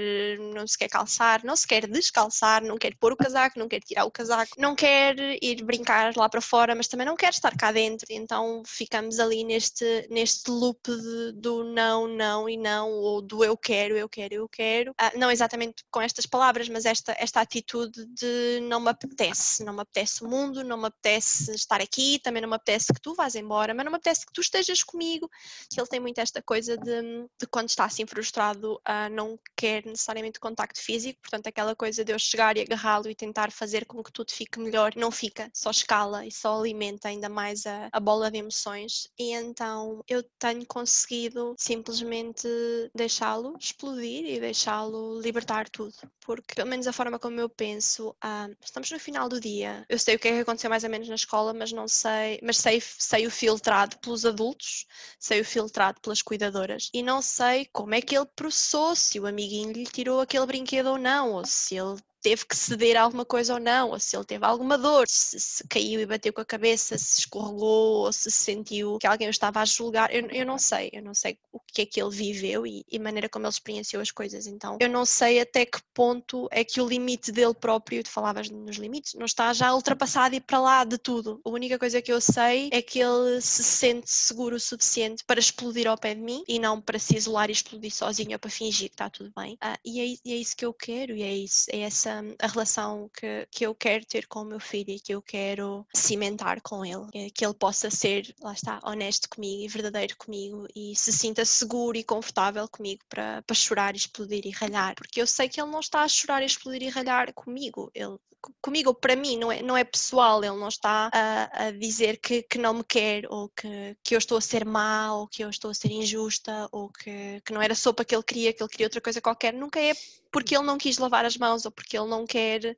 não 0.54 0.66
se 0.68 0.78
quer 0.78 0.88
calçar, 0.88 1.44
não 1.44 1.56
se 1.56 1.68
quer 1.68 1.88
descalçar, 1.88 2.64
não 2.64 2.78
quer 2.78 2.96
pôr 2.96 3.14
o 3.14 3.18
casaco, 3.18 3.60
não 3.60 3.68
quer 3.68 3.82
tirar 3.82 4.06
o 4.06 4.12
casaco, 4.12 4.54
não 4.58 4.76
quer 4.76 5.16
ir 5.42 5.64
brincar 5.64 6.16
lá 6.16 6.30
para 6.30 6.42
fora, 6.42 6.76
mas 6.76 6.88
também 6.88 7.06
não 7.06 7.16
quer 7.16 7.30
estar 7.30 7.56
cá 7.58 7.72
dentro. 7.72 8.06
Então 8.10 8.64
ficamos 8.66 9.20
ali 9.20 9.44
neste, 9.44 10.08
neste 10.10 10.50
loop 10.50 10.80
de, 10.88 11.32
do 11.34 11.64
não, 11.64 12.08
não 12.08 12.50
e 12.50 12.58
não, 12.58 12.92
ou 12.92 13.22
do 13.22 13.44
eu 13.44 13.58
quero, 13.58 13.98
eu 13.98 14.08
quero, 14.10 14.34
eu 14.34 14.50
quero. 14.50 14.94
Ah, 14.98 15.12
não 15.16 15.32
exatamente 15.32 15.84
com 15.92 16.02
estas 16.02 16.26
palavras, 16.26 16.53
mas 16.70 16.86
esta, 16.86 17.16
esta 17.20 17.42
atitude 17.42 18.06
de 18.08 18.60
não 18.64 18.80
me 18.80 18.90
apetece, 18.90 19.64
não 19.64 19.74
me 19.74 19.82
apetece 19.82 20.24
o 20.24 20.28
mundo, 20.28 20.64
não 20.64 20.78
me 20.78 20.88
apetece 20.88 21.52
estar 21.54 21.82
aqui, 21.82 22.20
também 22.20 22.42
não 22.42 22.50
me 22.50 22.56
apetece 22.56 22.94
que 22.94 23.02
tu 23.02 23.14
vás 23.14 23.36
embora, 23.36 23.74
mas 23.74 23.86
não 23.86 23.92
me 23.92 23.98
apetece 23.98 24.26
que 24.26 24.34
tu 24.34 24.42
estejas 24.42 24.84
comigo. 24.84 25.30
Ele 25.76 25.88
tem 25.88 26.00
muito 26.00 26.20
esta 26.20 26.42
coisa 26.42 26.78
de, 26.78 27.02
de 27.40 27.48
quando 27.50 27.70
está 27.70 27.86
assim 27.86 28.06
frustrado, 28.06 28.76
uh, 28.76 29.10
não 29.12 29.38
quer 29.56 29.86
necessariamente 29.86 30.40
contacto 30.40 30.82
físico, 30.82 31.20
portanto, 31.22 31.48
aquela 31.48 31.76
coisa 31.76 32.04
de 32.04 32.12
eu 32.12 32.20
chegar 32.20 32.58
e 32.58 32.62
agarrá-lo 32.62 33.10
e 33.10 33.16
tentar 33.16 33.52
fazer 33.52 33.86
com 33.86 34.04
que 34.04 34.12
tudo 34.12 34.32
fique 34.32 34.60
melhor, 34.60 34.94
não 34.96 35.12
fica, 35.12 35.50
só 35.54 35.72
escala 35.72 36.26
e 36.26 36.32
só 36.32 36.58
alimenta 36.58 37.08
ainda 37.08 37.30
mais 37.30 37.66
a, 37.66 37.90
a 37.92 38.00
bola 38.00 38.30
de 38.30 38.38
emoções. 38.38 39.08
E 39.18 39.32
então 39.34 40.04
eu 40.08 40.24
tenho 40.40 40.66
conseguido 40.66 41.56
simplesmente 41.58 42.48
deixá-lo 42.96 43.56
explodir 43.60 44.26
e 44.26 44.40
deixá-lo 44.40 45.20
libertar 45.20 45.70
tudo 45.70 45.94
porque 46.26 46.43
pelo 46.56 46.70
menos 46.70 46.88
a 46.88 46.94
forma 46.94 47.20
como 47.20 47.40
eu 47.40 47.50
penso, 47.50 48.16
ah, 48.22 48.50
estamos 48.62 48.92
no 48.92 49.00
final 49.00 49.30
do 49.30 49.40
dia. 49.40 49.86
Eu 49.90 50.00
sei 50.00 50.16
o 50.16 50.20
que 50.20 50.28
é 50.28 50.32
que 50.32 50.40
aconteceu 50.40 50.70
mais 50.70 50.84
ou 50.84 50.90
menos 50.90 51.08
na 51.08 51.16
escola, 51.16 51.54
mas 51.54 51.72
não 51.72 51.88
sei, 51.88 52.40
mas 52.44 52.58
sei, 52.58 52.82
sei 52.82 53.26
o 53.28 53.32
filtrado 53.32 53.98
pelos 54.00 54.26
adultos, 54.26 54.86
sei 55.20 55.42
o 55.42 55.46
filtrado 55.46 56.00
pelas 56.02 56.22
cuidadoras 56.22 56.90
e 56.94 57.02
não 57.04 57.22
sei 57.22 57.68
como 57.72 57.96
é 57.96 58.02
que 58.02 58.16
ele 58.16 58.28
processou, 58.36 58.96
se 58.96 59.20
o 59.20 59.26
amiguinho 59.26 59.72
lhe 59.72 59.86
tirou 59.86 60.20
aquele 60.20 60.46
brinquedo 60.46 60.88
ou 60.88 60.98
não, 60.98 61.34
ou 61.34 61.46
se 61.46 61.76
ele 61.76 62.00
teve 62.24 62.46
que 62.46 62.56
ceder 62.56 62.96
alguma 62.96 63.26
coisa 63.26 63.54
ou 63.54 63.60
não, 63.60 63.90
ou 63.90 64.00
se 64.00 64.16
ele 64.16 64.24
teve 64.24 64.46
alguma 64.46 64.78
dor, 64.78 65.06
se, 65.10 65.38
se, 65.40 65.68
caiu 65.68 66.00
e 66.00 66.06
bateu 66.06 66.32
com 66.32 66.40
a 66.40 66.46
cabeça, 66.46 66.98
se 66.98 67.20
escorregou, 67.20 68.06
ou 68.06 68.14
se 68.14 68.32
sentiu 68.32 68.98
que 68.98 69.06
alguém 69.06 69.28
o 69.28 69.30
estava 69.30 69.60
a 69.60 69.66
julgar, 69.66 70.12
eu, 70.14 70.26
eu 70.30 70.46
não 70.46 70.58
sei, 70.58 70.90
eu 70.94 71.04
não 71.04 71.14
sei 71.14 71.38
o 71.52 71.60
que 71.60 71.82
é 71.82 71.86
que 71.86 72.02
ele 72.02 72.16
viveu 72.16 72.66
e, 72.66 72.86
e 72.90 72.98
a 72.98 73.02
maneira 73.02 73.28
como 73.28 73.46
ele 73.46 73.52
experienciou 73.52 74.02
as 74.02 74.10
coisas, 74.10 74.48
então 74.48 74.78
eu 74.80 74.90
não 74.90 75.06
sei 75.06 75.42
até 75.42 75.66
que 75.66 75.80
ponto 75.94 76.48
é 76.50 76.64
que 76.64 76.80
o 76.80 76.88
limite 76.88 77.32
dele 77.32 77.54
próprio, 77.54 78.02
tu 78.02 78.10
falavas 78.10 78.50
nos 78.50 78.78
limites, 78.78 79.16
não 79.16 79.26
está 79.26 79.52
já 79.52 79.74
ultrapassado 79.74 80.34
e 80.34 80.40
para 80.40 80.60
lá 80.60 80.84
de 80.86 80.98
tudo. 80.98 81.42
A 81.44 81.50
única 81.50 81.78
coisa 81.78 82.02
que 82.02 82.12
eu 82.12 82.22
sei 82.22 82.70
é 82.72 82.82
que 82.82 83.00
ele 83.00 83.42
se 83.42 83.64
sente 83.64 84.10
seguro 84.10 84.56
o 84.56 84.60
suficiente 84.60 85.24
para 85.26 85.40
explodir 85.40 85.88
ao 85.88 85.98
pé 85.98 86.16
de 86.16 86.22
mim 86.22 86.44
e 86.48 86.58
não 86.58 86.80
para 86.80 86.98
se 86.98 87.18
isolar 87.18 87.50
e 87.50 87.54
explodir 87.54 87.92
sozinho 87.92 88.32
ou 88.32 88.40
para 88.40 88.50
fingir 88.50 88.88
que 88.88 88.96
está 88.96 89.10
tudo 89.10 89.32
bem. 89.36 89.56
Uh, 89.56 89.78
e, 89.84 90.00
é, 90.00 90.18
e 90.24 90.34
é 90.34 90.38
isso 90.38 90.56
que 90.56 90.66
eu 90.66 90.74
quero, 90.74 91.16
e 91.16 91.22
é 91.22 91.36
isso, 91.36 91.66
é 91.70 91.80
essa 91.80 92.13
a 92.40 92.48
relação 92.48 93.10
que, 93.14 93.48
que 93.50 93.66
eu 93.66 93.74
quero 93.74 94.06
ter 94.06 94.28
com 94.28 94.42
o 94.42 94.46
meu 94.46 94.60
filho 94.60 94.92
e 94.92 95.00
que 95.00 95.14
eu 95.14 95.22
quero 95.22 95.86
cimentar 95.94 96.62
com 96.62 96.86
ele. 96.86 97.08
É 97.14 97.30
que 97.30 97.46
ele 97.46 97.54
possa 97.54 97.90
ser, 97.90 98.34
lá 98.42 98.54
está, 98.54 98.80
honesto 98.84 99.30
comigo 99.30 99.64
e 99.64 99.68
verdadeiro 99.68 100.16
comigo 100.18 100.68
e 100.76 100.96
se 100.96 101.12
sinta 101.12 101.46
seguro 101.46 101.98
e 101.98 102.04
confortável 102.04 102.68
comigo 102.68 103.02
para, 103.10 103.42
para 103.42 103.56
chorar, 103.56 103.96
explodir 103.96 104.46
e 104.46 104.52
ralhar. 104.52 104.96
Porque 104.96 105.22
eu 105.22 105.28
sei 105.28 105.48
que 105.50 105.62
ele 105.62 105.72
não 105.72 105.80
está 105.80 106.02
a 106.02 106.08
chorar, 106.08 106.44
explodir 106.44 106.84
e 106.84 106.90
ralhar 106.90 107.34
comigo. 107.34 107.92
Ele, 107.94 108.18
comigo, 108.62 108.94
para 108.94 109.16
mim, 109.16 109.38
não 109.38 109.52
é, 109.52 109.62
não 109.62 109.78
é 109.78 109.84
pessoal, 109.84 110.44
ele 110.44 110.58
não 110.58 110.68
está 110.68 111.10
a, 111.14 111.68
a 111.68 111.72
dizer 111.72 112.18
que, 112.18 112.44
que 112.44 112.58
não 112.58 112.74
me 112.74 112.84
quer 112.84 113.26
ou 113.30 113.50
que, 113.50 113.96
que 114.04 114.16
eu 114.16 114.18
estou 114.18 114.38
a 114.38 114.42
ser 114.42 114.66
má 114.66 115.16
ou 115.16 115.28
que 115.28 115.44
eu 115.44 115.50
estou 115.50 115.72
a 115.72 115.74
ser 115.74 115.92
injusta 115.92 116.68
ou 116.72 116.90
que, 116.90 117.42
que 117.46 117.54
não 117.54 117.62
era 117.62 117.76
sopa 117.76 118.04
que 118.04 118.16
ele 118.16 118.24
queria, 118.24 118.54
que 118.54 118.62
ele 118.62 118.70
queria 118.70 118.88
outra 118.88 119.02
coisa 119.02 119.22
qualquer. 119.22 119.54
Nunca 119.54 119.80
é 119.80 119.94
porque 120.34 120.58
ele 120.58 120.66
não 120.66 120.80
quis 120.80 120.98
lavar 120.98 121.24
as 121.24 121.38
mãos 121.38 121.64
ou 121.64 121.72
porque 121.72 121.98
ele 121.98 122.10
não 122.10 122.26
quer 122.26 122.76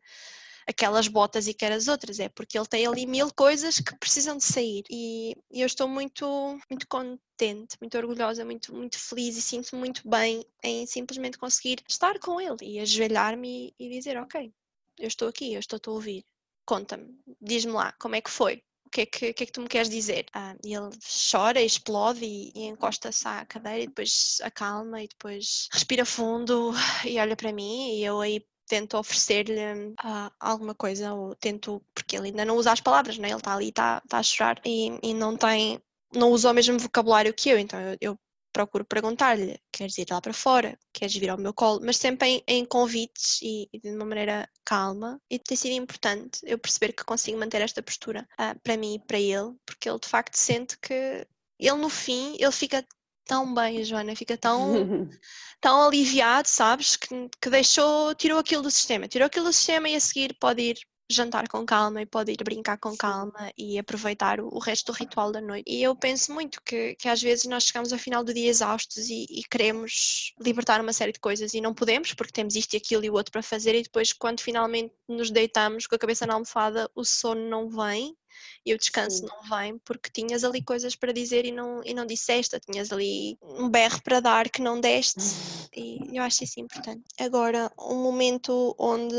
aquelas 0.68 1.08
botas 1.08 1.48
e 1.48 1.54
quer 1.54 1.72
as 1.72 1.88
outras, 1.88 2.20
é 2.20 2.28
porque 2.28 2.58
ele 2.58 2.68
tem 2.68 2.86
ali 2.86 3.06
mil 3.06 3.32
coisas 3.34 3.80
que 3.80 3.98
precisam 3.98 4.38
de 4.38 4.44
sair. 4.44 4.84
E 4.90 5.36
eu 5.52 5.66
estou 5.66 5.88
muito, 5.88 6.60
muito 6.70 6.88
contente, 6.88 7.78
muito 7.80 7.98
orgulhosa, 7.98 8.44
muito, 8.44 8.76
muito 8.76 9.00
feliz 9.00 9.38
e 9.38 9.42
sinto-me 9.42 9.80
muito 9.80 10.08
bem 10.08 10.44
em 10.64 10.86
simplesmente 10.86 11.38
conseguir 11.38 11.82
estar 11.88 12.20
com 12.20 12.42
ele 12.42 12.58
e 12.62 12.80
ajoelhar-me 12.80 13.74
e, 13.80 13.86
e 13.86 13.90
dizer: 13.90 14.18
Ok, 14.18 14.52
eu 15.00 15.08
estou 15.08 15.30
aqui, 15.30 15.54
eu 15.54 15.60
estou 15.60 15.80
a 15.86 15.92
ouvir. 15.92 16.26
Conta-me, 16.66 17.16
diz-me 17.40 17.72
lá, 17.72 17.94
como 18.00 18.16
é 18.16 18.22
que 18.22 18.30
foi? 18.30 18.64
Que 18.96 19.02
é 19.02 19.06
que, 19.06 19.34
que, 19.34 19.44
é 19.44 19.46
que 19.46 19.52
tu 19.52 19.60
me 19.60 19.68
queres 19.68 19.90
dizer? 19.90 20.26
Ah, 20.34 20.56
e 20.64 20.74
ele 20.74 20.90
chora, 21.30 21.62
explode 21.62 22.24
e, 22.24 22.54
e 22.56 22.64
encosta-se 22.64 23.28
à 23.28 23.46
cadeira 23.46 23.84
e 23.84 23.88
depois 23.88 24.38
acalma 24.42 25.04
e 25.04 25.08
depois 25.10 25.68
respira 25.74 26.06
fundo 26.06 26.72
e 27.06 27.20
olha 27.20 27.36
para 27.36 27.52
mim 27.52 27.98
e 27.98 28.06
eu 28.06 28.22
aí 28.22 28.42
tento 28.66 28.98
oferecer-lhe 28.98 29.90
uh, 30.02 30.32
alguma 30.40 30.74
coisa 30.74 31.14
ou 31.14 31.36
tento, 31.36 31.84
porque 31.94 32.16
ele 32.16 32.28
ainda 32.28 32.46
não 32.46 32.56
usa 32.56 32.72
as 32.72 32.80
palavras, 32.80 33.18
né? 33.18 33.28
ele 33.28 33.36
está 33.36 33.54
ali, 33.54 33.68
está 33.68 34.00
tá 34.08 34.20
a 34.20 34.24
chorar 34.24 34.62
e, 34.66 34.98
e 35.04 35.14
não 35.14 35.36
tem, 35.36 35.78
não 36.14 36.32
usa 36.32 36.50
o 36.50 36.54
mesmo 36.54 36.80
vocabulário 36.80 37.34
que 37.34 37.50
eu, 37.50 37.60
então 37.60 37.78
eu, 37.82 37.98
eu 38.00 38.20
procuro 38.56 38.86
perguntar-lhe: 38.86 39.60
queres 39.70 39.98
ir 39.98 40.08
lá 40.10 40.22
para 40.22 40.34
fora? 40.34 40.80
Queres 40.94 41.14
vir 41.18 41.30
ao 41.30 41.38
meu 41.38 41.54
colo? 41.54 41.82
Mas 41.84 41.98
sempre 41.98 42.30
em, 42.30 42.44
em 42.48 42.66
convites 42.66 43.42
e, 43.42 43.68
e, 43.74 43.80
de 43.82 43.90
uma 43.90 44.06
maneira 44.06 44.50
calma. 44.64 45.20
E 45.30 45.38
tem 45.38 45.58
sido 45.58 45.74
importante 45.74 46.40
eu 46.44 46.58
perceber 46.58 46.94
que 46.94 47.04
consigo 47.04 47.38
manter 47.38 47.62
esta 47.62 47.84
postura 47.84 48.26
uh, 48.40 48.58
para 48.64 48.78
mim 48.78 48.96
e 48.96 49.00
para 49.00 49.20
ele, 49.20 49.54
porque 49.66 49.90
ele 49.90 50.00
de 50.00 50.08
facto 50.08 50.36
sente 50.36 50.78
que 50.80 51.28
ele 51.60 51.78
no 51.78 51.90
fim 51.90 52.38
ele 52.40 52.52
fica 52.52 52.86
tão 53.26 53.54
bem, 53.54 53.84
Joana, 53.84 54.16
fica 54.16 54.38
tão, 54.38 55.10
tão 55.60 55.88
aliviado, 55.88 56.48
sabes? 56.48 56.96
Que, 56.96 57.30
que 57.42 57.50
deixou, 57.50 58.16
tirou 58.16 58.40
aquilo 58.40 58.64
do 58.64 58.72
sistema, 58.72 59.08
tirou 59.08 59.26
aquilo 59.26 59.46
do 59.46 59.54
sistema 59.54 59.90
e 59.90 59.96
a 59.96 60.00
seguir 60.00 60.34
pode 60.40 60.62
ir 60.62 60.78
jantar 61.10 61.48
com 61.48 61.66
calma 61.66 62.02
e 62.02 62.06
pode 62.06 62.32
ir 62.32 62.44
brincar 62.44 62.78
com 62.78 62.96
calma 62.96 63.52
e 63.58 63.78
aproveitar 63.78 64.40
o, 64.40 64.48
o, 64.48 64.60
resto 64.60 64.92
do 64.92 64.98
ritual 64.98 65.32
da 65.32 65.40
noite. 65.40 65.70
E 65.70 65.84
eu 65.84 65.96
penso 65.96 66.34
muito 66.34 66.62
que, 66.64 66.96
que 66.96 67.08
às 67.08 67.22
vezes 67.22 67.46
nós 67.46 67.66
chegamos 67.66 67.94
ao 67.94 68.00
final 68.00 68.24
do 68.24 68.34
dia 68.34 68.50
exaustos 68.50 69.10
e, 69.10 69.26
e, 69.30 69.44
queremos 69.44 70.34
libertar 70.40 70.82
uma 70.82 70.94
série 70.94 71.12
de 71.12 71.20
coisas 71.20 71.54
e 71.54 71.62
não 71.62 71.74
podemos 71.74 72.14
porque 72.14 72.34
temos 72.34 72.56
isto 72.56 72.74
e 72.74 72.78
aquilo 72.78 73.06
e 73.06 73.10
o 73.10 73.14
outro 73.14 73.32
para 73.32 73.44
fazer 73.44 73.76
e 73.76 73.84
depois 73.84 74.14
quando 74.14 74.42
finalmente 74.42 74.94
nos 75.08 75.30
deitamos 75.30 75.86
com 75.88 75.96
a 75.96 76.00
cabeça 76.00 76.26
na 76.26 76.34
almofada 76.34 76.90
o 76.96 77.04
sono 77.04 77.48
não 77.48 77.70
vem 77.70 78.16
e 78.66 78.74
o 78.74 78.78
descanso 78.78 79.20
Sim. 79.20 79.28
não 79.28 79.58
vem 79.58 79.78
porque 79.80 80.10
tinhas 80.10 80.44
ali 80.44 80.62
coisas 80.62 80.96
para 80.96 81.12
dizer 81.12 81.46
e 81.46 81.52
não, 81.52 81.84
e 81.84 81.94
não 81.94 82.06
disseste, 82.06 82.60
tinhas 82.60 82.92
ali 82.92 83.38
um 83.42 83.70
berro 83.70 84.02
para 84.04 84.20
dar 84.20 84.50
que 84.50 84.62
não 84.62 84.80
deste 84.80 85.20
e 85.76 86.18
eu 86.18 86.24
acho 86.24 86.44
isso 86.44 86.60
importante. 86.60 87.04
Agora, 87.20 87.72
um 87.78 88.02
momento 88.02 88.76
onde 88.78 89.16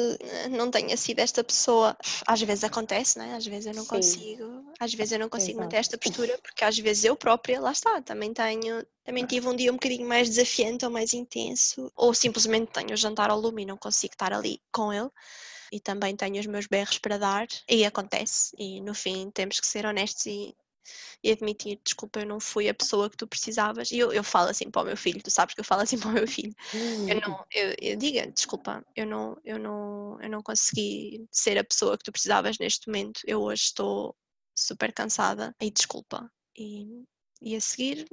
não 0.50 0.70
tenha 0.70 0.96
sido 0.96 1.20
esta 1.20 1.44
pessoa, 1.44 1.96
às 2.26 2.40
vezes 2.40 2.64
acontece, 2.64 3.18
né? 3.18 3.34
às 3.34 3.46
vezes 3.46 3.66
eu 3.66 3.74
não 3.74 3.82
Sim. 3.82 3.88
consigo, 3.88 4.72
às 4.80 4.92
vezes 4.92 5.12
eu 5.12 5.18
não 5.18 5.28
consigo 5.28 5.58
Exato. 5.58 5.64
manter 5.64 5.76
esta 5.76 5.98
postura 5.98 6.38
porque 6.42 6.64
às 6.64 6.78
vezes 6.78 7.04
eu 7.04 7.16
própria, 7.16 7.60
lá 7.60 7.72
está, 7.72 8.00
também 8.02 8.32
tenho 8.32 8.84
também 9.04 9.24
tive 9.24 9.46
um 9.46 9.54
dia 9.54 9.70
um 9.70 9.76
bocadinho 9.76 10.06
mais 10.08 10.28
desafiante 10.28 10.84
ou 10.84 10.90
mais 10.90 11.14
intenso, 11.14 11.92
ou 11.94 12.12
simplesmente 12.12 12.72
tenho 12.72 12.92
o 12.92 12.96
jantar 12.96 13.30
ao 13.30 13.38
lume 13.38 13.62
e 13.62 13.66
não 13.66 13.76
consigo 13.76 14.14
estar 14.14 14.32
ali 14.32 14.60
com 14.72 14.92
ele 14.92 15.08
e 15.72 15.80
também 15.80 16.16
tenho 16.16 16.38
os 16.38 16.46
meus 16.46 16.66
berros 16.66 16.98
para 16.98 17.18
dar 17.18 17.46
e 17.68 17.84
acontece 17.84 18.54
e 18.58 18.80
no 18.80 18.94
fim 18.94 19.30
temos 19.30 19.60
que 19.60 19.66
ser 19.66 19.86
honestos 19.86 20.26
e, 20.26 20.56
e 21.22 21.32
admitir, 21.32 21.80
desculpa, 21.82 22.20
eu 22.20 22.26
não 22.26 22.38
fui 22.38 22.68
a 22.68 22.74
pessoa 22.74 23.10
que 23.10 23.16
tu 23.16 23.26
precisavas. 23.26 23.90
E 23.90 23.98
eu, 23.98 24.12
eu 24.12 24.22
falo 24.22 24.50
assim 24.50 24.70
para 24.70 24.82
o 24.82 24.84
meu 24.84 24.96
filho, 24.96 25.22
tu 25.22 25.30
sabes 25.30 25.54
que 25.54 25.60
eu 25.60 25.64
falo 25.64 25.82
assim 25.82 25.98
para 26.00 26.10
o 26.10 26.12
meu 26.12 26.28
filho. 26.28 26.54
Eu 27.08 27.20
não, 27.20 27.44
eu, 27.52 27.74
eu 27.80 27.96
diga, 27.96 28.26
desculpa 28.30 28.84
eu 28.94 29.06
não, 29.06 29.36
eu, 29.44 29.58
não, 29.58 30.20
eu 30.20 30.28
não 30.28 30.42
consegui 30.42 31.26
ser 31.30 31.58
a 31.58 31.64
pessoa 31.64 31.96
que 31.98 32.04
tu 32.04 32.12
precisavas 32.12 32.58
neste 32.58 32.86
momento. 32.86 33.20
Eu 33.26 33.42
hoje 33.42 33.64
estou 33.64 34.14
super 34.54 34.92
cansada 34.92 35.54
e 35.60 35.70
desculpa. 35.70 36.30
E, 36.56 37.04
e 37.42 37.54
a 37.54 37.60
seguir 37.60 38.06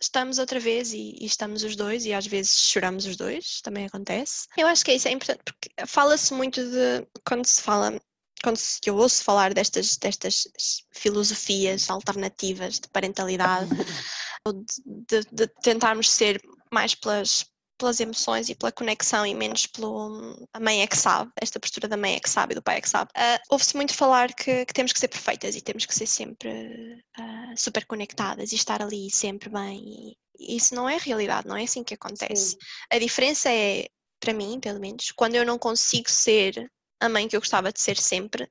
estamos 0.00 0.38
outra 0.38 0.60
vez 0.60 0.92
e, 0.92 1.16
e, 1.20 1.26
estamos 1.26 1.62
os 1.62 1.76
dois 1.76 2.04
e 2.06 2.12
às 2.12 2.26
vezes 2.26 2.52
choramos 2.60 3.06
os 3.06 3.16
dois, 3.16 3.60
também 3.62 3.86
acontece. 3.86 4.46
Eu 4.56 4.66
acho 4.66 4.84
que 4.84 4.92
isso 4.92 5.08
é 5.08 5.12
importante 5.12 5.42
porque 5.44 5.70
fala-se 5.86 6.32
muito 6.34 6.60
de 6.62 7.06
quando 7.24 7.46
se 7.46 7.62
fala 7.62 7.98
quando 8.42 8.56
se, 8.56 8.78
eu 8.86 8.96
ouço 8.96 9.24
falar 9.24 9.52
destas, 9.52 9.96
destas 9.96 10.44
filosofias 10.92 11.90
alternativas 11.90 12.78
de 12.78 12.88
parentalidade, 12.88 13.68
ou 14.44 14.52
de, 14.52 14.64
de, 14.86 15.26
de 15.32 15.46
tentarmos 15.62 16.10
ser 16.10 16.40
mais 16.72 16.94
pelas, 16.94 17.44
pelas 17.78 18.00
emoções 18.00 18.48
e 18.48 18.54
pela 18.54 18.72
conexão 18.72 19.24
e 19.24 19.34
menos 19.34 19.66
pelo 19.66 20.48
a 20.52 20.60
mãe 20.60 20.82
é 20.82 20.86
que 20.86 20.96
sabe, 20.96 21.30
esta 21.40 21.60
postura 21.60 21.88
da 21.88 21.96
mãe 21.96 22.16
é 22.16 22.20
que 22.20 22.28
sabe 22.28 22.52
e 22.52 22.54
do 22.56 22.62
pai 22.62 22.78
é 22.78 22.80
que 22.80 22.88
sabe. 22.88 23.10
Uh, 23.16 23.38
Ouve-se 23.50 23.76
muito 23.76 23.94
falar 23.94 24.34
que, 24.34 24.66
que, 24.66 24.74
temos 24.74 24.92
que 24.92 24.98
ser 24.98 25.08
perfeitas 25.08 25.54
e 25.54 25.60
temos 25.60 25.86
que 25.86 25.94
ser 25.94 26.06
sempre 26.06 27.02
uh, 27.18 27.56
super 27.56 27.86
conectadas 27.86 28.52
e 28.52 28.56
estar 28.56 28.82
ali 28.82 29.10
sempre 29.10 29.48
bem. 29.48 30.16
E, 30.38 30.56
isso 30.56 30.74
não 30.74 30.88
é 30.88 30.96
realidade, 30.98 31.48
não 31.48 31.56
é 31.56 31.64
assim 31.64 31.82
que 31.82 31.94
acontece. 31.94 32.50
Sim. 32.50 32.56
A 32.92 32.98
diferença 32.98 33.50
é 33.50 33.88
para 34.20 34.32
mim, 34.32 34.60
pelo 34.60 34.80
menos, 34.80 35.10
quando 35.12 35.34
eu 35.34 35.44
não 35.44 35.58
consigo 35.58 36.10
ser 36.10 36.70
a 37.00 37.08
mãe 37.08 37.28
que 37.28 37.36
eu 37.36 37.40
gostava 37.40 37.72
de 37.72 37.80
ser 37.80 37.96
sempre, 37.96 38.50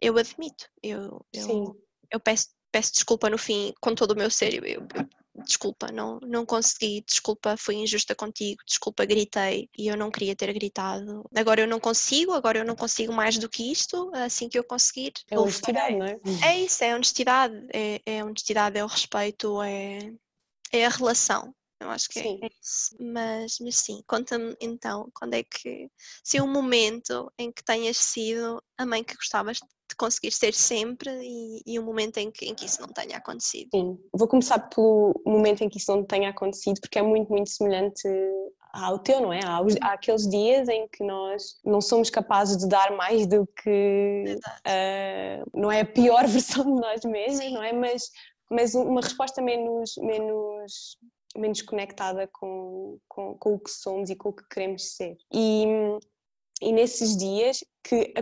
eu 0.00 0.16
admito. 0.16 0.68
Eu, 0.82 1.24
eu, 1.32 1.76
eu 2.10 2.20
peço, 2.20 2.48
peço 2.72 2.92
desculpa 2.92 3.30
no 3.30 3.38
fim, 3.38 3.72
com 3.80 3.94
todo 3.94 4.12
o 4.12 4.16
meu 4.16 4.30
ser. 4.30 4.54
Eu, 4.54 4.64
eu, 4.64 4.86
desculpa, 5.44 5.90
não, 5.92 6.18
não 6.22 6.46
consegui, 6.46 7.02
desculpa, 7.06 7.56
fui 7.56 7.76
injusta 7.76 8.14
contigo, 8.14 8.62
desculpa, 8.66 9.04
gritei 9.04 9.68
e 9.76 9.88
eu 9.88 9.96
não 9.96 10.10
queria 10.10 10.36
ter 10.36 10.52
gritado. 10.52 11.24
Agora 11.34 11.60
eu 11.60 11.66
não 11.66 11.80
consigo, 11.80 12.32
agora 12.32 12.58
eu 12.58 12.64
não 12.64 12.76
consigo 12.76 13.12
mais 13.12 13.38
do 13.38 13.48
que 13.48 13.70
isto, 13.70 14.10
assim 14.14 14.48
que 14.48 14.58
eu 14.58 14.64
conseguir. 14.64 15.12
É 15.30 15.38
honestidade, 15.38 15.96
não 15.96 16.06
é? 16.06 16.18
É 16.44 16.60
isso, 16.60 16.82
é 16.84 16.94
honestidade, 16.94 17.66
é, 17.72 18.00
é 18.04 18.24
honestidade, 18.24 18.78
é 18.78 18.84
o 18.84 18.88
respeito, 18.88 19.62
é, 19.62 20.12
é 20.72 20.86
a 20.86 20.90
relação. 20.90 21.54
Eu 21.78 21.90
acho 21.90 22.08
que 22.08 22.18
é 22.18 22.22
sim. 22.22 22.40
é 22.42 22.48
isso. 22.60 22.96
Mas, 22.98 23.58
mas 23.60 23.76
sim, 23.76 24.02
conta-me 24.06 24.56
então, 24.60 25.10
quando 25.14 25.34
é 25.34 25.42
que, 25.42 25.90
se 26.24 26.40
um 26.40 26.50
momento 26.50 27.30
em 27.38 27.52
que 27.52 27.62
tenhas 27.62 27.98
sido 27.98 28.62
a 28.78 28.86
mãe 28.86 29.04
que 29.04 29.14
gostavas 29.14 29.58
de 29.58 29.75
conseguir 29.94 30.32
ser 30.32 30.54
sempre 30.54 31.10
e, 31.22 31.62
e 31.66 31.78
um 31.78 31.84
momento 31.84 32.18
em 32.18 32.30
que, 32.30 32.46
em 32.46 32.54
que 32.54 32.64
isso 32.64 32.80
não 32.80 32.88
tenha 32.88 33.18
acontecido. 33.18 33.68
Sim, 33.72 33.98
vou 34.12 34.26
começar 34.26 34.58
pelo 34.58 35.20
momento 35.24 35.62
em 35.62 35.68
que 35.68 35.78
isso 35.78 35.94
não 35.94 36.04
tenha 36.04 36.30
acontecido, 36.30 36.80
porque 36.80 36.98
é 36.98 37.02
muito, 37.02 37.30
muito 37.30 37.50
semelhante 37.50 38.08
ao 38.72 38.98
teu, 38.98 39.20
não 39.20 39.32
é? 39.32 39.40
Há, 39.44 39.60
há, 39.82 39.92
aqueles 39.92 40.28
dias 40.28 40.68
em 40.68 40.88
que 40.88 41.04
nós 41.04 41.58
não 41.64 41.80
somos 41.80 42.10
capazes 42.10 42.56
de 42.56 42.68
dar 42.68 42.96
mais 42.96 43.26
do 43.26 43.46
que 43.46 44.38
uh, 44.66 45.50
não 45.54 45.70
é 45.70 45.80
a 45.80 45.86
pior 45.86 46.26
versão 46.28 46.64
de 46.64 46.80
nós 46.80 47.04
mesmos, 47.04 47.52
não 47.52 47.62
é? 47.62 47.72
Mas, 47.72 48.10
mas 48.50 48.74
uma 48.74 49.00
resposta 49.00 49.40
menos, 49.40 49.94
menos 49.98 50.98
menos 51.38 51.60
conectada 51.62 52.26
com, 52.32 52.98
com, 53.06 53.34
com, 53.34 53.54
o 53.54 53.58
que 53.58 53.70
somos 53.70 54.08
e 54.08 54.16
com 54.16 54.30
o 54.30 54.32
que 54.32 54.48
queremos 54.48 54.96
ser. 54.96 55.16
E, 55.32 55.66
e 56.60 56.72
nesses 56.72 57.16
dias 57.16 57.62
que, 57.84 58.12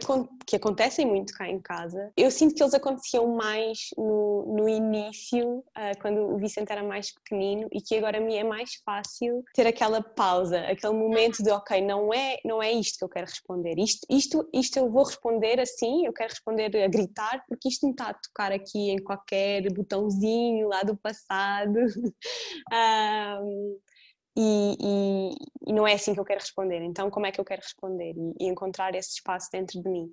que 0.47 0.57
acontecem 0.57 1.07
muito 1.07 1.33
cá 1.33 1.49
em 1.49 1.59
casa. 1.59 2.13
Eu 2.17 2.31
sinto 2.31 2.55
que 2.55 2.63
eles 2.63 2.75
aconteciam 2.75 3.35
mais 3.35 3.79
no, 3.97 4.57
no 4.59 4.69
início, 4.69 5.59
uh, 5.59 5.99
quando 6.03 6.21
o 6.21 6.37
Vicente 6.37 6.71
era 6.71 6.83
mais 6.83 7.13
pequenino, 7.13 7.69
e 7.73 7.81
que 7.81 7.97
agora 7.97 8.21
me 8.21 8.35
é 8.37 8.45
mais 8.45 8.75
fácil 8.85 9.43
ter 9.55 9.67
aquela 9.67 10.03
pausa, 10.03 10.61
aquele 10.61 10.93
momento 10.93 11.43
de 11.43 11.51
ok, 11.51 11.81
não 11.81 12.13
é, 12.13 12.39
não 12.45 12.63
é 12.63 12.73
isto 12.73 12.99
que 12.99 13.05
eu 13.05 13.09
quero 13.09 13.27
responder, 13.27 13.79
isto, 13.79 14.07
isto, 14.11 14.49
isto 14.53 14.79
eu 14.79 14.91
vou 14.91 15.05
responder 15.05 15.59
assim, 15.61 16.05
eu 16.05 16.13
quero 16.13 16.31
responder 16.31 16.77
a 16.77 16.89
gritar, 16.89 17.43
porque 17.49 17.69
isto 17.69 17.87
me 17.87 17.93
está 17.93 18.11
a 18.11 18.15
tocar 18.15 18.53
aqui 18.53 18.91
em 18.91 19.03
qualquer 19.03 19.73
botãozinho 19.73 20.69
lá 20.69 20.83
do 20.83 20.97
passado. 20.97 21.79
um, 22.73 23.79
E, 24.37 24.77
e, 24.81 25.35
e, 25.69 25.73
não 25.73 25.87
é 25.87 25.95
assim 25.95 26.13
que 26.13 26.21
eu 26.21 26.25
quero 26.25 26.41
responder. 26.41 26.83
Então, 26.83 27.11
como 27.11 27.27
é 27.27 27.33
que 27.33 27.41
eu 27.41 27.45
quero 27.45 27.63
responder? 27.63 28.15
E, 28.17 28.45
e 28.45 28.49
encontrar 28.49 28.95
esse 28.95 29.11
espaço 29.11 29.49
dentro 29.53 29.81
de 29.81 29.89
mim. 29.89 30.11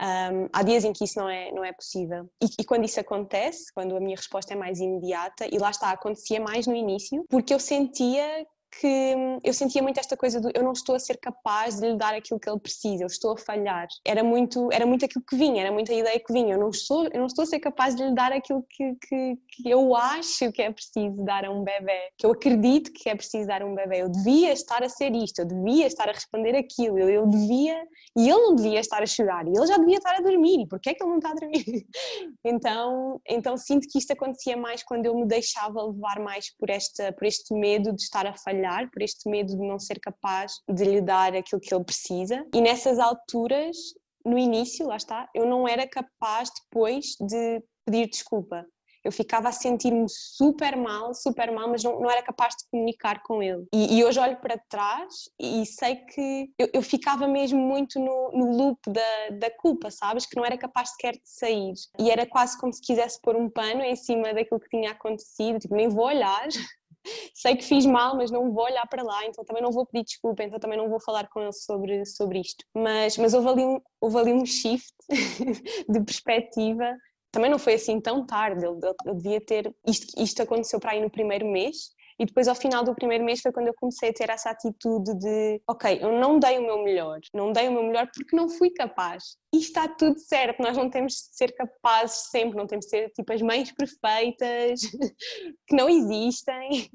Um, 0.00 0.48
há 0.52 0.62
dias 0.62 0.84
em 0.84 0.92
que 0.92 1.04
isso 1.04 1.18
não 1.18 1.28
é, 1.28 1.50
não 1.52 1.64
é 1.64 1.72
possível. 1.72 2.28
E, 2.42 2.46
e, 2.60 2.64
quando 2.64 2.84
isso 2.84 3.00
acontece, 3.00 3.72
quando 3.72 3.96
a 3.96 4.00
minha 4.00 4.16
resposta 4.16 4.52
é 4.52 4.56
mais 4.56 4.78
imediata, 4.78 5.46
e 5.50 5.58
lá 5.58 5.70
está, 5.70 5.90
acontecia 5.90 6.40
mais 6.40 6.66
no 6.66 6.74
início, 6.74 7.24
porque 7.28 7.52
eu 7.52 7.58
sentia 7.58 8.46
que 8.80 9.14
eu 9.42 9.52
sentia 9.54 9.82
muito 9.82 9.98
esta 9.98 10.16
coisa 10.16 10.40
do 10.40 10.50
eu 10.54 10.62
não 10.62 10.72
estou 10.72 10.94
a 10.94 10.98
ser 10.98 11.16
capaz 11.18 11.80
de 11.80 11.88
lhe 11.88 11.96
dar 11.96 12.14
aquilo 12.14 12.38
que 12.38 12.48
ele 12.48 12.58
precisa, 12.58 13.04
eu 13.04 13.06
estou 13.06 13.32
a 13.32 13.36
falhar. 13.36 13.86
Era 14.04 14.22
muito, 14.22 14.68
era 14.72 14.86
muito 14.86 15.04
aquilo 15.04 15.24
que 15.28 15.36
vinha, 15.36 15.62
era 15.62 15.72
muita 15.72 15.92
ideia 15.92 16.18
que 16.18 16.32
vinha. 16.32 16.54
Eu 16.54 16.60
não 16.60 16.70
estou, 16.70 17.04
eu 17.04 17.18
não 17.18 17.26
estou 17.26 17.42
a 17.42 17.46
ser 17.46 17.58
capaz 17.60 17.94
de 17.94 18.04
lhe 18.04 18.14
dar 18.14 18.32
aquilo 18.32 18.64
que, 18.68 18.94
que, 18.94 19.38
que 19.48 19.70
eu 19.70 19.94
acho 19.94 20.52
que 20.52 20.62
é 20.62 20.70
preciso 20.70 21.24
dar 21.24 21.44
a 21.44 21.50
um 21.50 21.62
bebê, 21.62 22.10
que 22.18 22.26
eu 22.26 22.32
acredito 22.32 22.92
que 22.92 23.08
é 23.08 23.14
preciso 23.14 23.46
dar 23.46 23.62
a 23.62 23.66
um 23.66 23.74
bebê. 23.74 24.02
Eu 24.02 24.08
devia 24.10 24.52
estar 24.52 24.82
a 24.82 24.88
ser 24.88 25.14
isto, 25.14 25.40
eu 25.40 25.46
devia 25.46 25.86
estar 25.86 26.08
a 26.08 26.12
responder 26.12 26.56
aquilo, 26.56 26.98
eu, 26.98 27.08
eu 27.08 27.26
devia, 27.26 27.82
e 28.16 28.28
ele 28.28 28.40
não 28.40 28.54
devia 28.54 28.80
estar 28.80 29.02
a 29.02 29.06
chorar, 29.06 29.46
e 29.46 29.52
ele 29.56 29.66
já 29.66 29.76
devia 29.78 29.96
estar 29.96 30.14
a 30.14 30.20
dormir, 30.20 30.62
e 30.62 30.66
porquê 30.66 30.90
é 30.90 30.94
que 30.94 31.02
ele 31.02 31.10
não 31.10 31.18
está 31.18 31.30
a 31.30 31.34
dormir? 31.34 31.64
então, 32.44 33.20
então 33.28 33.56
sinto 33.56 33.86
que 33.88 33.98
isto 33.98 34.12
acontecia 34.12 34.56
mais 34.56 34.82
quando 34.82 35.06
eu 35.06 35.14
me 35.14 35.26
deixava 35.26 35.82
levar 35.82 36.20
mais 36.20 36.54
por, 36.56 36.68
esta, 36.70 37.12
por 37.12 37.26
este 37.26 37.54
medo 37.54 37.92
de 37.92 38.02
estar 38.02 38.26
a 38.26 38.36
falhar 38.36 38.55
falhar, 38.56 38.90
por 38.90 39.02
este 39.02 39.28
medo 39.28 39.56
de 39.56 39.66
não 39.66 39.78
ser 39.78 40.00
capaz 40.00 40.60
de 40.68 40.84
lhe 40.84 41.00
dar 41.00 41.34
aquilo 41.34 41.60
que 41.60 41.74
ele 41.74 41.84
precisa. 41.84 42.44
E 42.54 42.60
nessas 42.60 42.98
alturas, 42.98 43.76
no 44.24 44.38
início, 44.38 44.86
lá 44.86 44.96
está, 44.96 45.28
eu 45.34 45.46
não 45.46 45.68
era 45.68 45.86
capaz 45.86 46.50
depois 46.64 47.16
de 47.20 47.62
pedir 47.84 48.08
desculpa 48.08 48.66
eu 49.06 49.12
ficava 49.12 49.48
a 49.48 49.52
sentir-me 49.52 50.06
super 50.08 50.76
mal, 50.76 51.14
super 51.14 51.52
mal, 51.52 51.70
mas 51.70 51.84
não, 51.84 52.00
não 52.00 52.10
era 52.10 52.22
capaz 52.24 52.54
de 52.56 52.68
comunicar 52.68 53.22
com 53.22 53.40
ele. 53.40 53.64
E, 53.72 53.98
e 53.98 54.04
hoje 54.04 54.18
olho 54.18 54.36
para 54.40 54.58
trás 54.68 55.30
e 55.40 55.64
sei 55.64 55.94
que 55.94 56.50
eu, 56.58 56.68
eu 56.72 56.82
ficava 56.82 57.28
mesmo 57.28 57.58
muito 57.60 58.00
no, 58.00 58.32
no, 58.32 58.56
loop 58.56 58.80
da, 58.88 59.36
da 59.38 59.50
culpa, 59.58 59.92
sabes? 59.92 60.26
Que 60.26 60.36
não 60.36 60.44
era 60.44 60.58
capaz 60.58 60.90
sequer 60.90 61.12
de 61.12 61.20
sair. 61.24 61.72
E 62.00 62.10
era 62.10 62.26
quase 62.26 62.58
como 62.58 62.72
se 62.72 62.82
quisesse 62.82 63.20
pôr 63.22 63.36
um 63.36 63.48
pano 63.48 63.82
em 63.82 63.94
cima 63.94 64.34
daquilo 64.34 64.58
que 64.58 64.70
tinha 64.70 64.90
acontecido, 64.90 65.60
tipo, 65.60 65.76
nem 65.76 65.88
vou 65.88 66.06
olhar, 66.06 66.48
sei 67.34 67.56
que 67.56 67.64
fiz 67.64 67.86
mal, 67.86 68.16
mas 68.16 68.30
não 68.30 68.52
vou 68.52 68.64
olhar 68.64 68.86
para 68.88 69.02
lá, 69.02 69.24
então 69.24 69.44
também 69.44 69.62
não 69.62 69.70
vou 69.70 69.86
pedir 69.86 70.04
desculpa, 70.04 70.42
então 70.42 70.58
também 70.58 70.78
não 70.78 70.88
vou 70.88 71.00
falar 71.00 71.28
com 71.28 71.40
ele 71.40 71.52
sobre, 71.52 72.04
sobre 72.04 72.40
isto. 72.40 72.64
Mas, 72.74 73.16
mas 73.16 73.34
houve, 73.34 73.48
ali 73.48 73.64
um, 73.64 73.80
houve 74.00 74.18
ali 74.18 74.32
um 74.32 74.44
shift 74.44 74.94
de 75.88 76.00
perspectiva. 76.04 76.96
Também 77.30 77.50
não 77.50 77.58
foi 77.58 77.74
assim 77.74 78.00
tão 78.00 78.24
tarde, 78.24 78.64
ele, 78.64 78.78
ele 79.04 79.16
devia 79.16 79.40
ter. 79.40 79.74
Isto, 79.86 80.22
isto 80.22 80.42
aconteceu 80.42 80.80
para 80.80 80.92
aí 80.92 81.00
no 81.00 81.10
primeiro 81.10 81.46
mês, 81.46 81.90
e 82.18 82.24
depois, 82.24 82.48
ao 82.48 82.54
final 82.54 82.82
do 82.82 82.94
primeiro 82.94 83.24
mês, 83.24 83.40
foi 83.42 83.52
quando 83.52 83.66
eu 83.66 83.74
comecei 83.74 84.08
a 84.08 84.12
ter 84.12 84.30
essa 84.30 84.48
atitude 84.48 85.14
de: 85.18 85.60
ok, 85.68 85.98
eu 86.00 86.18
não 86.18 86.38
dei 86.38 86.58
o 86.58 86.62
meu 86.62 86.82
melhor, 86.82 87.20
não 87.34 87.52
dei 87.52 87.68
o 87.68 87.72
meu 87.72 87.82
melhor 87.82 88.08
porque 88.14 88.34
não 88.34 88.48
fui 88.48 88.70
capaz. 88.70 89.36
E 89.52 89.58
está 89.58 89.86
tudo 89.86 90.18
certo, 90.18 90.62
nós 90.62 90.76
não 90.76 90.88
temos 90.88 91.12
de 91.12 91.36
ser 91.36 91.52
capazes 91.52 92.30
sempre, 92.30 92.56
não 92.56 92.66
temos 92.66 92.86
de 92.86 92.90
ser 92.90 93.10
tipo 93.10 93.32
as 93.32 93.42
mães 93.42 93.70
perfeitas 93.70 94.80
que 95.68 95.76
não 95.76 95.90
existem. 95.90 96.90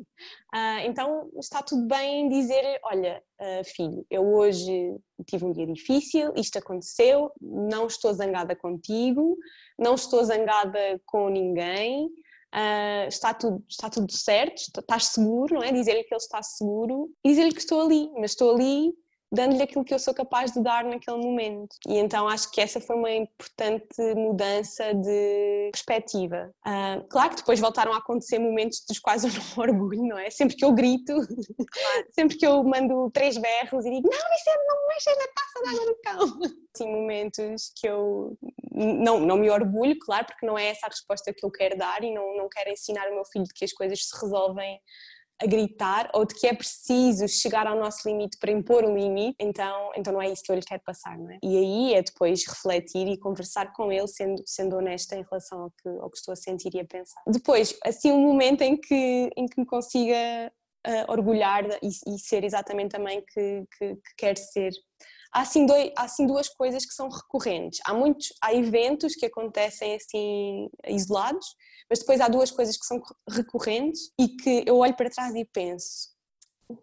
Uh, 0.54 0.80
então, 0.86 1.30
está 1.40 1.62
tudo 1.62 1.88
bem 1.88 2.28
dizer: 2.28 2.80
olha, 2.84 3.22
uh, 3.40 3.64
filho, 3.64 4.04
eu 4.10 4.26
hoje 4.26 4.96
tive 5.28 5.46
um 5.46 5.52
dia 5.52 5.68
difícil, 5.68 6.34
isto 6.36 6.58
aconteceu, 6.58 7.32
não 7.40 7.86
estou 7.86 8.12
zangada 8.12 8.56
contigo, 8.56 9.38
não 9.78 9.94
estou 9.94 10.24
zangada 10.24 11.00
com 11.06 11.30
ninguém 11.30 12.10
uh, 12.54 13.08
está, 13.08 13.34
tudo, 13.34 13.64
está 13.68 13.90
tudo 13.90 14.12
certo, 14.12 14.62
estás 14.80 15.06
seguro, 15.08 15.56
não 15.56 15.64
é? 15.64 15.72
Dizer-lhe 15.72 16.04
que 16.04 16.14
ele 16.14 16.22
está 16.22 16.42
seguro 16.44 17.10
e 17.24 17.30
dizer-lhe 17.30 17.54
que 17.54 17.62
estou 17.62 17.82
ali, 17.82 18.12
mas 18.16 18.32
estou 18.32 18.54
ali 18.54 18.94
dando-lhe 19.32 19.64
aquilo 19.64 19.86
que 19.86 19.94
eu 19.94 20.00
sou 20.00 20.14
capaz 20.14 20.52
de 20.52 20.62
dar 20.62 20.84
naquele 20.84 21.18
momento. 21.18 21.78
E 21.88 21.98
então 21.98 22.28
acho 22.28 22.52
que 22.52 22.60
essa 22.60 22.82
foi 22.82 22.96
uma 22.98 23.12
importante 23.12 24.16
mudança 24.16 24.94
de 24.94 25.70
perspectiva. 25.72 26.54
Uh, 26.68 27.08
claro 27.08 27.30
que 27.30 27.38
depois 27.38 27.60
voltaram 27.60 27.94
a 27.94 27.98
acontecer 27.98 28.40
momentos 28.40 28.84
dos 28.88 29.00
quais 29.00 29.24
eu 29.24 29.30
não 29.32 29.64
orgulho, 29.64 30.04
não 30.04 30.20
é? 30.20 30.30
Sempre 30.30 30.58
que 30.58 30.66
eu 30.66 30.74
grito, 30.74 31.16
sempre 32.12 32.38
que 32.38 32.46
eu 32.46 32.62
mando 32.64 33.10
três 33.12 33.38
berros 33.38 33.86
e 33.86 33.90
digo 33.90 34.10
não, 34.10 34.30
Vicente, 34.30 34.66
não 34.68 34.88
mexas 34.88 35.18
na 35.18 35.28
taça 35.34 35.64
de 35.64 35.70
água 35.70 35.86
do 35.86 36.02
cão. 36.02 36.52
Assim, 36.76 36.90
momentos 36.90 37.72
que 37.76 37.88
eu 37.88 38.38
não, 38.74 39.20
não 39.20 39.38
me 39.38 39.50
orgulho, 39.50 39.98
claro, 40.00 40.26
porque 40.26 40.46
não 40.46 40.58
é 40.58 40.68
essa 40.68 40.86
a 40.86 40.90
resposta 40.90 41.34
que 41.34 41.46
eu 41.46 41.52
quero 41.52 41.78
dar 41.78 42.04
e 42.04 42.14
não, 42.14 42.38
não 42.38 42.48
quero 42.50 42.70
ensinar 42.70 43.10
o 43.10 43.14
meu 43.14 43.26
filho 43.26 43.46
que 43.54 43.66
as 43.66 43.74
coisas 43.74 44.08
se 44.08 44.22
resolvem 44.22 44.80
a 45.42 45.46
gritar 45.48 46.10
ou 46.14 46.24
de 46.24 46.36
que 46.36 46.46
é 46.46 46.54
preciso 46.54 47.28
chegar 47.28 47.66
ao 47.66 47.76
nosso 47.76 48.08
limite 48.08 48.38
para 48.38 48.52
impor 48.52 48.86
um 48.86 48.96
limite, 48.96 49.36
então, 49.40 49.92
então 49.96 50.14
não 50.14 50.22
é 50.22 50.30
isso 50.30 50.44
que 50.44 50.52
eu 50.52 50.56
lhe 50.56 50.62
quero 50.62 50.82
passar, 50.86 51.18
não 51.18 51.32
é? 51.32 51.40
E 51.42 51.58
aí 51.58 51.94
é 51.96 52.04
depois 52.04 52.46
refletir 52.48 53.08
e 53.08 53.18
conversar 53.18 53.74
com 53.74 53.92
ele, 53.92 54.08
sendo, 54.08 54.44
sendo 54.46 54.78
honesta 54.78 55.16
em 55.16 55.24
relação 55.24 55.64
ao 55.64 55.72
que, 55.72 55.90
ao 55.90 56.10
que 56.12 56.18
estou 56.18 56.34
a 56.34 56.36
sentir 56.36 56.74
e 56.76 56.80
a 56.80 56.86
pensar. 56.86 57.22
Depois, 57.28 57.76
assim, 57.84 58.12
um 58.12 58.22
momento 58.22 58.62
em 58.62 58.78
que, 58.78 59.32
em 59.36 59.48
que 59.48 59.60
me 59.60 59.66
consiga 59.66 60.52
uh, 60.88 61.12
orgulhar 61.12 61.66
e, 61.82 61.88
e, 61.88 62.20
ser 62.20 62.44
exatamente 62.44 62.96
a 62.96 63.00
mãe 63.00 63.24
que, 63.34 63.66
que, 63.78 63.96
que 63.96 64.16
quer 64.18 64.38
ser 64.38 64.72
há 65.32 65.42
assim, 65.42 65.66
dois, 65.66 65.92
há 65.98 66.04
assim 66.04 66.28
duas 66.28 66.50
coisas 66.50 66.86
que 66.86 66.94
são 66.94 67.10
recorrentes. 67.10 67.80
Há 67.86 67.94
muitos, 67.94 68.34
há 68.42 68.54
eventos 68.54 69.16
que 69.16 69.26
acontecem 69.26 69.96
assim 69.96 70.70
isolados, 70.88 71.56
mas 71.90 72.00
depois 72.00 72.22
há 72.22 72.28
duas 72.28 72.52
coisas 72.52 72.78
que 72.78 72.86
são 72.86 73.02
recorrentes 73.30 74.12
e 74.20 74.28
que 74.30 74.64
eu 74.68 74.78
olho 74.78 74.96
para 74.96 75.10
trás 75.10 75.34
e 75.36 75.46
penso: 75.46 76.10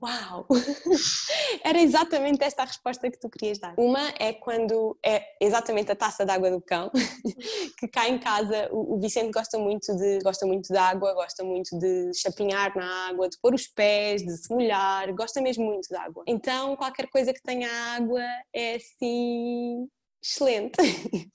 Uau! 0.02 0.46
Era 1.64 1.80
exatamente 1.80 2.42
esta 2.44 2.62
a 2.62 2.66
resposta 2.66 3.10
que 3.10 3.18
tu 3.18 3.28
querias 3.28 3.58
dar. 3.58 3.74
Uma 3.78 4.08
é 4.18 4.32
quando 4.32 4.98
é 5.04 5.24
exatamente 5.40 5.90
a 5.90 5.96
taça 5.96 6.24
de 6.24 6.30
água 6.30 6.50
do 6.50 6.60
cão, 6.60 6.90
que 7.78 7.88
cá 7.88 8.08
em 8.08 8.18
casa 8.18 8.68
o 8.72 8.98
Vicente 8.98 9.30
gosta 9.32 9.58
muito 9.58 9.94
de 9.96 10.18
gosta 10.20 10.46
muito 10.46 10.72
de 10.72 10.78
água, 10.78 11.14
gosta 11.14 11.44
muito 11.44 11.78
de 11.78 12.12
chapinhar 12.14 12.74
na 12.76 13.08
água, 13.08 13.28
de 13.28 13.38
pôr 13.40 13.54
os 13.54 13.66
pés, 13.66 14.22
de 14.22 14.36
se 14.36 14.52
molhar, 14.52 15.12
gosta 15.14 15.40
mesmo 15.40 15.64
muito 15.64 15.88
de 15.88 15.96
água. 15.96 16.24
Então 16.26 16.76
qualquer 16.76 17.08
coisa 17.08 17.32
que 17.32 17.42
tenha 17.42 17.68
água 17.96 18.22
é 18.54 18.76
assim 18.76 19.88
excelente. 20.28 20.76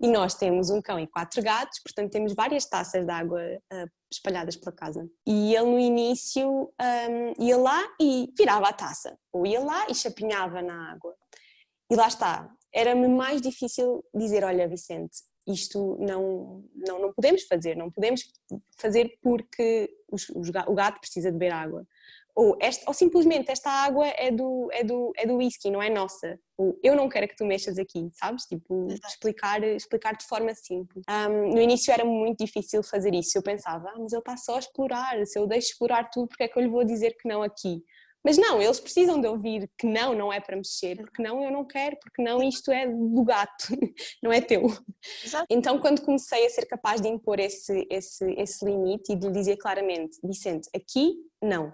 e 0.00 0.08
nós 0.08 0.34
temos 0.34 0.70
um 0.70 0.82
cão 0.82 1.00
e 1.00 1.06
quatro 1.06 1.42
gatos, 1.42 1.80
portanto 1.80 2.12
temos 2.12 2.34
várias 2.34 2.66
taças 2.66 3.04
de 3.04 3.10
água 3.10 3.40
uh, 3.40 3.90
espalhadas 4.12 4.56
pela 4.56 4.72
casa. 4.72 5.08
E 5.26 5.54
ele 5.54 5.70
no 5.70 5.78
início 5.78 6.48
um, 6.48 7.44
ia 7.44 7.56
lá 7.56 7.82
e 8.00 8.32
virava 8.36 8.68
a 8.68 8.72
taça, 8.72 9.18
ou 9.32 9.46
ia 9.46 9.60
lá 9.60 9.86
e 9.88 9.94
chapinhava 9.94 10.60
na 10.60 10.92
água. 10.92 11.14
E 11.90 11.96
lá 11.96 12.06
está, 12.06 12.50
era-me 12.72 13.08
mais 13.08 13.40
difícil 13.40 14.04
dizer, 14.14 14.44
olha 14.44 14.68
Vicente, 14.68 15.16
isto 15.46 15.96
não, 16.00 16.64
não, 16.74 17.00
não 17.00 17.12
podemos 17.12 17.42
fazer, 17.44 17.76
não 17.76 17.90
podemos 17.90 18.22
fazer 18.78 19.18
porque 19.22 19.90
os, 20.10 20.28
os, 20.30 20.48
o 20.48 20.74
gato 20.74 21.00
precisa 21.00 21.30
de 21.30 21.38
beber 21.38 21.52
água 21.52 21.86
ou, 22.34 22.56
este, 22.60 22.84
ou 22.86 22.92
simplesmente 22.92 23.50
esta 23.50 23.70
água 23.70 24.06
é 24.08 24.30
do, 24.30 24.68
é, 24.72 24.82
do, 24.82 25.12
é 25.16 25.26
do 25.26 25.36
whisky, 25.36 25.70
não 25.70 25.82
é 25.82 25.88
nossa. 25.88 26.38
Ou 26.58 26.78
eu 26.82 26.96
não 26.96 27.08
quero 27.08 27.28
que 27.28 27.36
tu 27.36 27.44
mexas 27.44 27.78
aqui, 27.78 28.10
sabes? 28.12 28.44
Tipo, 28.44 28.88
explicar, 29.06 29.62
explicar 29.62 30.16
de 30.16 30.26
forma 30.26 30.52
simples. 30.54 31.04
Um, 31.08 31.54
no 31.54 31.60
início 31.60 31.92
era 31.92 32.04
muito 32.04 32.44
difícil 32.44 32.82
fazer 32.82 33.14
isso. 33.14 33.38
Eu 33.38 33.42
pensava, 33.42 33.88
ah, 33.88 33.98
mas 33.98 34.12
ele 34.12 34.20
está 34.20 34.36
só 34.36 34.56
a 34.56 34.58
explorar. 34.58 35.24
Se 35.26 35.38
eu 35.38 35.46
deixo 35.46 35.68
explorar 35.68 36.10
tudo, 36.10 36.28
porque 36.28 36.42
é 36.42 36.48
que 36.48 36.58
eu 36.58 36.62
lhe 36.62 36.68
vou 36.68 36.84
dizer 36.84 37.16
que 37.16 37.28
não 37.28 37.42
aqui? 37.42 37.82
Mas 38.24 38.38
não, 38.38 38.60
eles 38.60 38.80
precisam 38.80 39.20
de 39.20 39.28
ouvir 39.28 39.70
que 39.78 39.86
não, 39.86 40.14
não 40.14 40.32
é 40.32 40.40
para 40.40 40.56
mexer, 40.56 40.96
porque 40.96 41.22
não, 41.22 41.44
eu 41.44 41.52
não 41.52 41.62
quero, 41.62 41.98
porque 42.00 42.22
não, 42.22 42.42
isto 42.42 42.72
é 42.72 42.88
do 42.88 43.22
gato, 43.22 43.66
não 44.22 44.32
é 44.32 44.40
teu. 44.40 44.62
Exato. 45.22 45.46
Então, 45.50 45.78
quando 45.78 46.00
comecei 46.00 46.46
a 46.46 46.48
ser 46.50 46.64
capaz 46.64 47.02
de 47.02 47.08
impor 47.08 47.38
esse, 47.38 47.86
esse, 47.90 48.24
esse 48.38 48.64
limite 48.64 49.12
e 49.12 49.16
de 49.16 49.26
lhe 49.26 49.32
dizer 49.32 49.58
claramente, 49.58 50.18
Vicente, 50.24 50.70
aqui 50.74 51.16
não, 51.42 51.70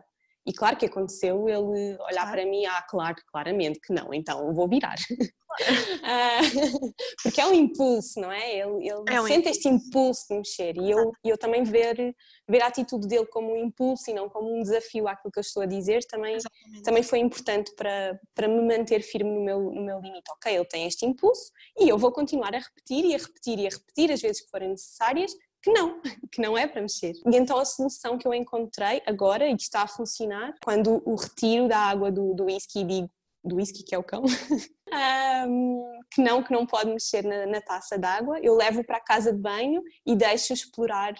e 0.46 0.52
claro 0.52 0.76
que 0.76 0.86
aconteceu 0.86 1.48
ele 1.48 1.96
olhar 2.10 2.30
para 2.30 2.46
mim, 2.46 2.64
ah, 2.66 2.82
claro, 2.82 3.16
claramente 3.30 3.80
que 3.80 3.92
não, 3.92 4.12
então 4.14 4.52
vou 4.54 4.68
virar. 4.68 4.96
Ah, 6.04 6.40
porque 7.24 7.40
é 7.40 7.46
um 7.46 7.52
impulso, 7.52 8.20
não 8.20 8.30
é? 8.30 8.58
Ele, 8.58 8.88
ele 8.88 9.04
é 9.08 9.20
um 9.20 9.26
sente 9.26 9.40
impulso. 9.40 9.48
este 9.48 9.68
impulso 9.68 10.28
de 10.28 10.36
mexer 10.36 10.76
e 10.76 10.90
eu, 10.90 11.12
eu 11.24 11.36
também 11.36 11.64
ver, 11.64 12.14
ver 12.48 12.62
a 12.62 12.68
atitude 12.68 13.08
dele 13.08 13.26
como 13.26 13.52
um 13.52 13.56
impulso 13.56 14.10
e 14.10 14.14
não 14.14 14.28
como 14.28 14.56
um 14.56 14.62
desafio 14.62 15.08
àquilo 15.08 15.32
que 15.32 15.38
eu 15.38 15.42
estou 15.42 15.64
a 15.64 15.66
dizer 15.66 16.04
também, 16.06 16.38
também 16.84 17.02
foi 17.02 17.18
importante 17.18 17.74
para, 17.74 18.18
para 18.32 18.46
me 18.46 18.62
manter 18.62 19.02
firme 19.02 19.30
no 19.30 19.44
meu, 19.44 19.60
no 19.60 19.82
meu 19.82 20.00
limite. 20.00 20.30
Ok, 20.30 20.54
ele 20.54 20.64
tem 20.64 20.86
este 20.86 21.04
impulso 21.04 21.50
e 21.78 21.88
eu 21.88 21.98
vou 21.98 22.12
continuar 22.12 22.54
a 22.54 22.58
repetir 22.58 23.04
e 23.04 23.14
a 23.14 23.18
repetir 23.18 23.58
e 23.58 23.66
a 23.66 23.70
repetir 23.70 24.12
as 24.12 24.22
vezes 24.22 24.42
que 24.42 24.50
forem 24.50 24.70
necessárias 24.70 25.32
que 25.62 25.70
não, 25.72 26.00
que 26.32 26.40
não 26.40 26.56
é 26.56 26.66
para 26.66 26.82
mexer. 26.82 27.12
E 27.26 27.36
então 27.36 27.58
a 27.58 27.64
solução 27.64 28.18
que 28.18 28.26
eu 28.26 28.34
encontrei 28.34 29.02
agora 29.06 29.48
e 29.48 29.56
que 29.56 29.62
está 29.62 29.82
a 29.82 29.88
funcionar, 29.88 30.54
quando 30.64 31.02
o 31.04 31.14
retiro 31.14 31.68
da 31.68 31.78
água 31.78 32.10
do, 32.10 32.34
do 32.34 32.44
whisky, 32.44 32.84
digo, 32.84 33.10
do 33.42 33.56
whisky 33.56 33.82
que 33.82 33.94
é 33.94 33.98
o 33.98 34.04
cão, 34.04 34.22
um, 35.48 36.00
que 36.12 36.20
não, 36.20 36.42
que 36.42 36.52
não 36.52 36.66
pode 36.66 36.90
mexer 36.90 37.24
na, 37.24 37.46
na 37.46 37.60
taça 37.60 37.98
d'água, 37.98 38.38
eu 38.42 38.54
levo 38.54 38.84
para 38.84 38.98
a 38.98 39.04
casa 39.04 39.32
de 39.32 39.38
banho 39.38 39.82
e 40.06 40.14
deixo 40.14 40.52
explorar 40.52 41.14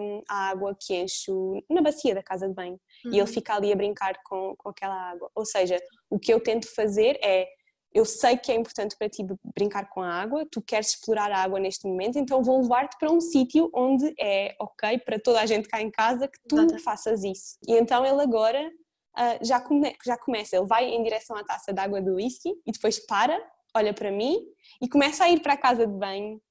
um, 0.00 0.22
a 0.28 0.50
água 0.50 0.76
que 0.78 0.94
encho 0.94 1.60
na 1.68 1.82
bacia 1.82 2.14
da 2.14 2.22
casa 2.22 2.48
de 2.48 2.54
banho. 2.54 2.78
Uhum. 3.04 3.12
E 3.12 3.14
ele 3.14 3.20
uhum. 3.22 3.26
fica 3.26 3.54
ali 3.54 3.72
a 3.72 3.76
brincar 3.76 4.14
com, 4.24 4.54
com 4.56 4.68
aquela 4.68 5.10
água. 5.10 5.28
Ou 5.34 5.44
seja, 5.44 5.80
o 6.08 6.18
que 6.18 6.32
eu 6.32 6.40
tento 6.40 6.72
fazer 6.74 7.18
é 7.22 7.48
eu 7.94 8.04
sei 8.04 8.36
que 8.36 8.50
é 8.50 8.56
importante 8.56 8.96
para 8.98 9.08
ti 9.08 9.24
brincar 9.54 9.88
com 9.88 10.02
a 10.02 10.12
água, 10.12 10.44
tu 10.50 10.60
queres 10.60 10.88
explorar 10.88 11.30
a 11.30 11.38
água 11.38 11.60
neste 11.60 11.86
momento, 11.86 12.18
então 12.18 12.42
vou 12.42 12.60
levar-te 12.60 12.98
para 12.98 13.10
um 13.10 13.20
sítio 13.20 13.70
onde 13.72 14.12
é 14.18 14.56
ok 14.58 14.98
para 14.98 15.20
toda 15.20 15.40
a 15.40 15.46
gente 15.46 15.68
cá 15.68 15.80
em 15.80 15.92
casa 15.92 16.26
que 16.26 16.38
tu 16.48 16.58
Exato. 16.58 16.82
faças 16.82 17.22
isso. 17.22 17.56
E 17.68 17.76
então 17.76 18.04
ele 18.04 18.20
agora 18.20 18.68
uh, 19.16 19.46
já, 19.46 19.60
come, 19.60 19.94
já 20.04 20.18
começa, 20.18 20.56
ele 20.56 20.66
vai 20.66 20.86
em 20.86 21.02
direção 21.04 21.36
à 21.36 21.44
taça 21.44 21.72
de 21.72 21.80
água 21.80 22.02
do 22.02 22.16
whisky 22.16 22.50
e 22.66 22.72
depois 22.72 22.98
para, 22.98 23.40
olha 23.76 23.94
para 23.94 24.10
mim 24.10 24.40
e 24.82 24.88
começa 24.88 25.22
a 25.22 25.30
ir 25.30 25.40
para 25.40 25.52
a 25.52 25.58
casa 25.58 25.86
de 25.86 25.96
banho. 25.96 26.42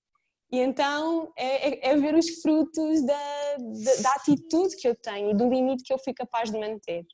E 0.50 0.60
então 0.60 1.34
é, 1.38 1.90
é, 1.90 1.90
é 1.90 1.98
ver 1.98 2.16
os 2.16 2.42
frutos 2.42 3.06
da, 3.06 3.58
da, 3.58 4.02
da 4.02 4.12
atitude 4.12 4.78
que 4.78 4.88
eu 4.88 4.96
tenho 4.96 5.32
e 5.32 5.34
do 5.34 5.50
limite 5.50 5.84
que 5.84 5.92
eu 5.92 6.00
fui 6.00 6.14
capaz 6.14 6.50
de 6.50 6.58
manter. 6.58 7.06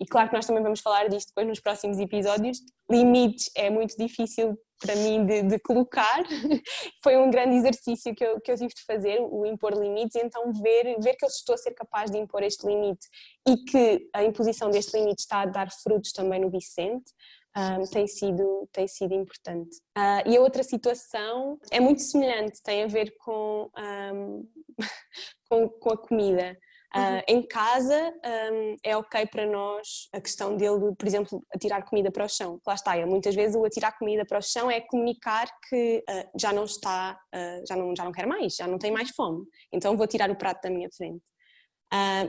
E 0.00 0.06
claro 0.06 0.28
que 0.28 0.36
nós 0.36 0.46
também 0.46 0.62
vamos 0.62 0.80
falar 0.80 1.08
disto 1.08 1.28
depois 1.28 1.46
nos 1.46 1.60
próximos 1.60 1.98
episódios. 1.98 2.60
Limites 2.90 3.50
é 3.56 3.68
muito 3.68 3.96
difícil 3.96 4.58
para 4.80 4.94
mim 4.96 5.26
de, 5.26 5.42
de 5.42 5.58
colocar. 5.58 6.22
Foi 7.02 7.16
um 7.16 7.30
grande 7.30 7.56
exercício 7.56 8.14
que 8.14 8.24
eu, 8.24 8.40
que 8.40 8.50
eu 8.50 8.56
tive 8.56 8.72
de 8.72 8.84
fazer, 8.84 9.20
o 9.20 9.44
impor 9.44 9.72
limites, 9.74 10.14
e 10.14 10.24
então 10.24 10.52
ver, 10.52 10.96
ver 11.00 11.14
que 11.16 11.24
eu 11.24 11.28
estou 11.28 11.54
a 11.54 11.58
ser 11.58 11.72
capaz 11.72 12.10
de 12.10 12.18
impor 12.18 12.42
este 12.42 12.66
limite 12.66 13.06
e 13.46 13.56
que 13.64 14.08
a 14.12 14.22
imposição 14.22 14.70
deste 14.70 14.96
limite 14.96 15.22
está 15.22 15.42
a 15.42 15.46
dar 15.46 15.70
frutos 15.70 16.12
também 16.12 16.40
no 16.40 16.50
Vicente. 16.50 17.12
Um, 17.56 17.82
tem, 17.90 18.06
sido, 18.06 18.68
tem 18.70 18.86
sido 18.86 19.14
importante. 19.14 19.78
Uh, 19.96 20.22
e 20.26 20.36
a 20.36 20.40
outra 20.40 20.62
situação 20.62 21.58
é 21.72 21.80
muito 21.80 22.02
semelhante, 22.02 22.62
tem 22.62 22.84
a 22.84 22.86
ver 22.86 23.16
com, 23.18 23.68
um, 24.14 24.48
com, 25.50 25.68
com 25.68 25.90
a 25.90 25.96
comida. 25.96 26.56
Uh, 26.96 27.20
em 27.28 27.46
casa 27.46 28.14
um, 28.50 28.76
é 28.82 28.96
ok 28.96 29.26
para 29.26 29.44
nós 29.44 30.08
a 30.10 30.20
questão 30.22 30.56
dele, 30.56 30.94
por 30.96 31.06
exemplo, 31.06 31.44
atirar 31.54 31.84
comida 31.84 32.10
para 32.10 32.24
o 32.24 32.28
chão. 32.28 32.58
Lá 32.66 32.74
está, 32.74 32.96
muitas 33.06 33.34
vezes 33.34 33.54
o 33.56 33.64
atirar 33.64 33.96
comida 33.98 34.24
para 34.24 34.38
o 34.38 34.42
chão 34.42 34.70
é 34.70 34.80
comunicar 34.80 35.46
que 35.68 36.02
uh, 36.08 36.30
já 36.40 36.50
não 36.50 36.64
está, 36.64 37.18
uh, 37.34 37.66
já, 37.68 37.76
não, 37.76 37.94
já 37.94 38.04
não 38.04 38.12
quer 38.12 38.26
mais, 38.26 38.54
já 38.54 38.66
não 38.66 38.78
tem 38.78 38.90
mais 38.90 39.10
fome. 39.10 39.44
Então 39.70 39.96
vou 39.98 40.06
tirar 40.06 40.30
o 40.30 40.36
prato 40.36 40.62
da 40.62 40.70
minha 40.70 40.88
frente 40.90 41.24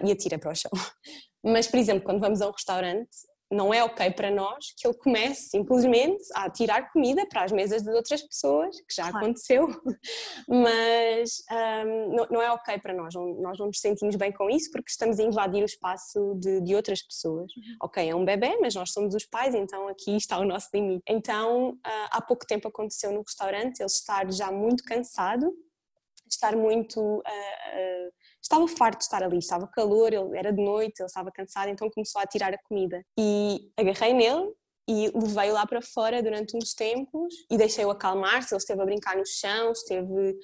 e 0.05 0.11
atira 0.11 0.39
para 0.39 0.51
o 0.51 0.55
chão. 0.55 0.71
Mas, 1.43 1.67
por 1.67 1.77
exemplo, 1.77 2.03
quando 2.03 2.19
vamos 2.19 2.41
a 2.41 2.47
um 2.47 2.51
restaurante, 2.51 3.09
não 3.51 3.73
é 3.73 3.83
ok 3.83 4.11
para 4.11 4.29
nós 4.29 4.73
que 4.77 4.87
ele 4.87 4.95
comece 4.95 5.49
simplesmente 5.49 6.23
a 6.35 6.49
tirar 6.49 6.91
comida 6.91 7.25
para 7.25 7.43
as 7.43 7.51
mesas 7.51 7.81
de 7.81 7.89
outras 7.89 8.21
pessoas, 8.21 8.75
que 8.81 8.93
já 8.95 9.09
claro. 9.09 9.25
aconteceu, 9.25 9.67
mas 10.47 11.43
um, 11.51 12.15
não, 12.15 12.27
não, 12.29 12.41
é 12.41 12.51
ok 12.51 12.77
para 12.79 12.93
nós, 12.93 13.13
não, 13.15 13.33
nós 13.41 13.57
não 13.57 13.67
nos 13.67 13.79
sentimos 13.79 14.15
bem 14.15 14.31
com 14.31 14.49
isso 14.49 14.71
porque 14.71 14.89
estamos 14.89 15.19
a 15.19 15.23
invadir 15.23 15.63
o 15.63 15.65
espaço 15.65 16.35
de, 16.35 16.61
de 16.61 16.75
outras 16.75 17.01
pessoas. 17.01 17.51
Uhum. 17.55 17.75
Ok, 17.83 18.07
é 18.07 18.15
um 18.15 18.23
bebê, 18.23 18.57
mas 18.61 18.75
nós 18.75 18.91
somos 18.91 19.15
os 19.15 19.25
pais, 19.25 19.55
então 19.55 19.87
aqui 19.87 20.15
está 20.15 20.37
o 20.37 20.45
nosso 20.45 20.69
limite. 20.73 21.03
Então, 21.07 21.71
uh, 21.71 22.07
há 22.11 22.21
pouco 22.21 22.45
tempo 22.45 22.67
aconteceu 22.67 23.11
no 23.11 23.21
restaurante 23.21 23.79
ele 23.79 23.87
estar 23.87 24.31
já 24.31 24.51
muito 24.51 24.83
cansado, 24.83 25.51
estar 26.29 26.55
muito. 26.55 26.99
Uh, 26.99 27.19
uh, 27.19 28.18
estava 28.41 28.67
farto 28.67 28.99
de 28.99 29.03
estar 29.03 29.23
ali, 29.23 29.37
estava 29.37 29.67
calor, 29.67 30.13
ele 30.13 30.37
era 30.37 30.51
de 30.51 30.63
noite, 30.63 30.99
ele 30.99 31.07
estava 31.07 31.31
cansado, 31.31 31.69
então 31.69 31.89
começou 31.89 32.21
a 32.21 32.25
tirar 32.25 32.53
a 32.53 32.57
comida. 32.63 33.03
E 33.17 33.71
agarrei 33.77 34.13
nele 34.13 34.53
e 34.87 35.11
levei-o 35.13 35.53
lá 35.53 35.67
para 35.67 35.81
fora 35.81 36.23
durante 36.23 36.57
uns 36.57 36.73
tempos 36.73 37.33
e 37.49 37.57
deixei-o 37.57 37.91
acalmar-se. 37.91 38.53
Ele 38.53 38.59
esteve 38.59 38.81
a 38.81 38.85
brincar 38.85 39.15
no 39.15 39.25
chão, 39.25 39.71
esteve. 39.71 40.35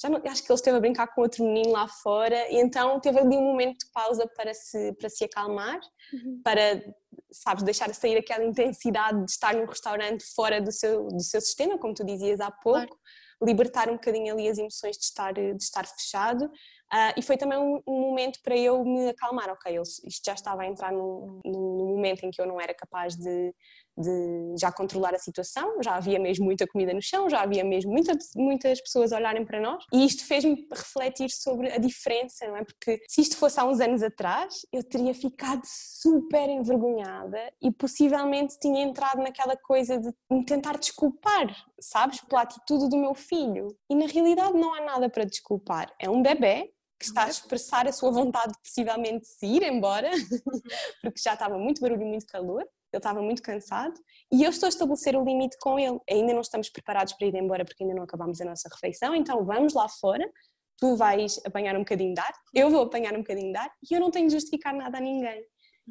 Já 0.00 0.08
não, 0.08 0.16
acho 0.24 0.42
que 0.42 0.50
ele 0.50 0.56
esteve 0.56 0.76
a 0.78 0.80
brincar 0.80 1.08
com 1.08 1.20
outro 1.20 1.44
menino 1.44 1.72
lá 1.72 1.86
fora, 1.86 2.50
e 2.50 2.56
então 2.56 2.98
teve 3.00 3.18
ali 3.18 3.36
um 3.36 3.42
momento 3.42 3.80
de 3.84 3.92
pausa 3.92 4.26
para 4.34 4.54
se, 4.54 4.94
para 4.94 5.10
se 5.10 5.24
acalmar, 5.24 5.78
uhum. 6.14 6.40
para, 6.42 6.82
sabes, 7.30 7.62
deixar 7.62 7.94
sair 7.94 8.16
aquela 8.16 8.42
intensidade 8.42 9.22
de 9.22 9.30
estar 9.30 9.54
num 9.54 9.66
restaurante 9.66 10.24
fora 10.34 10.58
do 10.58 10.72
seu, 10.72 11.06
do 11.08 11.22
seu 11.22 11.42
sistema, 11.42 11.76
como 11.76 11.92
tu 11.92 12.02
dizias 12.02 12.40
há 12.40 12.50
pouco. 12.50 12.78
Claro 12.78 13.00
libertar 13.42 13.88
um 13.88 13.94
bocadinho 13.94 14.34
ali 14.34 14.48
as 14.48 14.58
emoções 14.58 14.96
de 14.96 15.04
estar, 15.04 15.32
de 15.32 15.56
estar 15.56 15.86
fechado, 15.86 16.50
Uh, 16.92 17.14
e 17.16 17.22
foi 17.22 17.36
também 17.36 17.56
um, 17.56 17.80
um, 17.86 18.00
momento 18.00 18.40
para 18.42 18.56
eu 18.56 18.84
me 18.84 19.10
acalmar, 19.10 19.48
ok, 19.50 19.78
eu, 19.78 19.82
isto 19.82 20.26
já 20.26 20.34
estava 20.34 20.62
a 20.62 20.66
entrar 20.66 20.92
num, 20.92 21.40
momento 21.46 22.24
em 22.24 22.30
que 22.32 22.40
eu 22.40 22.46
não 22.46 22.60
era 22.60 22.74
capaz 22.74 23.14
de, 23.14 23.54
de, 23.96 24.54
já 24.58 24.72
controlar 24.72 25.14
a 25.14 25.18
situação, 25.18 25.80
já 25.82 25.94
havia 25.94 26.18
mesmo 26.18 26.44
muita 26.44 26.66
comida 26.66 26.92
no 26.92 27.00
chão, 27.00 27.30
já 27.30 27.42
havia 27.42 27.62
mesmo 27.62 27.92
muita, 27.92 28.18
muitas 28.34 28.80
pessoas 28.80 29.12
olharem 29.12 29.44
para 29.44 29.60
nós 29.60 29.84
e 29.92 30.04
isto 30.04 30.26
fez-me 30.26 30.66
refletir 30.72 31.30
sobre 31.30 31.70
a 31.70 31.78
diferença, 31.78 32.48
não 32.48 32.56
é? 32.56 32.64
Porque 32.64 33.00
se 33.08 33.20
isto 33.20 33.36
fosse 33.36 33.60
há 33.60 33.64
uns 33.64 33.78
anos 33.80 34.02
atrás, 34.02 34.66
eu 34.72 34.82
teria 34.82 35.14
ficado 35.14 35.62
super 35.64 36.48
envergonhada 36.48 37.52
e 37.62 37.70
possivelmente 37.70 38.58
tinha 38.58 38.82
entrado 38.82 39.18
naquela 39.22 39.56
coisa 39.56 39.96
de 39.96 40.12
me 40.28 40.44
tentar 40.44 40.76
desculpar, 40.76 41.54
sabes, 41.80 42.20
pela 42.22 42.42
atitude 42.42 42.88
do 42.88 42.96
meu 42.96 43.14
filho. 43.14 43.68
E 43.88 43.94
na 43.94 44.06
realidade 44.06 44.54
não 44.54 44.74
há 44.74 44.80
nada 44.80 45.08
para 45.08 45.24
desculpar, 45.24 45.92
é 46.00 46.10
um 46.10 46.20
bebê 46.20 46.72
que 47.00 47.06
está 47.06 47.24
a 47.24 47.30
expressar 47.30 47.88
a 47.88 47.92
sua 47.92 48.10
vontade 48.10 48.52
de 48.52 48.58
possivelmente 48.60 49.26
se 49.26 49.46
ir 49.46 49.62
embora, 49.62 50.10
porque 51.02 51.18
já 51.18 51.32
estava 51.32 51.58
muito 51.58 51.80
barulho 51.80 52.02
e 52.02 52.04
muito 52.04 52.26
calor, 52.26 52.60
ele 52.60 52.98
estava 52.98 53.22
muito 53.22 53.40
cansado, 53.40 53.98
e 54.30 54.44
eu 54.44 54.50
estou 54.50 54.66
a 54.66 54.68
estabelecer 54.68 55.16
o 55.16 55.24
limite 55.24 55.56
com 55.58 55.78
ele. 55.78 55.98
Ainda 56.10 56.34
não 56.34 56.42
estamos 56.42 56.68
preparados 56.68 57.14
para 57.14 57.26
ir 57.26 57.34
embora 57.34 57.64
porque 57.64 57.82
ainda 57.82 57.94
não 57.94 58.02
acabámos 58.02 58.38
a 58.42 58.44
nossa 58.44 58.68
refeição, 58.68 59.14
então 59.14 59.42
vamos 59.46 59.72
lá 59.72 59.88
fora, 59.88 60.30
tu 60.76 60.94
vais 60.94 61.40
apanhar 61.46 61.74
um 61.74 61.80
bocadinho 61.80 62.14
de 62.14 62.20
ar, 62.20 62.34
eu 62.54 62.68
vou 62.68 62.82
apanhar 62.82 63.14
um 63.14 63.18
bocadinho 63.18 63.50
de 63.50 63.58
ar, 63.58 63.72
e 63.90 63.94
eu 63.94 64.00
não 64.00 64.10
tenho 64.10 64.28
de 64.28 64.34
justificar 64.34 64.74
nada 64.74 64.98
a 64.98 65.00
ninguém. 65.00 65.42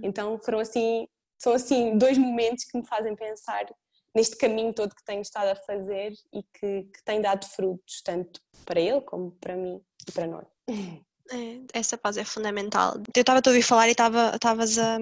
Então 0.03 0.37
foram 0.39 0.59
assim, 0.59 1.07
são 1.39 1.53
assim 1.53 1.97
dois 1.97 2.19
momentos 2.19 2.65
que 2.65 2.77
me 2.77 2.85
fazem 2.85 3.15
pensar 3.15 3.65
neste 4.15 4.37
caminho 4.37 4.73
todo 4.73 4.95
que 4.95 5.03
tenho 5.03 5.21
estado 5.21 5.49
a 5.49 5.55
fazer 5.55 6.13
e 6.33 6.43
que, 6.43 6.83
que 6.83 7.03
tem 7.03 7.19
dado 7.19 7.47
frutos, 7.47 8.01
tanto 8.03 8.39
para 8.63 8.79
ele 8.79 9.01
como 9.01 9.31
para 9.31 9.55
mim 9.55 9.81
e 10.07 10.11
para 10.11 10.27
nós. 10.27 10.58
É, 11.31 11.61
essa 11.73 11.97
paz 11.97 12.17
é 12.17 12.25
fundamental. 12.25 12.95
Eu 13.15 13.21
estava 13.21 13.39
a 13.39 13.49
ouvir 13.49 13.61
falar 13.61 13.87
e 13.87 13.91
estavas 13.91 14.79
a, 14.79 14.97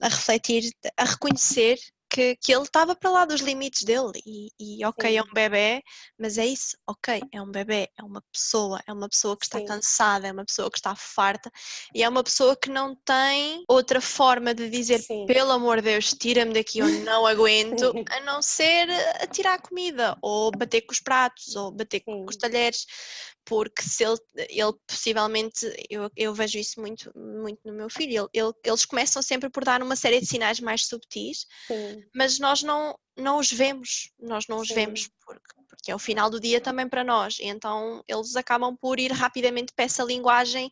a 0.00 0.08
refletir, 0.08 0.70
a 0.96 1.04
reconhecer 1.04 1.78
que, 2.10 2.36
que 2.36 2.52
ele 2.52 2.64
estava 2.64 2.96
para 2.96 3.08
lá 3.08 3.24
dos 3.24 3.40
limites 3.40 3.84
dele 3.84 4.20
e, 4.26 4.48
e 4.58 4.84
ok, 4.84 5.08
Sim. 5.08 5.16
é 5.16 5.22
um 5.22 5.32
bebê, 5.32 5.80
mas 6.18 6.36
é 6.36 6.44
isso, 6.44 6.76
ok, 6.86 7.22
é 7.32 7.40
um 7.40 7.50
bebê, 7.50 7.88
é 7.96 8.02
uma 8.02 8.20
pessoa, 8.32 8.80
é 8.86 8.92
uma 8.92 9.08
pessoa 9.08 9.36
que 9.36 9.44
está 9.44 9.58
Sim. 9.58 9.64
cansada, 9.64 10.26
é 10.26 10.32
uma 10.32 10.44
pessoa 10.44 10.68
que 10.68 10.78
está 10.78 10.94
farta 10.96 11.50
e 11.94 12.02
é 12.02 12.08
uma 12.08 12.24
pessoa 12.24 12.56
que 12.56 12.68
não 12.68 12.96
tem 13.04 13.64
outra 13.68 14.00
forma 14.00 14.52
de 14.52 14.68
dizer 14.68 14.98
Sim. 14.98 15.24
pelo 15.26 15.52
amor 15.52 15.76
de 15.76 15.82
Deus, 15.82 16.12
tira-me 16.12 16.52
daqui, 16.52 16.80
eu 16.80 16.88
não 17.04 17.24
aguento, 17.24 17.92
a 18.10 18.20
não 18.22 18.42
ser 18.42 18.90
a 19.20 19.26
tirar 19.28 19.62
comida 19.62 20.18
ou 20.20 20.50
bater 20.50 20.80
com 20.80 20.92
os 20.92 21.00
pratos 21.00 21.54
ou 21.54 21.70
bater 21.70 22.00
com 22.00 22.26
os 22.28 22.36
talheres, 22.36 22.86
porque 23.50 23.82
se 23.82 24.04
ele, 24.04 24.16
ele 24.48 24.72
possivelmente, 24.86 25.66
eu, 25.90 26.08
eu 26.16 26.32
vejo 26.32 26.56
isso 26.56 26.80
muito, 26.80 27.10
muito 27.18 27.58
no 27.64 27.72
meu 27.72 27.90
filho, 27.90 28.30
ele- 28.32 28.46
ele- 28.46 28.54
eles 28.64 28.84
começam 28.84 29.20
sempre 29.20 29.50
por 29.50 29.64
dar 29.64 29.82
uma 29.82 29.96
série 29.96 30.20
de 30.20 30.26
sinais 30.26 30.60
mais 30.60 30.86
subtis, 30.86 31.46
Sim, 31.66 32.00
mas 32.14 32.38
nós 32.38 32.62
não, 32.62 32.96
não 33.16 33.38
os 33.40 33.50
vemos, 33.50 34.12
nós 34.20 34.46
não 34.46 34.58
os 34.60 34.68
Sim. 34.68 34.74
vemos 34.74 35.10
porque, 35.26 35.54
porque 35.68 35.90
é 35.90 35.94
o 35.96 35.98
final 35.98 36.30
do 36.30 36.38
dia 36.38 36.60
também 36.60 36.88
para 36.88 37.02
nós, 37.02 37.40
e 37.40 37.46
então 37.46 38.04
eles 38.06 38.36
acabam 38.36 38.76
por 38.80 39.00
ir 39.00 39.10
rapidamente 39.10 39.72
para 39.74 39.84
essa 39.84 40.04
linguagem 40.04 40.70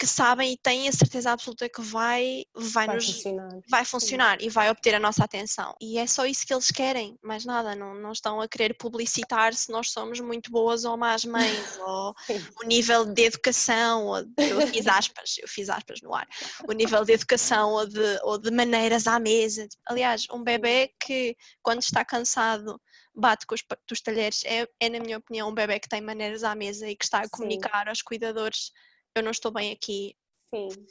que 0.00 0.06
sabem 0.06 0.54
e 0.54 0.56
têm 0.56 0.88
a 0.88 0.92
certeza 0.92 1.30
absoluta 1.30 1.68
que 1.68 1.82
vai, 1.82 2.46
vai, 2.54 2.86
vai 2.86 2.96
nos, 2.96 3.04
funcionar. 3.04 3.58
vai 3.68 3.84
Sim. 3.84 3.90
funcionar 3.90 4.40
e 4.40 4.48
vai 4.48 4.70
obter 4.70 4.94
a 4.94 4.98
nossa 4.98 5.22
atenção. 5.22 5.76
E 5.78 5.98
é 5.98 6.06
só 6.06 6.24
isso 6.24 6.46
que 6.46 6.54
eles 6.54 6.70
querem, 6.70 7.18
mais 7.22 7.44
nada. 7.44 7.76
Não, 7.76 7.92
não 7.92 8.10
estão 8.10 8.40
a 8.40 8.48
querer 8.48 8.74
publicitar 8.78 9.52
se 9.52 9.70
nós 9.70 9.90
somos 9.90 10.18
muito 10.18 10.50
boas 10.50 10.86
ou 10.86 10.96
más 10.96 11.22
mães, 11.26 11.60
ou 11.86 12.14
Sim. 12.26 12.42
o 12.62 12.66
nível 12.66 13.04
de 13.04 13.24
educação, 13.24 14.06
ou 14.06 14.24
de- 14.24 14.32
eu 14.48 14.66
fiz 14.68 14.86
aspas, 14.86 15.36
eu 15.38 15.46
fiz 15.46 15.68
aspas 15.68 16.00
no 16.00 16.14
ar, 16.14 16.26
o 16.66 16.72
nível 16.72 17.04
de 17.04 17.12
educação 17.12 17.72
ou 17.72 17.86
de, 17.86 18.18
ou 18.22 18.38
de 18.38 18.50
maneiras 18.50 19.06
à 19.06 19.18
mesa. 19.20 19.68
Aliás, 19.86 20.26
um 20.32 20.42
bebê 20.42 20.94
que 20.98 21.36
quando 21.62 21.82
está 21.82 22.06
cansado 22.06 22.80
bate 23.14 23.44
com 23.44 23.54
os, 23.54 24.00
talheres 24.00 24.42
é, 24.46 24.66
é, 24.80 24.88
na 24.88 24.98
minha 24.98 25.18
opinião, 25.18 25.50
um 25.50 25.54
bebê 25.54 25.78
que 25.78 25.88
tem 25.88 26.00
maneiras 26.00 26.42
à 26.42 26.54
mesa 26.54 26.88
e 26.88 26.96
que 26.96 27.04
está 27.04 27.18
a 27.18 27.24
Sim. 27.24 27.30
comunicar 27.30 27.86
aos 27.86 28.00
cuidadores 28.00 28.72
eu 29.14 29.22
não 29.22 29.30
estou 29.30 29.50
bem 29.50 29.72
aqui, 29.72 30.14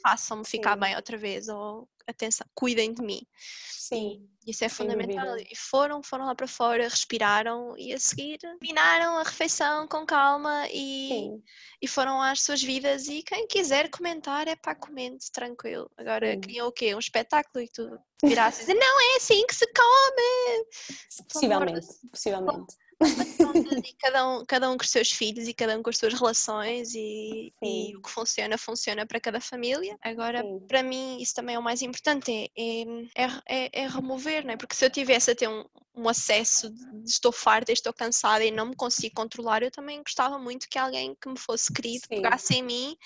façam-me 0.02 0.44
ficar 0.44 0.74
Sim. 0.74 0.80
bem 0.80 0.96
outra 0.96 1.16
vez, 1.16 1.48
ou 1.48 1.88
atenção, 2.06 2.46
cuidem 2.54 2.92
de 2.92 3.02
mim. 3.02 3.20
sim, 3.38 4.28
Isso 4.46 4.64
é 4.64 4.68
fundamental. 4.68 5.36
E 5.38 5.56
foram, 5.56 6.02
foram 6.02 6.26
lá 6.26 6.34
para 6.34 6.48
fora, 6.48 6.88
respiraram 6.88 7.74
e 7.76 7.92
a 7.92 7.98
seguir 7.98 8.38
terminaram 8.38 9.18
a 9.18 9.22
refeição 9.22 9.86
com 9.86 10.04
calma 10.04 10.66
e, 10.70 11.08
sim, 11.08 11.42
e 11.80 11.86
foram 11.86 12.20
às 12.20 12.42
suas 12.42 12.62
vidas. 12.62 13.06
E 13.06 13.22
quem 13.22 13.46
quiser 13.46 13.90
comentar 13.90 14.48
é 14.48 14.56
para 14.56 14.74
comente, 14.74 15.30
tranquilo. 15.30 15.90
Agora 15.96 16.32
Sim. 16.32 16.40
criam 16.40 16.68
o 16.68 16.72
quê? 16.72 16.94
Um 16.94 16.98
espetáculo 16.98 17.62
e 17.62 17.68
tu 17.68 17.98
virasses 18.24 18.60
e 18.60 18.66
dizer, 18.66 18.78
não 18.78 19.00
é 19.00 19.16
assim 19.16 19.46
que 19.46 19.54
se 19.54 19.66
come. 19.66 20.66
possivelmente, 21.28 21.86
possivelmente. 22.10 22.74
E 23.00 23.94
cada 23.94 24.28
um, 24.28 24.44
cada 24.44 24.70
um 24.70 24.76
com 24.76 24.84
os 24.84 24.90
seus 24.90 25.10
filhos 25.10 25.48
e 25.48 25.54
cada 25.54 25.78
um 25.78 25.82
com 25.82 25.90
as 25.90 25.96
suas 25.96 26.12
relações 26.12 26.94
e, 26.94 27.52
e 27.62 27.96
o 27.96 28.02
que 28.02 28.10
funciona, 28.10 28.58
funciona 28.58 29.06
para 29.06 29.20
cada 29.20 29.40
família. 29.40 29.96
Agora, 30.02 30.42
Sim. 30.42 30.60
para 30.68 30.82
mim, 30.82 31.18
isso 31.20 31.34
também 31.34 31.54
é 31.54 31.58
o 31.58 31.62
mais 31.62 31.82
importante, 31.82 32.30
é, 32.30 32.82
é, 33.14 33.26
é, 33.48 33.82
é 33.82 33.86
remover, 33.86 34.44
não 34.44 34.52
é? 34.52 34.56
Porque 34.56 34.74
se 34.74 34.84
eu 34.84 34.90
tivesse 34.90 35.30
a 35.30 35.34
ter 35.34 35.48
um, 35.48 35.64
um 35.94 36.08
acesso 36.08 36.70
de 36.70 37.08
estou 37.08 37.32
farta, 37.32 37.72
estou 37.72 37.92
cansada 37.92 38.44
e 38.44 38.50
não 38.50 38.66
me 38.66 38.76
consigo 38.76 39.14
controlar, 39.14 39.62
eu 39.62 39.70
também 39.70 40.02
gostava 40.02 40.38
muito 40.38 40.68
que 40.68 40.78
alguém 40.78 41.16
que 41.20 41.28
me 41.28 41.38
fosse 41.38 41.72
querido 41.72 42.06
Sim. 42.06 42.22
pegasse 42.22 42.54
em 42.54 42.62
mim 42.62 42.96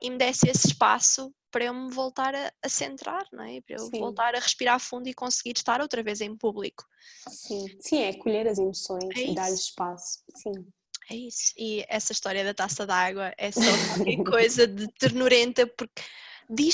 e 0.00 0.10
me 0.10 0.18
desse 0.18 0.48
esse 0.48 0.68
espaço 0.68 1.32
para 1.54 1.66
eu 1.66 1.72
me 1.72 1.88
voltar 1.88 2.34
a, 2.34 2.52
a 2.60 2.68
centrar, 2.68 3.24
não 3.32 3.44
é? 3.44 3.60
Para 3.60 3.76
eu 3.76 3.86
Sim. 3.86 4.00
voltar 4.00 4.34
a 4.34 4.40
respirar 4.40 4.80
fundo 4.80 5.08
e 5.08 5.14
conseguir 5.14 5.52
estar 5.56 5.80
outra 5.80 6.02
vez 6.02 6.20
em 6.20 6.36
público. 6.36 6.84
Sim, 7.30 7.64
sim, 7.78 8.02
é 8.02 8.12
colher 8.12 8.48
as 8.48 8.58
emoções 8.58 9.16
É 9.16 9.30
e 9.30 9.34
dar-lhes 9.36 9.60
espaço. 9.60 10.24
Sim, 10.34 10.66
É 11.08 11.14
isso. 11.14 11.52
E 11.56 11.84
essa 11.88 12.10
história 12.10 12.42
da 12.42 12.52
taça 12.52 12.84
d'água 12.84 13.32
é 13.38 13.52
só 13.52 13.60
qualquer 13.60 14.16
coisa 14.28 14.66
de 14.66 14.88
ternurenta, 14.98 15.64
porque 15.64 16.02
de 16.48 16.70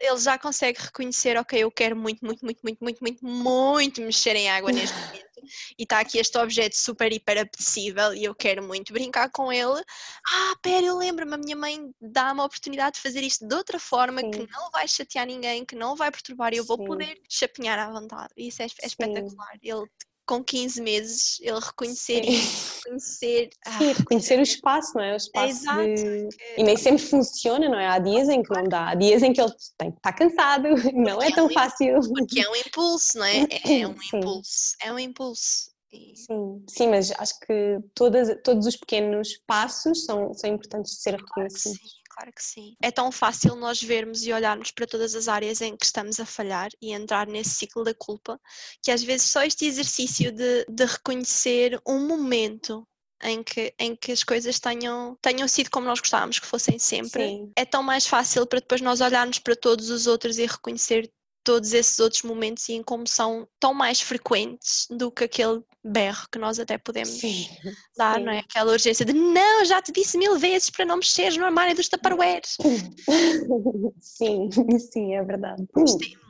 ele, 0.00 0.18
já 0.18 0.38
consegue 0.38 0.80
reconhecer, 0.80 1.36
ok, 1.36 1.58
eu 1.58 1.70
quero 1.70 1.96
muito, 1.96 2.24
muito, 2.24 2.44
muito, 2.44 2.60
muito, 2.62 2.78
muito, 2.80 2.98
muito, 3.00 3.24
muito 3.24 4.00
mexer 4.02 4.36
em 4.36 4.50
água 4.50 4.72
neste 4.72 4.96
momento. 5.00 5.32
E 5.78 5.82
está 5.82 6.00
aqui 6.00 6.18
este 6.18 6.38
objeto 6.38 6.76
super 6.76 7.12
hiper 7.12 7.38
apetecível 7.38 8.14
e 8.14 8.24
eu 8.24 8.34
quero 8.34 8.62
muito 8.62 8.92
brincar 8.92 9.30
com 9.30 9.52
ele. 9.52 9.82
Ah, 10.28 10.54
pera, 10.62 10.86
eu 10.86 10.96
lembro-me, 10.96 11.34
a 11.34 11.38
minha 11.38 11.56
mãe 11.56 11.90
dá-me 12.00 12.40
a 12.40 12.44
oportunidade 12.44 12.96
de 12.96 13.02
fazer 13.02 13.22
isto 13.22 13.46
de 13.46 13.54
outra 13.54 13.78
forma 13.78 14.22
que 14.22 14.38
Sim. 14.38 14.48
não 14.50 14.70
vai 14.70 14.86
chatear 14.86 15.26
ninguém, 15.26 15.64
que 15.64 15.74
não 15.74 15.96
vai 15.96 16.10
perturbar 16.10 16.52
e 16.54 16.58
eu 16.58 16.64
vou 16.64 16.76
Sim. 16.76 16.84
poder 16.84 17.20
chapinhar 17.28 17.78
à 17.78 17.90
vontade. 17.90 18.32
Isso 18.36 18.62
é, 18.62 18.66
é 18.66 18.86
espetacular. 18.86 19.58
Ele, 19.62 19.86
com 20.26 20.42
15 20.42 20.80
meses, 20.80 21.38
ele 21.40 21.58
reconhecer 21.60 22.24
Sim. 22.24 22.30
isso, 22.30 22.76
reconhecer. 22.84 23.50
ah, 23.66 23.78
Sim, 23.78 23.92
reconhecer 23.92 24.38
o 24.38 24.42
espaço, 24.42 24.92
não 24.96 25.02
é? 25.04 25.12
O 25.14 25.16
espaço 25.16 25.48
exato, 25.62 25.78
de... 25.94 26.28
que- 26.36 26.60
E 26.60 26.62
nem 26.62 26.76
sempre 26.76 27.02
funciona, 27.02 27.68
não 27.68 27.78
é? 27.78 27.86
Há 27.88 27.98
dias 27.98 28.28
em 28.28 28.42
que 28.42 28.50
não 28.54 28.64
dá, 28.64 28.88
há 28.90 28.94
dias 28.94 29.22
em 29.22 29.32
que 29.32 29.40
ele 29.40 29.52
tem 29.78 29.90
que 29.90 29.96
estar 29.98 30.12
cansado, 30.12 30.68
não 30.94 31.20
é 31.22 31.26
Porque 31.26 31.32
é 31.32 31.34
tão 31.34 31.46
um 31.46 31.52
fácil. 31.52 32.00
Porque 32.00 32.40
é 32.40 32.48
um 32.50 32.56
impulso, 32.56 33.18
não 33.18 33.24
é? 33.24 33.42
É 33.50 33.80
é 33.80 33.86
um 33.88 33.98
Sim. 33.98 34.18
impulso. 34.18 34.76
É 34.82 34.92
um 34.92 34.98
impulso. 34.98 35.72
Sim, 36.14 36.64
sim, 36.70 36.88
mas 36.88 37.12
acho 37.18 37.38
que 37.40 37.78
todas, 37.94 38.34
todos 38.42 38.66
os 38.66 38.76
pequenos 38.76 39.38
passos 39.46 40.06
são, 40.06 40.32
são 40.32 40.48
importantes 40.48 40.92
de 40.92 41.02
ser 41.02 41.16
reconhecidos. 41.16 42.00
Claro 42.22 42.32
que 42.32 42.44
sim. 42.44 42.76
É 42.80 42.90
tão 42.90 43.10
fácil 43.10 43.56
nós 43.56 43.82
vermos 43.82 44.24
e 44.24 44.32
olharmos 44.32 44.70
para 44.70 44.86
todas 44.86 45.14
as 45.14 45.26
áreas 45.26 45.60
em 45.60 45.76
que 45.76 45.84
estamos 45.84 46.20
a 46.20 46.24
falhar 46.24 46.70
e 46.80 46.92
entrar 46.92 47.26
nesse 47.26 47.50
ciclo 47.50 47.82
da 47.82 47.94
culpa, 47.94 48.40
que 48.80 48.92
às 48.92 49.02
vezes 49.02 49.30
só 49.30 49.42
este 49.42 49.66
exercício 49.66 50.30
de, 50.30 50.64
de 50.68 50.84
reconhecer 50.84 51.80
um 51.86 52.06
momento 52.06 52.86
em 53.24 53.42
que, 53.42 53.74
em 53.78 53.94
que 53.94 54.12
as 54.12 54.22
coisas 54.22 54.58
tenham, 54.58 55.16
tenham 55.20 55.46
sido 55.48 55.70
como 55.70 55.86
nós 55.86 56.00
gostávamos 56.00 56.38
que 56.38 56.46
fossem 56.46 56.78
sempre, 56.78 57.28
Sim, 57.28 57.52
é 57.56 57.64
tão 57.64 57.82
mais 57.82 58.06
fácil 58.06 58.46
para 58.46 58.60
depois 58.60 58.80
nós 58.80 59.00
olharmos 59.00 59.38
para 59.38 59.56
todos 59.56 59.90
os 59.90 60.06
outros 60.06 60.38
e 60.38 60.46
reconhecer 60.46 61.10
todos 61.44 61.72
esses 61.72 61.98
outros 61.98 62.22
momentos 62.22 62.68
e 62.68 62.74
em 62.74 62.82
como 62.82 63.06
são 63.06 63.48
tão 63.58 63.74
mais 63.74 64.00
frequentes 64.00 64.86
do 64.90 65.10
que 65.10 65.24
aquele 65.24 65.62
berro 65.84 66.26
que 66.30 66.38
nós 66.38 66.58
até 66.58 66.78
podemos 66.78 67.10
sim, 67.10 67.48
dar, 67.96 68.16
sim. 68.16 68.24
não 68.24 68.32
é? 68.32 68.38
Aquela 68.38 68.72
urgência 68.72 69.04
de 69.04 69.12
não, 69.12 69.64
já 69.64 69.82
te 69.82 69.92
disse 69.92 70.16
mil 70.16 70.38
vezes 70.38 70.70
para 70.70 70.84
não 70.84 70.96
mexeres 70.96 71.36
no 71.36 71.44
armário 71.44 71.74
dos 71.74 71.88
tupperwares. 71.88 72.56
Sim, 74.00 74.48
sim, 74.78 75.14
é 75.14 75.22
verdade. 75.24 75.66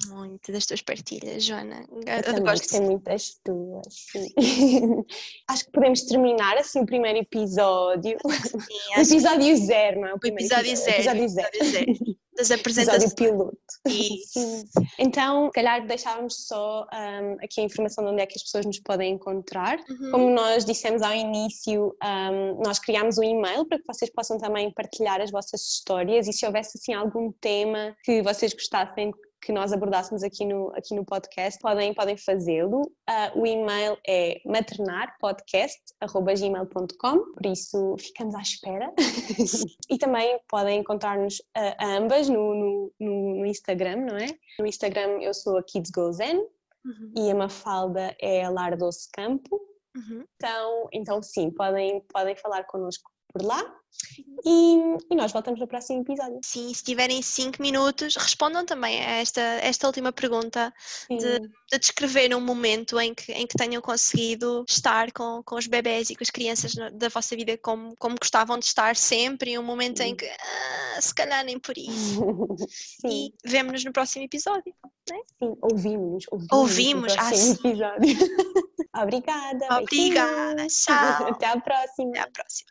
Muito 0.08 0.52
das 0.52 0.66
tuas 0.66 0.82
partilhas, 0.82 1.44
Joana. 1.44 1.86
Eu 1.90 2.34
Eu 2.36 2.42
gosto. 2.42 2.82
muito 2.82 3.02
das 3.04 3.34
tuas, 3.44 3.84
sim. 3.90 4.32
Acho 5.48 5.64
que 5.66 5.72
podemos 5.72 6.02
terminar 6.02 6.56
assim 6.56 6.80
o 6.80 6.86
primeiro 6.86 7.18
episódio. 7.18 8.16
Sim, 8.22 8.58
O 8.96 9.00
episódio 9.00 9.56
zero, 9.56 10.00
não 10.00 10.08
é? 10.08 10.10
que 10.10 10.16
o 10.16 10.20
primeiro 10.20 10.46
episódio 10.46 10.76
zero, 10.76 10.96
Episódio 10.96 11.24
o 11.24 11.28
zero. 11.28 11.48
episódio 11.48 11.72
zero 11.72 12.16
das 12.36 12.50
Episódio 12.50 13.14
piloto. 13.14 13.56
Isso. 13.86 14.64
Então, 14.98 15.46
se 15.46 15.52
calhar 15.52 15.86
deixávamos 15.86 16.46
só 16.46 16.86
hum, 16.92 17.36
aqui 17.42 17.60
a 17.60 17.64
informação 17.64 18.04
de 18.04 18.10
onde 18.10 18.22
é 18.22 18.26
que 18.26 18.36
as 18.36 18.42
pessoas 18.42 18.64
nos 18.64 18.80
podem 18.80 19.12
encontrar. 19.14 19.78
Uhum. 19.88 20.10
Como 20.10 20.30
nós 20.30 20.64
dissemos 20.64 21.02
ao 21.02 21.12
início, 21.14 21.94
hum, 22.02 22.60
nós 22.64 22.78
criámos 22.78 23.18
um 23.18 23.22
e-mail 23.22 23.66
para 23.66 23.78
que 23.78 23.84
vocês 23.86 24.10
possam 24.10 24.38
também 24.38 24.72
partilhar 24.72 25.20
as 25.20 25.30
vossas 25.30 25.60
histórias 25.60 26.26
e 26.26 26.32
se 26.32 26.46
houvesse 26.46 26.78
assim 26.78 26.94
algum 26.94 27.30
tema 27.32 27.94
que 28.02 28.22
vocês 28.22 28.52
gostassem 28.54 29.12
que 29.44 29.50
nós 29.52 29.72
abordássemos 29.72 30.22
aqui 30.22 30.44
no, 30.46 30.68
aqui 30.76 30.94
no 30.94 31.04
podcast, 31.04 31.60
podem, 31.60 31.92
podem 31.92 32.16
fazê-lo. 32.16 32.82
Ah, 33.08 33.32
o 33.34 33.44
e-mail 33.44 33.98
é 34.06 34.40
maternarpodcast.gmail.com, 34.46 37.32
por 37.32 37.46
isso 37.46 37.96
ficamos 37.98 38.34
à 38.34 38.40
espera. 38.40 38.92
e 39.90 39.98
também 39.98 40.38
podem 40.48 40.80
encontrar-nos 40.80 41.42
ah, 41.56 41.76
ambas 41.96 42.28
no, 42.28 42.54
no, 42.54 42.92
no- 43.00 43.36
no 43.40 43.46
Instagram, 43.46 43.96
não 43.96 44.16
é? 44.16 44.26
No 44.58 44.66
Instagram 44.66 45.18
eu 45.20 45.34
sou 45.34 45.58
a 45.58 45.62
Kids 45.62 45.90
Go 45.90 46.12
Zen 46.12 46.46
Uhum. 46.84 47.12
e 47.16 47.30
a 47.30 47.34
Mafalda 47.36 48.12
é 48.20 48.42
a 48.44 48.50
Lar 48.50 48.76
Doce 48.76 49.08
Campo. 49.12 49.54
Uhum. 49.94 50.24
Então, 50.34 50.88
então 50.92 51.22
sim, 51.22 51.48
podem, 51.48 52.00
podem 52.12 52.34
falar 52.34 52.64
connosco 52.64 53.08
por 53.32 53.40
lá 53.40 53.62
e, 54.44 54.76
e 55.10 55.14
nós 55.14 55.32
voltamos 55.32 55.60
no 55.60 55.66
próximo 55.66 56.02
episódio. 56.02 56.40
Sim, 56.44 56.72
se 56.74 56.82
tiverem 56.82 57.22
5 57.22 57.60
minutos, 57.62 58.16
respondam 58.16 58.64
também 58.64 59.00
a 59.00 59.20
esta, 59.20 59.40
esta 59.40 59.86
última 59.86 60.12
pergunta 60.12 60.72
Sim, 60.78 61.16
de 61.18 61.78
descrever 61.78 62.34
um 62.34 62.40
momento 62.40 62.98
em 63.00 63.14
que, 63.14 63.32
em 63.32 63.46
que 63.46 63.56
tenham 63.56 63.80
conseguido 63.80 64.64
estar 64.68 65.12
com, 65.12 65.42
com 65.44 65.56
os 65.56 65.66
bebés 65.66 66.10
e 66.10 66.16
com 66.16 66.22
as 66.22 66.30
crianças 66.30 66.74
da 66.74 67.08
vossa 67.08 67.36
vida 67.36 67.56
como, 67.58 67.94
como 67.98 68.16
gostavam 68.18 68.58
de 68.58 68.64
estar 68.64 68.96
sempre 68.96 69.52
e 69.52 69.58
um 69.58 69.62
momento 69.62 70.00
em 70.00 70.14
que 70.14 70.26
ah, 70.26 71.00
se 71.00 71.14
calhar 71.14 71.44
nem 71.44 71.58
por 71.58 71.76
isso. 71.78 72.22
sim, 72.68 73.32
E 73.44 73.48
vemo-nos 73.48 73.84
no 73.84 73.92
próximo 73.92 74.24
episódio. 74.24 74.74
sim, 75.08 75.56
ouvimos, 75.62 76.24
ouvimos, 76.30 76.52
Ouvimos, 76.52 77.14
no 77.14 77.20
ah, 77.20 77.28
próximo 77.28 77.56
sim. 77.56 77.68
episódio. 77.68 78.16
Obrigada. 78.94 79.78
Obrigada, 79.78 80.66
tchau. 80.68 81.28
Até 81.28 81.46
à 81.46 81.60
próxima. 81.60 82.10
Até 82.10 82.20
à 82.20 82.30
próxima. 82.30 82.70